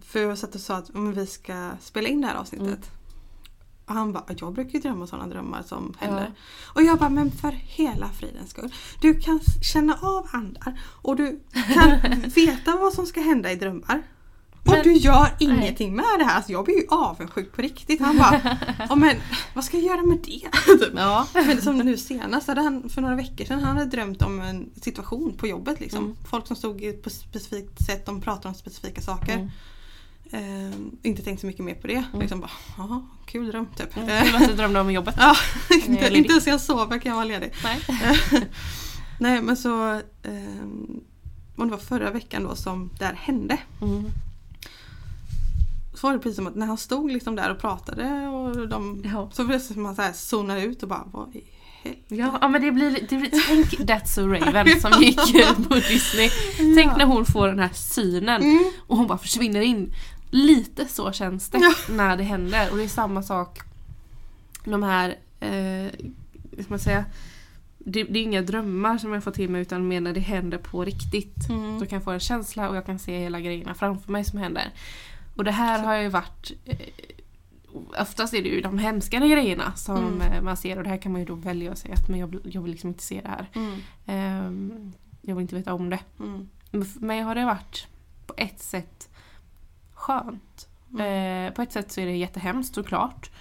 för 0.01 0.19
jag 0.19 0.37
satt 0.37 0.55
och 0.55 0.61
sa 0.61 0.75
att 0.77 0.89
om 0.89 1.13
vi 1.13 1.25
ska 1.27 1.71
spela 1.81 2.07
in 2.09 2.21
det 2.21 2.27
här 2.27 2.35
avsnittet. 2.35 2.67
Mm. 2.67 2.79
Och 3.85 3.95
han 3.95 4.13
bara, 4.13 4.23
jag 4.37 4.53
brukar 4.53 4.71
ju 4.73 4.79
drömma 4.79 5.07
sådana 5.07 5.27
drömmar 5.27 5.61
som 5.63 5.93
händer. 5.99 6.21
Ja. 6.35 6.71
Och 6.75 6.83
jag 6.83 6.97
bara, 6.99 7.09
men 7.09 7.31
för 7.31 7.51
hela 7.51 8.09
fridens 8.09 8.49
skull. 8.49 8.73
Du 9.01 9.19
kan 9.19 9.39
känna 9.61 9.93
av 10.01 10.27
andar 10.31 10.79
och 11.01 11.15
du 11.15 11.39
kan 11.73 11.99
veta 12.35 12.75
vad 12.75 12.93
som 12.93 13.05
ska 13.05 13.21
hända 13.21 13.51
i 13.51 13.55
drömmar. 13.55 14.01
Och 14.63 14.71
Men- 14.71 14.83
du 14.83 14.93
gör 14.93 15.27
ingenting 15.39 15.95
med 15.95 16.05
det 16.19 16.23
här. 16.25 16.35
Alltså 16.35 16.51
jag 16.51 16.65
blir 16.65 16.75
ju 16.75 16.87
avundsjuk 16.89 17.51
på 17.55 17.61
riktigt. 17.61 18.01
Han 18.01 18.17
bara, 18.17 18.95
men 18.95 19.15
vad 19.53 19.63
ska 19.63 19.77
jag 19.77 19.85
göra 19.85 20.01
med 20.01 20.17
det? 20.17 20.47
Typ. 20.85 20.93
Ja. 20.95 21.27
Men 21.33 21.61
som 21.61 21.77
nu 21.77 21.97
senast, 21.97 22.47
hade 22.47 22.61
han, 22.61 22.89
för 22.89 23.01
några 23.01 23.15
veckor 23.15 23.45
sedan, 23.45 23.63
han 23.63 23.77
hade 23.77 23.89
drömt 23.89 24.21
om 24.21 24.41
en 24.41 24.69
situation 24.81 25.33
på 25.37 25.47
jobbet. 25.47 25.79
Liksom. 25.79 26.03
Mm. 26.03 26.15
Folk 26.29 26.47
som 26.47 26.55
stod 26.55 27.03
på 27.03 27.09
ett 27.09 27.15
specifikt 27.15 27.85
sätt, 27.85 28.05
de 28.05 28.21
pratar 28.21 28.49
om 28.49 28.55
specifika 28.55 29.01
saker. 29.01 29.33
Mm. 29.33 29.49
Ehm, 30.31 30.91
inte 31.03 31.21
tänkt 31.21 31.39
så 31.39 31.47
mycket 31.47 31.65
mer 31.65 31.75
på 31.75 31.87
det. 31.87 32.03
Liksom 32.19 32.39
bara, 32.39 33.01
kul 33.25 33.47
dröm 33.47 33.67
typ. 33.77 33.97
Mm. 33.97 34.23
Kul 34.25 34.35
att 34.35 34.47
du 34.47 34.55
drömde 34.55 34.79
om 34.79 34.91
jobbet. 34.91 35.15
Ja, 35.19 35.35
inte, 35.87 36.17
inte 36.17 36.31
ens 36.31 36.47
jag 36.47 36.61
sover 36.61 36.99
kan 36.99 37.09
jag 37.09 37.15
vara 37.15 37.25
ledig. 37.25 37.53
Nej. 37.63 37.79
Nej 39.19 39.41
men 39.41 39.57
så, 39.57 40.01
ehm, 40.23 40.99
om 41.55 41.67
det 41.67 41.71
var 41.71 41.77
förra 41.77 42.11
veckan 42.11 42.43
då 42.43 42.55
som 42.55 42.89
det 42.99 43.05
här 43.05 43.13
hände. 43.13 43.57
Mm. 43.81 44.03
Så 46.01 46.07
var 46.07 46.13
det 46.13 46.19
precis 46.19 46.35
som 46.35 46.47
att 46.47 46.55
när 46.55 46.65
han 46.65 46.77
stod 46.77 47.12
liksom 47.12 47.35
där 47.35 47.51
och 47.51 47.59
pratade 47.59 48.27
och 48.27 48.67
de, 48.67 49.01
Ja. 49.13 49.29
så 49.33 49.41
att 49.53 49.75
man 49.75 49.95
så 49.95 50.01
här 50.01 50.13
zonade 50.13 50.62
ut 50.63 50.83
och 50.83 50.89
bara 50.89 51.03
vad 51.12 51.35
i 51.35 51.43
helvete. 51.83 52.15
Ja, 52.15 52.38
ja 52.41 52.47
men 52.47 52.62
det 52.62 52.71
blir, 52.71 52.91
det 53.09 53.17
blir 53.17 53.31
tänk 53.47 53.65
That's 53.89 54.05
so 54.05 54.27
Raven 54.27 54.81
som 54.81 55.01
gick 55.03 55.17
på 55.69 55.73
Disney. 55.75 56.29
Tänk 56.75 56.97
när 56.97 57.05
hon 57.05 57.25
får 57.25 57.47
den 57.47 57.59
här 57.59 57.69
synen 57.73 58.41
Mm. 58.41 58.63
och 58.88 58.97
hon 58.97 59.07
bara 59.07 59.17
försvinner 59.17 59.62
in. 59.62 59.93
Lite 60.31 60.85
så 60.85 61.12
känns 61.12 61.49
det 61.49 61.57
Ja. 61.57 61.73
när 61.93 62.17
det 62.17 62.23
händer 62.23 62.71
och 62.71 62.77
det 62.77 62.83
är 62.83 62.88
samma 62.88 63.23
sak 63.23 63.59
de 64.65 64.83
här, 64.83 65.09
eh, 65.39 65.49
hur 66.51 66.63
ska 66.63 66.69
man 66.69 66.79
säga, 66.79 67.05
det, 67.77 68.03
det 68.03 68.19
är 68.19 68.23
inga 68.23 68.41
drömmar 68.41 68.97
som 68.97 69.13
jag 69.13 69.23
får 69.23 69.31
till 69.31 69.49
mig 69.49 69.62
utan 69.62 69.88
mer 69.88 70.01
när 70.01 70.13
det 70.13 70.19
händer 70.19 70.57
på 70.57 70.85
riktigt. 70.85 71.49
Mm. 71.49 71.79
Då 71.79 71.85
kan 71.85 71.95
jag 71.95 72.03
få 72.03 72.12
en 72.12 72.19
känsla 72.19 72.69
och 72.69 72.75
jag 72.75 72.85
kan 72.85 72.99
se 72.99 73.17
hela 73.19 73.39
grejerna 73.39 73.73
framför 73.73 74.12
mig 74.12 74.23
som 74.25 74.39
händer. 74.39 74.71
Och 75.39 75.45
det 75.45 75.52
här 75.52 75.84
har 75.84 75.95
ju 75.95 76.10
varit 76.10 76.52
eh, 76.65 76.78
Oftast 77.99 78.34
är 78.34 78.41
det 78.43 78.49
ju 78.49 78.62
de 78.62 78.78
hemskare 78.78 79.28
grejerna 79.28 79.73
som 79.75 79.97
Mm. 79.97 80.21
eh, 80.21 80.41
man 80.41 80.58
ser 80.58 80.78
och 80.78 80.84
det 80.84 80.89
här 80.89 80.97
kan 80.97 81.12
man 81.12 81.21
ju 81.21 81.25
då 81.28 81.36
välja 81.36 81.71
att 81.71 81.78
säga 81.78 81.93
att 81.93 82.10
men 82.10 82.19
jag, 82.19 82.28
vill- 82.28 82.41
jag 82.56 82.62
vill 82.62 82.71
liksom 82.71 82.88
inte 82.88 83.04
se 83.04 83.21
det 83.21 83.28
här. 83.28 83.45
Mm. 83.54 83.80
Ehm, 84.06 84.93
jag 85.21 85.36
vill 85.36 85.41
inte 85.41 85.56
veta 85.56 85.73
om 85.73 85.89
det. 85.89 85.99
Mm. 86.19 86.49
Men 86.71 86.86
för 86.86 86.99
mig 86.99 87.21
har 87.21 87.36
det 87.36 87.45
varit 87.45 87.88
på 88.28 88.34
ett 88.38 88.60
sätt 88.60 89.10
skönt. 89.93 90.67
Eh, 90.99 91.54
på 91.54 91.62
ett 91.62 91.71
sätt 91.71 91.91
så 91.91 92.02
är 92.02 92.06
det 92.06 92.15
jättehemskt 92.17 92.75
såklart. 92.75 93.32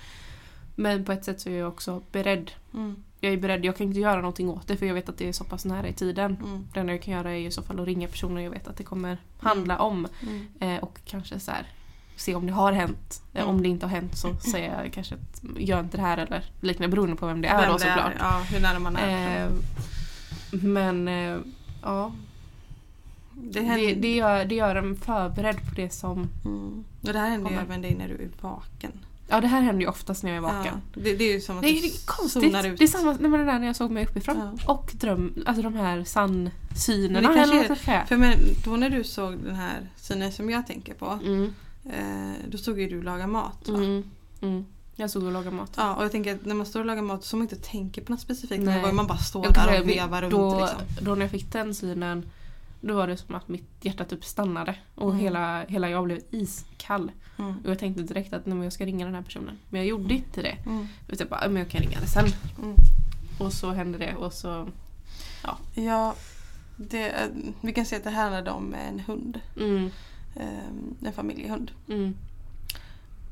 Men 0.75 1.05
på 1.05 1.13
ett 1.13 1.25
sätt 1.25 1.41
så 1.41 1.49
är 1.51 1.59
jag 1.59 1.69
också 1.69 2.03
beredd. 2.13 2.51
Mm. 2.75 3.03
Jag 3.21 3.33
är 3.33 3.37
beredd, 3.37 3.65
jag 3.65 3.77
kan 3.77 3.87
inte 3.87 4.01
göra 4.01 4.17
någonting 4.21 4.49
åt 4.51 4.67
det 4.69 4.77
för 4.77 4.87
jag 4.87 4.95
vet 4.95 5.09
att 5.09 5.19
det 5.19 5.29
är 5.29 5.33
så 5.33 5.45
pass 5.45 5.65
nära 5.65 5.89
i 5.89 5.93
tiden. 5.93 6.37
Mm. 6.45 6.69
Det 6.73 6.81
enda 6.81 6.93
jag 6.93 7.03
kan 7.03 7.15
göra 7.15 7.31
är 7.33 7.47
i 7.47 7.51
så 7.51 7.63
fall 7.63 7.81
att 7.81 7.87
ringa 7.87 8.09
personer 8.09 8.43
jag 8.43 8.51
vet 8.51 8.69
att 8.69 8.77
det 8.77 8.85
kommer 8.85 9.19
handla 9.41 9.79
om. 9.79 10.09
Eh, 10.61 10.77
och 10.77 11.01
kanske 11.05 11.41
så 11.41 11.51
här, 11.51 11.67
se 12.18 12.35
om 12.35 12.46
det 12.46 12.52
har 12.52 12.72
hänt. 12.72 13.22
Eh, 13.35 13.42
Mm. 13.42 13.54
Om 13.57 13.62
det 13.62 13.68
inte 13.68 13.87
har 13.87 13.90
hänt 13.90 14.16
så 14.16 14.35
säger 14.37 14.83
jag 14.83 14.92
kanske 14.92 15.14
att 15.14 15.42
gör 15.59 15.81
inte 15.81 15.96
det 15.96 16.02
här 16.02 16.18
eller 16.18 16.44
liknande 16.61 16.88
beroende 16.96 17.16
på 17.16 17.26
vem 17.26 17.40
det 17.40 17.48
är 17.48 17.61
Vem 17.61 17.70
då 17.72 17.78
det 17.78 17.85
är, 17.85 17.94
såklart. 17.94 18.12
Ja, 18.18 18.42
hur 18.50 18.61
nära 18.61 18.78
man 18.78 18.96
är. 18.96 19.44
Eh, 19.46 19.50
men 20.50 21.09
eh, 21.09 21.38
ja, 21.83 22.12
det, 23.35 23.61
det, 23.61 23.94
det, 23.94 24.14
gör, 24.14 24.44
det 24.44 24.54
gör 24.54 24.76
en 24.76 24.96
förberedd 24.96 25.57
på 25.57 25.74
det 25.76 25.90
som... 25.90 26.28
mm. 26.44 26.85
Och 27.00 27.12
det 27.12 27.18
här 27.18 27.31
händer 27.31 27.50
ju 27.50 27.57
även 27.57 27.83
dig 27.83 27.94
när 27.94 28.09
du 28.09 28.14
är 28.14 28.28
vaken. 28.40 28.92
Ja 29.31 29.40
det 29.40 29.46
här 29.46 29.61
händer 29.61 29.83
ju 29.83 29.88
oftast 29.88 30.22
när 30.22 30.31
jag 30.31 30.37
är 30.37 30.40
vaken. 30.40 30.81
Ja, 30.94 31.00
det, 31.02 31.16
det 31.16 31.24
är 31.24 31.33
ju 31.33 31.40
som 31.40 31.57
att 31.57 31.62
Det 31.62 31.68
är, 31.68 31.74
du 31.74 31.81
det 31.81 31.87
är 31.87 32.07
konstigt. 32.07 32.52
Det 32.78 32.85
är 32.85 32.87
samma 32.87 33.11
nej, 33.20 33.31
men 33.31 33.40
det 33.40 33.46
där 33.46 33.59
när 33.59 33.66
jag 33.66 33.76
såg 33.76 33.90
mig 33.90 34.04
uppifrån. 34.07 34.59
Ja. 34.66 34.72
Och 34.72 34.90
dröm, 34.94 35.35
alltså 35.46 35.62
de 35.62 35.74
här 35.74 35.96
Men 35.96 36.07
sannsynerna. 36.07 37.28
det 37.28 37.35
kanske 37.35 37.92
är-. 37.92 38.04
För 38.04 38.16
men, 38.16 38.35
då 38.64 38.76
när 38.76 38.90
du 38.90 39.04
såg 39.04 39.38
den 39.44 39.54
här 39.54 39.90
synen 39.96 40.33
som 40.33 40.50
jag 40.50 40.66
tänker 40.66 40.94
på. 40.94 41.18
Mm, 41.24 41.54
Eh, 41.85 42.33
då 42.49 42.59
såg 42.59 42.81
ju 42.81 42.88
du 42.88 43.03
laga 43.03 43.27
mat. 43.27 43.69
Va? 43.69 43.77
mm, 43.79 44.05
mm. 44.41 44.64
Jag 44.97 45.11
såg 45.11 45.23
och 45.25 45.33
lagade 45.33 45.57
mat. 45.57 45.73
Ja, 45.77 45.95
och 45.95 46.05
jag 46.05 46.12
tänker 46.12 46.35
att 46.35 46.45
när 46.45 46.55
man 46.55 46.67
står 46.67 46.81
och 46.81 46.87
lagar 46.87 47.03
mat 47.03 47.25
så 47.25 47.37
man 47.37 47.43
inte 47.45 47.57
tänker 47.57 48.03
på 48.03 48.12
något 48.12 48.21
specifikt. 48.21 48.62
Nej. 48.64 48.93
Man 48.93 49.07
bara 49.07 49.19
står 49.19 49.45
Jag 49.45 49.55
där 49.55 49.81
och 49.83 49.88
vevar 49.88 50.23
runt. 50.23 50.31
då, 50.33 50.61
Liksom. 50.61 50.81
då 51.05 51.14
när 51.14 51.21
jag 51.23 51.31
fick 51.31 51.53
den 51.53 51.75
synen 51.75 52.31
då 52.81 52.95
var 52.95 53.07
det 53.07 53.17
som 53.17 53.35
att 53.35 53.49
mitt 53.49 53.69
hjärta 53.81 54.05
typ 54.05 54.25
stannade 54.25 54.75
och 54.94 55.11
Mm. 55.11 55.19
hela, 55.23 55.65
hela 55.65 55.90
jag 55.90 56.05
blev 56.05 56.21
iskall. 56.31 57.13
Mm. 57.38 57.55
Och 57.65 57.71
jag 57.71 57.79
tänkte 57.79 58.02
direkt 58.02 58.33
att 58.33 58.46
nej, 58.46 58.59
jag 58.63 58.73
ska 58.73 58.87
ringa 58.87 59.07
den 59.07 59.15
här 59.15 59.23
personen. 59.23 59.59
Men 59.71 59.81
jag 59.81 59.88
gjorde 59.88 60.15
inte 60.15 60.42
det. 60.42 60.57
Mm. 60.67 60.87
Utan 61.09 61.19
jag 61.19 61.29
bara, 61.29 61.40
"Ja, 61.44 61.48
men 61.48 61.57
jag 61.63 61.71
kan 61.71 61.81
ringa 61.81 62.00
det 62.00 62.07
sen. 62.07 62.27
Mm. 62.63 62.75
Och 63.38 63.52
så 63.52 63.71
hände 63.71 63.98
det 63.98 64.15
och 64.15 64.33
så... 64.33 64.69
Ja, 65.75 66.15
det, 66.77 67.09
eh, 67.09 67.29
vi 67.61 67.73
kan 67.73 67.87
se 67.87 67.96
att 67.96 68.05
det 68.05 68.11
här 68.11 68.23
handlade 68.23 68.50
om 68.50 68.75
en 68.75 69.00
hund. 69.00 69.40
Mm, 70.39 70.97
Eh, 71.03 71.09
en 71.09 71.13
familjehund. 71.13 71.71
mm, 71.89 72.17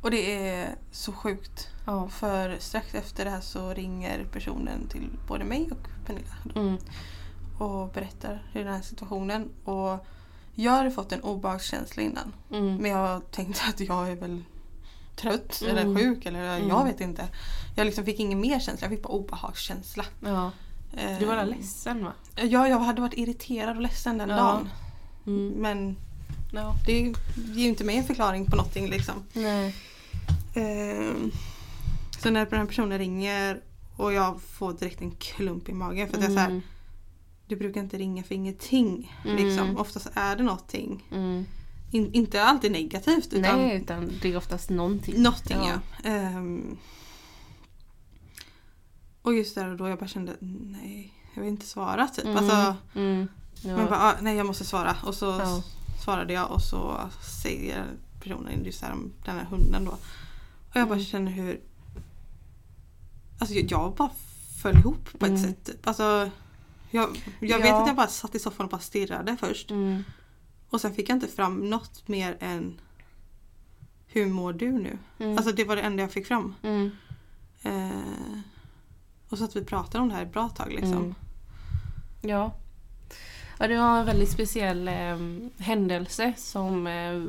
Och 0.03 0.11
det 0.11 0.49
är 0.49 0.75
så 0.91 1.13
sjukt. 1.13 1.69
ja, 1.87 2.09
För 2.09 2.57
strax 2.59 2.95
efter 2.95 3.25
det 3.25 3.31
här 3.31 3.41
så 3.41 3.75
ringer 3.75 4.25
personen 4.33 4.89
till 4.89 5.09
både 5.29 5.45
mig 5.45 5.69
och 5.71 5.89
Pernilla. 6.07 6.37
mm, 6.55 6.79
Och 7.59 7.89
berättar 7.93 8.43
i 8.55 8.59
den 8.59 8.73
här 8.75 8.83
situationen. 8.83 9.49
Och 9.65 10.07
jag 10.55 10.73
hade 10.73 10.91
fått 10.91 11.13
en 11.13 11.21
obehagskänsla 11.21 12.03
innan. 12.03 12.33
mm, 12.51 12.77
Men 12.77 12.91
jag 12.91 13.31
tänkte 13.31 13.61
att 13.69 13.81
jag 13.81 14.11
är 14.11 14.17
väl 14.17 14.45
trött 15.17 15.63
Mm. 15.63 15.77
eller 15.77 15.95
sjuk 16.01 16.27
eller 16.27 16.57
Mm. 16.57 16.69
jag 16.69 16.85
vet 16.85 17.01
inte. 17.01 17.29
Jag 17.77 17.85
liksom 17.85 18.05
fick 18.05 18.21
ingen 18.21 18.41
mer 18.41 18.61
känsla, 18.61 18.85
jag 18.85 18.91
fick 18.97 19.03
bara 19.03 19.13
obehagskänsla. 19.13 20.05
ja. 20.21 20.51
Eh, 20.97 21.19
Du 21.19 21.25
var 21.27 21.37
där 21.37 21.47
ledsen 21.47 22.05
va? 22.05 22.13
Ja, 22.37 22.69
jag 22.69 22.79
hade 22.79 23.01
varit 23.01 23.15
irriterad 23.19 23.77
och 23.77 23.83
ledsen 23.83 24.19
den 24.19 24.29
Ja. 24.29 24.37
dagen. 24.37 24.69
Mm. 25.27 25.49
Men 25.49 25.97
Ja. 26.61 26.75
det 26.87 26.93
ger 26.93 27.15
ju 27.55 27.69
inte 27.69 27.85
mig 27.85 27.97
en 27.97 28.05
förklaring 28.05 28.47
på 28.47 28.57
någonting 28.57 28.91
liksom. 28.91 29.15
Nej. 29.33 29.75
Ehm, 30.55 31.31
så 32.23 32.31
när 32.31 32.47
den 32.47 32.59
här 32.61 32.67
personen 32.67 32.99
ringer 32.99 33.61
och 33.97 34.13
jag 34.13 34.43
får 34.43 34.73
direkt 34.73 35.01
en 35.01 35.11
klump 35.11 35.69
i 35.69 35.73
magen 35.73 36.09
för 36.09 36.17
att 36.17 36.23
jag 36.23 36.31
är 36.31 36.35
så 36.35 36.41
här, 36.41 36.49
Mm. 36.51 36.63
du 37.47 37.57
brukar 37.57 37.81
inte 37.81 37.99
ringa 37.99 38.23
för 38.23 38.35
ingenting. 38.35 39.17
Mm. 39.25 39.37
Liksom. 39.37 39.77
Oftast 39.77 40.09
är 40.15 40.37
det 40.37 40.43
någonting. 40.43 41.05
Mm. 41.13 41.45
In, 41.91 42.13
inte 42.13 42.43
alltid 42.43 42.73
negativt 42.73 43.33
utan 43.33 43.59
Nej, 43.59 43.77
utan 43.77 44.13
det 44.23 44.33
är 44.33 44.37
oftast 44.37 44.71
någonting. 44.71 45.23
någonting 45.23 45.57
Ja. 45.57 45.73
ja. 46.05 46.11
Ehm, 46.11 46.77
och 49.23 49.35
just 49.35 49.55
där 49.55 49.69
och 49.71 49.77
då 49.77 49.89
jag 49.89 49.99
bara 49.99 50.09
kände 50.09 50.37
nej, 50.41 51.13
jag 51.35 51.43
vill 51.43 51.51
inte 51.51 51.67
svara 51.67 52.07
typ. 52.09 52.25
Mm. 52.25 52.37
Alltså, 52.37 52.77
Mm. 52.95 53.29
Ja. 53.61 53.77
Men 53.77 53.87
bara, 53.87 54.01
ah, 54.03 54.15
nej 54.21 54.37
jag 54.37 54.47
måste 54.47 54.65
svara. 54.65 54.97
Och 55.05 55.15
så 55.15 55.27
Ja. 55.27 55.63
Svarade 56.07 56.33
jag 56.33 56.51
och 56.51 56.63
så 56.63 57.11
säger 57.43 57.85
personen 58.21 58.65
just 58.65 58.83
här 58.83 58.93
om 58.93 59.13
den 59.25 59.37
här 59.37 59.45
hunden 59.45 59.85
då. 59.85 59.91
Och 60.71 60.77
jag 60.77 60.89
bara 60.89 60.95
Mm. 60.95 61.05
känner 61.05 61.33
hur 61.33 61.61
Alltså 63.39 63.55
jag, 63.55 63.95
bara 63.95 64.11
föll 64.63 64.77
ihop 64.79 65.19
på 65.19 65.27
ett 65.27 65.31
Mm. 65.31 65.43
sätt. 65.43 65.65
Typ. 65.65 65.87
Alltså, 65.87 66.31
jag 66.91 67.09
jag 67.41 67.59
vet 67.59 67.69
Ja. 67.69 67.81
att 67.83 67.87
jag 67.87 67.97
bara 67.97 68.07
satt 68.09 68.35
i 68.35 68.39
soffan 68.39 68.65
och 68.67 68.71
bara 68.71 68.81
stirrade 68.81 69.37
först. 69.41 69.71
Mm. 69.71 70.03
Och 70.71 70.81
sen 70.81 70.95
fick 70.95 71.09
jag 71.09 71.17
inte 71.17 71.29
fram 71.29 71.71
något 71.71 72.09
mer 72.09 72.37
än 72.41 72.81
Hur 74.07 74.27
mår 74.27 74.53
du 74.53 74.73
nu? 74.73 74.99
Mm. 75.19 75.37
Alltså 75.39 75.53
det 75.53 75.65
var 75.65 75.77
det 75.77 75.83
enda 75.83 76.03
jag 76.03 76.13
fick 76.13 76.27
fram. 76.27 76.55
Mm. 76.63 76.91
Eh, 77.63 78.39
och 79.29 79.39
så 79.39 79.45
att 79.45 79.57
vi 79.57 79.65
pratade 79.65 80.03
om 80.03 80.09
det 80.09 80.15
här 80.15 80.23
ett 80.23 80.33
bra 80.33 80.49
tag 80.49 80.73
liksom. 80.73 80.93
Mm. 80.93 81.15
Ja. 82.23 82.55
Ja. 83.59 83.69
Det 83.69 83.77
var 83.79 83.99
en 83.99 84.07
väldigt 84.07 84.31
speciell 84.31 84.89
eh, 84.89 85.19
händelse 85.59 86.33
som... 86.37 86.87
Eh, 86.87 87.23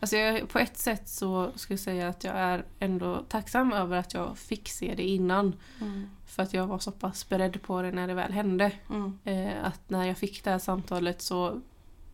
alltså 0.00 0.16
jag, 0.16 0.48
på 0.48 0.58
ett 0.58 0.76
sätt 0.78 1.08
så 1.08 1.50
skulle 1.54 1.74
jag 1.74 1.80
säga 1.84 2.08
att 2.08 2.24
jag 2.24 2.34
är 2.36 2.64
ändå 2.80 3.22
tacksam 3.28 3.72
över 3.72 3.96
att 3.96 4.14
jag 4.14 4.38
fick 4.38 4.68
se 4.68 4.94
det 4.96 5.02
innan. 5.02 5.54
Mm. 5.80 6.08
För 6.26 6.42
att 6.42 6.54
jag 6.54 6.66
var 6.66 6.78
så 6.78 6.90
pass 6.90 7.28
beredd 7.28 7.62
på 7.62 7.82
det 7.82 7.90
när 7.92 8.06
det 8.08 8.14
väl 8.14 8.32
hände. 8.32 8.72
Mm. 8.90 9.18
Eh, 9.24 9.64
att 9.64 9.90
när 9.90 10.04
jag 10.04 10.18
fick 10.18 10.44
det 10.44 10.50
här 10.50 10.58
samtalet 10.58 11.22
så 11.22 11.60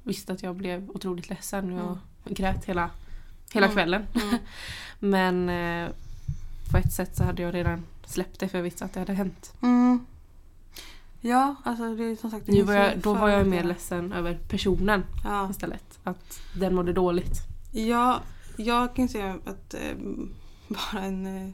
visste 0.02 0.32
att 0.32 0.42
jag 0.42 0.56
blev 0.56 0.90
otroligt 0.90 1.28
ledsen. 1.28 1.72
Jag 1.72 1.98
grät 2.24 2.64
hela, 2.64 2.90
hela 3.52 3.66
Mm. 3.66 3.76
kvällen. 3.76 4.06
Mm. 4.14 4.38
Men 4.98 5.48
eh, 5.48 5.90
på 6.70 6.78
ett 6.78 6.92
sätt 6.92 7.16
så 7.16 7.24
hade 7.24 7.42
jag 7.42 7.54
redan 7.54 7.82
släppt 8.06 8.40
det 8.40 8.48
för 8.48 8.58
jag 8.58 8.62
visste 8.62 8.84
att 8.84 8.92
det 8.92 9.00
hade 9.00 9.12
hänt. 9.12 9.52
Mm. 9.62 10.06
Ja, 11.24 11.54
alltså 11.64 11.94
det 11.94 12.04
är 12.04 12.16
som 12.16 12.30
sagt 12.30 12.46
det 12.46 12.52
Nu 12.52 12.62
var 12.62 12.74
jag, 12.74 12.98
då 12.98 13.14
var 13.14 13.28
jag 13.28 13.46
mer 13.46 13.64
ledsen 13.64 14.12
över 14.12 14.38
personen 14.48 15.04
Ja. 15.24 15.50
istället. 15.50 15.98
Att 16.04 16.40
den 16.56 16.74
mådde 16.74 16.92
dåligt. 16.92 17.38
Ja, 17.72 18.20
jag 18.56 18.96
kan 18.96 19.08
säga 19.08 19.38
att 19.46 19.74
eh, 19.74 19.96
bara 20.68 21.02
en, 21.02 21.26
eh, 21.26 21.50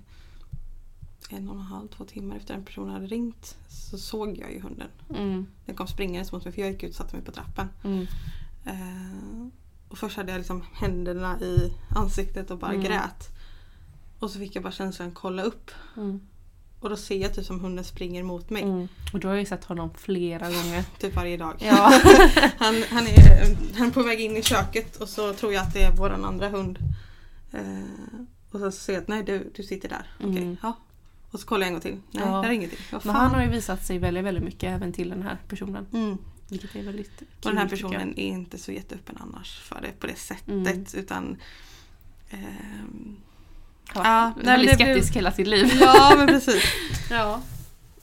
en 1.30 1.48
och 1.48 1.54
en 1.54 1.60
halv, 1.62 1.88
två 1.88 2.04
timmar 2.04 2.36
efter 2.36 2.54
den 2.54 2.64
personen 2.64 2.90
hade 2.94 3.06
ringt 3.06 3.56
så 3.68 3.98
såg 3.98 4.38
jag 4.38 4.52
ju 4.52 4.60
hunden. 4.60 4.88
Mm, 5.14 5.46
Den 5.66 5.74
kom 5.76 5.86
springandes 5.86 6.32
mot 6.32 6.44
mig 6.44 6.54
för 6.54 6.60
jag 6.62 6.70
gick 6.70 6.82
ut 6.82 6.90
och 6.90 6.96
satte 6.96 7.16
mig 7.16 7.24
på 7.24 7.32
trappen. 7.32 7.68
mm, 7.84 8.06
Eh, 8.64 9.46
och 9.88 9.98
först 9.98 10.16
hade 10.16 10.32
jag 10.32 10.38
liksom 10.38 10.64
händerna 10.72 11.40
i 11.40 11.72
ansiktet 11.96 12.50
och 12.50 12.58
bara 12.58 12.70
Mm. 12.72 12.84
grät. 12.84 13.28
Och 14.18 14.30
så 14.30 14.38
fick 14.38 14.56
jag 14.56 14.62
bara 14.62 14.72
känslan 14.72 15.10
kolla 15.10 15.42
upp. 15.42 15.70
mm, 15.96 16.20
Och 16.80 16.90
då 16.90 16.96
ser 16.96 17.16
jag 17.18 17.34
typ 17.34 17.44
som 17.46 17.60
hunden 17.60 17.84
springer 17.84 18.22
mot 18.22 18.50
mig. 18.50 18.62
mm. 18.62 18.88
Och 19.12 19.20
då 19.20 19.28
har 19.28 19.34
jag 19.34 19.40
ju 19.40 19.46
sett 19.46 19.64
honom 19.64 19.90
flera 19.96 20.46
gånger. 20.50 20.84
Typ 20.98 21.14
varje 21.16 21.36
dag. 21.36 21.54
Ja. 21.58 21.74
han, 22.58 22.82
han, 22.90 23.06
är, 23.06 23.56
han 23.78 23.86
är 23.88 23.90
på 23.90 24.02
väg 24.02 24.20
in 24.20 24.36
i 24.36 24.42
köket 24.42 24.96
och 24.96 25.08
så 25.08 25.32
tror 25.34 25.52
jag 25.52 25.62
att 25.62 25.72
det 25.74 25.82
är 25.82 25.92
våran 25.92 26.24
andra 26.24 26.48
hund. 26.48 26.78
Eh, 27.52 28.20
och 28.50 28.60
så 28.60 28.70
ser 28.70 28.92
jag 28.92 29.02
att 29.02 29.08
nej 29.08 29.22
du, 29.22 29.52
du 29.56 29.62
sitter 29.62 29.88
där. 29.88 30.06
Okej, 30.18 30.30
Mm. 30.42 30.56
ja. 30.62 30.76
Och 31.30 31.40
så 31.40 31.46
kollar 31.46 31.60
jag 31.62 31.66
en 31.68 31.72
gång 31.72 31.80
till. 31.82 32.00
Nej, 32.10 32.24
Ja. 32.26 32.42
där 32.42 32.48
är 32.48 32.52
ingenting. 32.52 32.78
Vad 32.92 33.06
Men 33.06 33.14
han 33.14 33.30
har 33.34 33.42
ju 33.42 33.48
visat 33.48 33.86
sig 33.86 33.98
väldigt, 33.98 34.24
väldigt 34.24 34.44
mycket 34.44 34.64
även 34.74 34.92
till 34.92 35.08
den 35.08 35.22
här 35.22 35.38
personen. 35.48 35.86
mm. 35.92 36.18
Vilket 36.48 36.76
är 36.76 36.82
väldigt 36.82 37.18
kul. 37.18 37.28
Och 37.44 37.50
den 37.50 37.58
här 37.58 37.68
personen 37.68 38.18
är 38.18 38.26
inte 38.28 38.58
så 38.58 38.72
jätteöppen 38.72 39.16
annars 39.20 39.58
för 39.60 39.80
det 39.82 40.00
på 40.00 40.06
det 40.06 40.14
sättet. 40.18 40.48
Mm. 40.48 40.84
Utan 40.94 41.36
ehm, 43.94 44.02
Ja, 44.04 44.32
Ja, 44.36 44.42
väldigt 44.44 44.74
skeptisk 44.74 45.16
hela 45.16 45.32
sitt 45.32 45.46
liv. 45.46 45.72
Ja 45.80 46.14
men 46.16 46.26
precis. 46.26 46.62
Ja. 47.10 47.42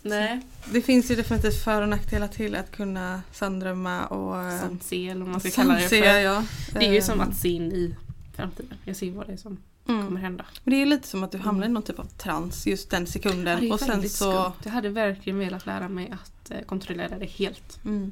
Nej. 0.02 0.42
Det 0.72 0.82
finns 0.82 1.12
ju 1.12 1.16
definitivt 1.16 1.64
för 1.64 1.82
och 1.82 1.90
nackdelar 1.90 2.28
till 2.28 2.56
att 2.56 2.72
kunna 2.72 3.22
sanddrömma 3.32 4.06
och 4.06 4.42
eh, 4.42 4.62
Som 4.62 4.80
se 4.80 5.10
eller 5.10 5.22
vad 5.22 5.30
man 5.30 5.40
ska 5.40 5.50
kalla 5.52 5.74
det 5.74 5.90
för. 5.90 5.96
ja. 6.20 6.44
Det 6.74 6.86
är 6.86 6.94
ju 6.94 7.02
som 7.02 7.22
att 7.22 7.38
se 7.38 7.50
in 7.50 7.72
i 7.72 7.96
framtiden. 8.36 8.78
Jag 8.86 8.96
ser 8.96 9.12
vad 9.12 9.28
det 9.28 9.34
är 9.34 9.38
som 9.38 9.58
mm. 9.88 10.06
kommer 10.06 10.22
hända. 10.22 10.46
Men 10.64 10.74
det 10.74 10.82
är 10.82 10.86
lite 10.86 11.08
som 11.08 11.24
att 11.24 11.32
du 11.32 11.38
hamnar 11.38 11.66
i 11.68 11.70
någon 11.70 11.84
typ 11.84 12.00
av 12.00 12.06
trans 12.06 12.68
just 12.68 12.90
den 12.90 13.02
Ja, 13.02 13.08
sekunden. 13.08 13.60
det 13.60 13.68
är 13.68 13.74
och 13.74 13.80
sen 13.80 14.10
så... 14.10 14.32
skumt. 14.32 14.54
Jag 14.64 14.72
hade 14.72 14.90
verkligen 14.90 15.40
velat 15.40 15.66
lära 15.66 15.90
mig 15.90 16.12
att 16.14 16.52
eh, 16.52 16.62
kontrollera 16.66 17.18
det 17.20 17.26
helt. 17.26 17.80
Mm. 17.86 18.12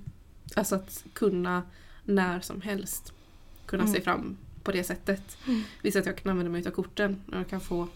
Alltså 0.56 0.76
att 0.76 1.04
kunna 1.14 1.62
när 2.06 2.40
som 2.42 2.62
helst 2.62 3.14
kunna 3.66 3.84
Mm. 3.84 3.96
se 3.96 4.02
fram 4.02 4.38
på 4.64 4.72
det 4.72 4.84
sättet. 4.84 5.38
Mm. 5.48 5.64
Visst 5.82 5.98
att 5.98 6.06
jag 6.06 6.18
kan 6.18 6.32
använda 6.32 6.52
mig 6.52 6.68
av 6.68 6.72
korten 6.72 7.22
och 7.28 7.36
jag 7.38 7.50
kan 7.50 7.62
få 7.62 7.88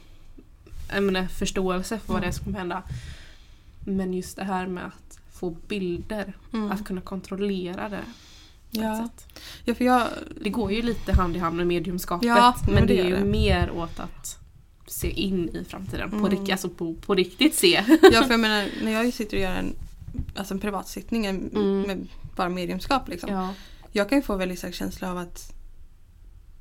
menar, 1.02 1.28
förståelse 1.28 2.00
för 2.00 2.14
vad 2.14 2.22
det 2.22 2.28
är 2.28 2.32
som 2.32 2.44
kommer 2.46 2.58
hända. 2.60 2.84
Men 3.86 4.14
just 4.14 4.36
det 4.38 4.44
här 4.44 4.68
med 4.68 4.86
att 4.86 5.20
få 5.34 5.50
bilder, 5.68 6.34
Mm. 6.54 6.72
att 6.72 6.86
kunna 6.86 7.02
kontrollera 7.02 7.90
det. 7.90 7.98
på 8.72 8.80
Ja. 8.84 9.10
ja, 9.66 9.76
för 9.76 9.86
jag... 9.86 10.08
Det 10.42 10.50
går 10.50 10.72
ju 10.72 10.82
lite 10.82 11.14
hand 11.14 11.36
i 11.36 11.40
hand 11.40 11.58
med 11.58 11.68
mediumskapet 11.68 12.28
Ja, 12.28 12.56
men, 12.66 12.74
men 12.74 12.88
det 12.88 12.94
det 12.94 13.02
är 13.02 13.06
ju 13.06 13.16
det. 13.16 13.24
mer 13.26 13.72
åt 13.72 14.00
att 14.00 14.40
se 14.88 15.10
in 15.10 15.50
i 15.50 15.64
framtiden. 15.64 16.10
På, 16.10 16.16
Mm. 16.18 16.30
rikt, 16.30 16.52
alltså 16.52 16.70
på, 16.70 16.94
på 16.94 17.16
riktigt 17.16 17.56
se. 17.56 17.84
Ja, 18.12 18.24
för 18.24 18.32
jag 18.32 18.40
menar 18.40 18.68
när 18.84 18.92
jag 18.92 19.14
sitter 19.14 19.38
och 19.38 19.44
gör 19.44 19.52
en, 19.56 19.76
alltså 20.36 20.54
en 20.54 20.60
privatsittning 20.60 21.26
en- 21.26 21.50
Mm. 21.56 21.82
med 21.82 22.08
bara 22.36 22.50
mediumskap 22.50 23.08
liksom. 23.10 23.30
Ja. 23.34 23.54
Jag 23.92 24.10
kan 24.10 24.18
ju 24.18 24.22
få 24.22 24.36
väldigt 24.36 24.60
stark 24.60 24.76
känsla 24.76 25.12
av 25.12 25.18
att 25.18 25.54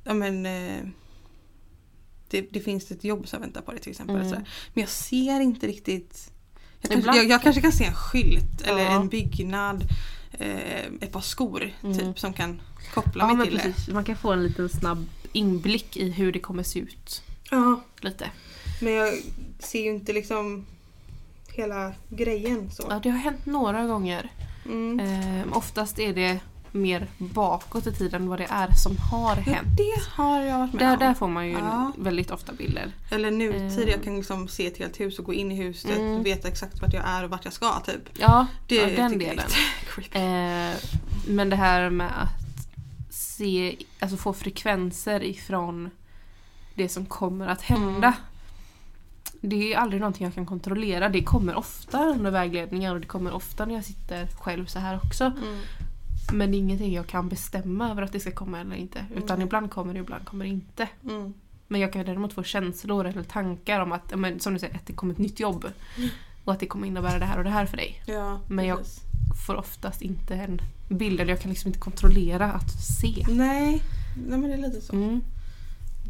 ja, 0.07 0.13
men, 0.13 0.45
eh, 0.45 0.83
det, 2.29 2.41
det 2.51 2.59
finns 2.59 2.91
ett 2.91 3.03
jobb 3.03 3.27
som 3.27 3.41
väntar 3.41 3.61
på 3.61 3.71
dig 3.71 3.79
till 3.81 3.91
exempel. 3.91 4.15
Mm. 4.15 4.29
Så 4.29 4.35
här. 4.35 4.49
Men 4.73 4.81
jag 4.81 4.89
ser 4.89 5.39
inte 5.41 5.67
riktigt 5.67 6.31
jag 6.81 6.91
kanske, 6.91 7.15
jag, 7.17 7.29
jag 7.29 7.41
kanske 7.41 7.61
kan 7.61 7.71
se 7.71 7.83
en 7.85 7.93
skylt 7.95 8.61
eller 8.61 8.81
Ja. 8.83 9.01
en 9.01 9.07
byggnad, 9.07 9.83
eh, 10.31 10.85
ett 11.01 11.11
par 11.11 11.21
skor 11.21 11.71
Mm. 11.83 11.97
typ 11.97 12.19
som 12.19 12.33
kan 12.33 12.61
koppla 12.93 13.27
Ja 13.29 13.33
mig 13.33 13.47
till 13.47 13.59
precis. 13.59 13.87
Man 13.87 14.03
kan 14.03 14.15
få 14.17 14.33
en 14.33 14.43
liten 14.43 14.69
snabb 14.69 15.05
inblick 15.31 15.97
i 15.97 16.09
hur 16.11 16.31
det 16.31 16.39
kommer 16.39 16.63
se 16.63 16.79
ut. 16.79 17.21
det. 17.49 17.55
Ja, 17.55 17.81
Lite. 18.01 18.31
men 18.81 18.93
jag 18.93 19.13
ser 19.59 19.83
ju 19.83 19.89
inte 19.89 20.13
liksom 20.13 20.65
hela 21.53 21.93
grejen 22.09 22.71
så. 22.71 22.87
Ja, 22.89 22.99
det 23.03 23.09
har 23.09 23.17
hänt 23.17 23.45
några 23.45 23.87
gånger. 23.87 24.31
Mm. 24.65 24.99
Ehm, 24.99 25.53
oftast 25.53 25.99
är 25.99 26.13
det 26.13 26.39
mer 26.77 27.07
bakåt 27.17 27.87
i 27.87 27.91
tiden 27.93 28.29
vad 28.29 28.39
det 28.39 28.47
är 28.49 28.71
som 28.71 28.97
har 28.97 29.35
Ja, 29.35 29.41
hänt. 29.41 29.67
det 29.77 30.01
har 30.21 30.41
jag 30.41 30.57
varit 30.59 30.73
med 30.73 30.81
Där, 30.81 30.93
om. 30.93 30.99
där 30.99 31.13
får 31.13 31.27
man 31.27 31.47
ju 31.47 31.53
Ja. 31.53 31.91
väldigt 31.97 32.31
ofta 32.31 32.53
bilder. 32.53 32.91
Eller 33.11 33.31
nutid, 33.31 33.79
Eh. 33.87 33.89
jag 33.89 34.03
kan 34.03 34.15
liksom 34.15 34.47
se 34.47 34.67
ett 34.67 34.77
helt 34.77 34.99
hus 34.99 35.19
och 35.19 35.25
gå 35.25 35.33
in 35.33 35.51
i 35.51 35.55
huset 35.55 35.97
Mm. 35.97 36.19
och 36.19 36.25
veta 36.25 36.47
exakt 36.47 36.81
vart 36.81 36.93
jag 36.93 37.03
är 37.07 37.23
och 37.23 37.29
vart 37.29 37.45
jag 37.45 37.53
ska 37.53 37.79
typ. 37.79 38.09
Ja, 38.19 38.47
Det 38.67 38.75
ja 38.75 38.87
den 38.95 39.19
delen. 39.19 39.45
Eh, 40.11 40.75
men 41.27 41.49
det 41.49 41.55
här 41.55 41.89
med 41.89 42.07
att 42.21 43.13
se, 43.13 43.75
alltså 43.99 44.17
få 44.17 44.33
frekvenser 44.33 45.23
ifrån 45.23 45.89
det 46.75 46.89
som 46.89 47.05
kommer 47.05 47.47
att 47.47 47.61
hända. 47.61 48.07
Mm. 48.07 48.13
Det 49.41 49.73
är 49.73 49.77
aldrig 49.77 49.99
någonting 50.01 50.25
jag 50.25 50.33
kan 50.35 50.45
kontrollera. 50.45 51.09
Det 51.09 51.23
kommer 51.23 51.55
ofta 51.55 52.05
under 52.05 52.31
vägledningar 52.31 52.93
och 52.93 52.99
det 53.01 53.07
kommer 53.07 53.31
ofta 53.33 53.65
när 53.65 53.75
jag 53.75 53.85
sitter 53.85 54.27
själv 54.39 54.65
så 54.65 54.79
här 54.79 54.99
också. 55.03 55.23
Mm. 55.23 55.57
Men 56.33 56.51
det 56.51 56.57
är 56.57 56.59
ingenting 56.59 56.93
jag 56.93 57.07
kan 57.07 57.29
bestämma 57.29 57.91
över 57.91 58.01
att 58.01 58.11
det 58.11 58.19
ska 58.19 58.31
komma 58.31 58.59
eller 58.61 58.75
inte. 58.75 59.05
Utan 59.15 59.37
Nej. 59.39 59.45
ibland 59.45 59.71
kommer 59.71 59.93
det, 59.93 59.99
ibland 59.99 60.25
kommer 60.25 60.45
det 60.45 60.51
inte. 60.51 60.87
Mm. 61.03 61.33
Men 61.67 61.81
jag 61.81 61.93
kan 61.93 62.05
däremot 62.05 62.33
få 62.33 62.43
känslor 62.43 63.05
eller 63.05 63.23
tankar 63.23 63.79
om 63.79 63.91
att, 63.91 64.19
men, 64.19 64.39
som 64.39 64.53
du 64.53 64.59
säger, 64.59 64.75
att 64.75 64.85
det 64.85 64.93
kommer 64.93 65.13
ett 65.13 65.19
nytt 65.19 65.39
jobb. 65.39 65.65
Och 66.43 66.53
att 66.53 66.59
det 66.59 66.67
kommer 66.67 66.87
innebära 66.87 67.19
det 67.19 67.25
här 67.25 67.37
och 67.37 67.43
det 67.43 67.49
här 67.49 67.65
för 67.65 67.77
dig. 67.77 68.03
Ja, 68.05 68.39
Men 68.49 68.65
jag- 68.65 68.77
precis. 68.77 69.01
Får 69.47 69.55
oftast 69.55 70.01
inte 70.01 70.35
en 70.35 70.61
bild, 70.89 71.19
eller 71.21 71.31
jag 71.33 71.41
kan 71.41 71.49
liksom 71.51 71.67
inte 71.67 71.79
kontrollera 71.79 72.51
att 72.51 72.71
se. 73.01 73.25
Nej, 73.29 73.81
nej 74.27 74.39
men 74.39 74.41
det 74.43 74.53
är 74.53 74.57
lite 74.57 74.81
så. 74.81 74.93
Mm. 74.95 75.21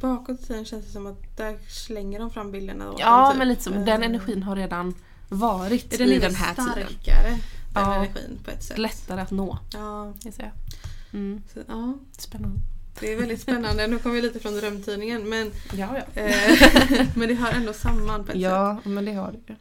Bakåt 0.01 0.41
i 0.41 0.45
tiden 0.45 0.65
känns 0.65 0.86
det 0.86 0.91
som 0.91 1.07
att 1.07 1.38
där 1.38 1.57
slänger 1.70 2.20
de 2.20 2.30
fram 2.32 2.51
bilderna. 2.51 2.86
Ja, 2.97 3.30
typ. 3.32 3.38
men 3.39 3.47
lite 3.47 3.63
så. 3.63 3.74
Eh, 3.74 3.86
Den 3.86 4.03
energin 4.03 4.43
har 4.43 4.55
redan 4.55 4.93
varit 5.30 5.93
är 5.93 5.97
den 5.97 6.07
i 6.07 6.20
den 6.20 6.36
här 6.36 6.53
tiden. 6.55 6.88
Den 7.74 7.84
Ja. 7.84 7.95
energin 7.95 8.39
på 8.45 8.51
ett 8.51 8.63
sätt. 8.63 8.78
Lättare 8.78 9.22
att 9.22 9.32
nå, 9.32 9.57
Ja, 9.74 10.13
jag. 10.38 10.51
Mm. 11.13 11.41
så, 11.53 11.59
ja, 11.68 11.93
Spännande. 12.18 12.59
det 12.99 13.13
är 13.13 13.18
väldigt 13.20 13.41
spännande. 13.41 13.88
Nu 13.88 13.99
kommer 13.99 14.15
vi 14.15 14.22
lite 14.22 14.39
från 14.39 14.53
drömtidningen 14.53 15.30
men, 15.30 15.51
Ja, 15.74 15.89
ja. 16.13 16.22
eh, 16.22 17.07
men 17.15 17.28
det 17.30 17.34
hör 17.36 17.51
ändå 17.53 17.74
samman 17.74 18.20
på 18.24 18.32
ett 18.32 18.36
sätt. 18.36 18.41
Ja, 18.41 18.78
men 18.84 19.05
det 19.05 19.13
har 19.13 19.32
det 19.32 19.38
ju. 19.47 19.55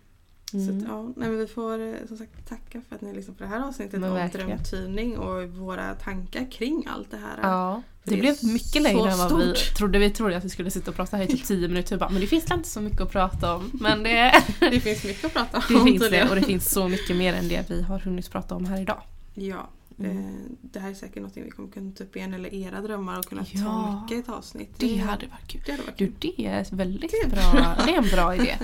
Så 0.67 0.77
att, 0.77 0.83
ja, 0.83 1.03
nej, 1.03 1.29
men 1.29 1.39
vi 1.39 1.47
får 1.47 1.79
eh, 1.79 1.95
som 2.09 2.17
sagt 2.17 2.49
tacka 2.49 2.81
för 2.89 2.95
att 2.97 3.01
ni 3.03 3.15
lyssnade 3.15 3.39
på 3.39 3.45
det 3.45 3.51
här 3.51 3.69
avsnittet 3.69 4.01
Men 4.01 4.11
om 4.11 4.17
verkligen. 4.17 4.47
drömtydning 4.49 5.19
och 5.19 5.49
våra 5.49 5.95
tankar 5.95 6.51
kring 6.51 6.87
allt 6.91 7.11
det 7.11 7.17
här. 7.17 7.39
Ja, 7.43 7.83
det 8.07 8.11
det 8.11 8.17
är 8.17 8.21
blev 8.43 8.53
mycket 8.53 8.83
längre 8.83 9.11
än 9.11 9.19
vad 9.19 9.39
vi 9.39 9.55
stort. 9.55 9.75
trodde. 9.77 9.99
Vi 9.99 10.11
trodde 10.11 10.37
att 10.37 10.45
vi 10.45 10.49
skulle 10.49 10.71
sitta 10.71 10.91
och 10.91 10.97
prata 10.97 11.17
här 11.17 11.25
i 11.25 11.27
typ 11.27 11.45
10 11.47 11.69
minuter 11.69 11.97
bara, 11.97 12.11
men 12.11 12.21
det 12.21 12.27
finns 12.27 12.51
inte 12.53 12.69
så 12.69 12.81
mycket 12.81 13.01
att 13.01 13.11
prata 13.13 13.55
om. 13.57 13.71
Men 13.81 14.03
det, 14.03 14.43
Det 14.61 14.81
finns 14.81 15.05
mycket 15.05 15.25
att 15.25 15.33
prata 15.33 15.57
om. 15.59 15.63
det 15.69 15.85
finns 15.91 16.11
det 16.11 16.29
och 16.31 16.35
det 16.37 16.43
finns 16.43 16.71
så 16.71 16.89
mycket 16.89 17.17
mer 17.17 17.35
än 17.35 17.49
det 17.49 17.71
vi 17.71 17.83
har 17.83 17.99
hunnit 17.99 18.31
prata 18.31 18.55
om 18.55 18.65
här 18.65 18.81
idag. 18.81 19.03
Ja, 19.35 19.71
Mm. 19.99 20.19
eh, 20.19 20.25
det 20.63 20.79
här 20.81 20.91
är 20.91 20.95
säkert 20.95 21.23
något 21.23 21.33
vi 21.37 21.51
kommer 21.51 21.69
kunna 21.69 21.93
ta 21.93 22.05
upp 22.05 22.17
igen 22.17 22.35
eller 22.35 22.55
era 22.55 22.81
drömmar 22.81 23.19
och 23.19 23.25
kunna 23.27 23.45
ta 23.45 23.49
Ja. 23.53 24.01
mycket 24.03 24.17
i 24.17 24.21
ett 24.21 24.29
avsnitt. 24.29 24.71
Det 24.79 24.97
hade 24.97 25.27
varit 25.27 25.47
kul. 25.49 25.61
det 25.67 25.73
hade 25.73 25.83
varit 25.83 25.99
Du, 25.99 26.07
kul. 26.07 26.15
det 26.37 26.47
är 26.47 26.67
väldigt 26.77 27.31
bra, 27.31 27.75
det 27.87 27.93
är 27.95 27.99
en 27.99 28.09
bra 28.09 28.35
idé. 28.43 28.57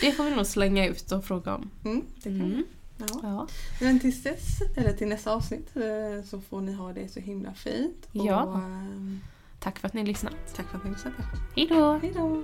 Det 0.00 0.12
får 0.12 0.24
vi 0.24 0.30
nog 0.30 0.46
slänga 0.46 0.86
ut 0.88 1.12
och 1.12 1.24
fråga 1.24 1.54
om. 1.54 1.70
Det 2.22 2.28
Mm. 2.30 2.64
Ja. 3.00 3.20
Ja. 3.22 3.46
Men 3.80 4.00
tills 4.00 4.22
dess, 4.22 4.58
eller 4.76 4.92
till 4.92 5.08
nästa 5.08 5.32
avsnitt, 5.34 5.76
eh, 5.76 6.24
så 6.24 6.40
får 6.40 6.60
ni 6.60 6.72
ha 6.72 6.92
det 6.92 7.08
så 7.08 7.20
himla 7.20 7.54
fint. 7.54 8.08
Ja. 8.12 8.42
Och, 8.44 8.54
ehm, 8.58 9.20
Tack 9.58 9.78
för 9.78 9.86
att 9.88 9.94
ni 9.94 10.04
lyssnat. 10.04 10.34
tack 10.56 10.66
för 10.70 10.78
att 10.78 10.84
ni 10.84 10.90
lyssnade. 10.90 11.16
Hej 11.56 11.66
då! 12.14 12.42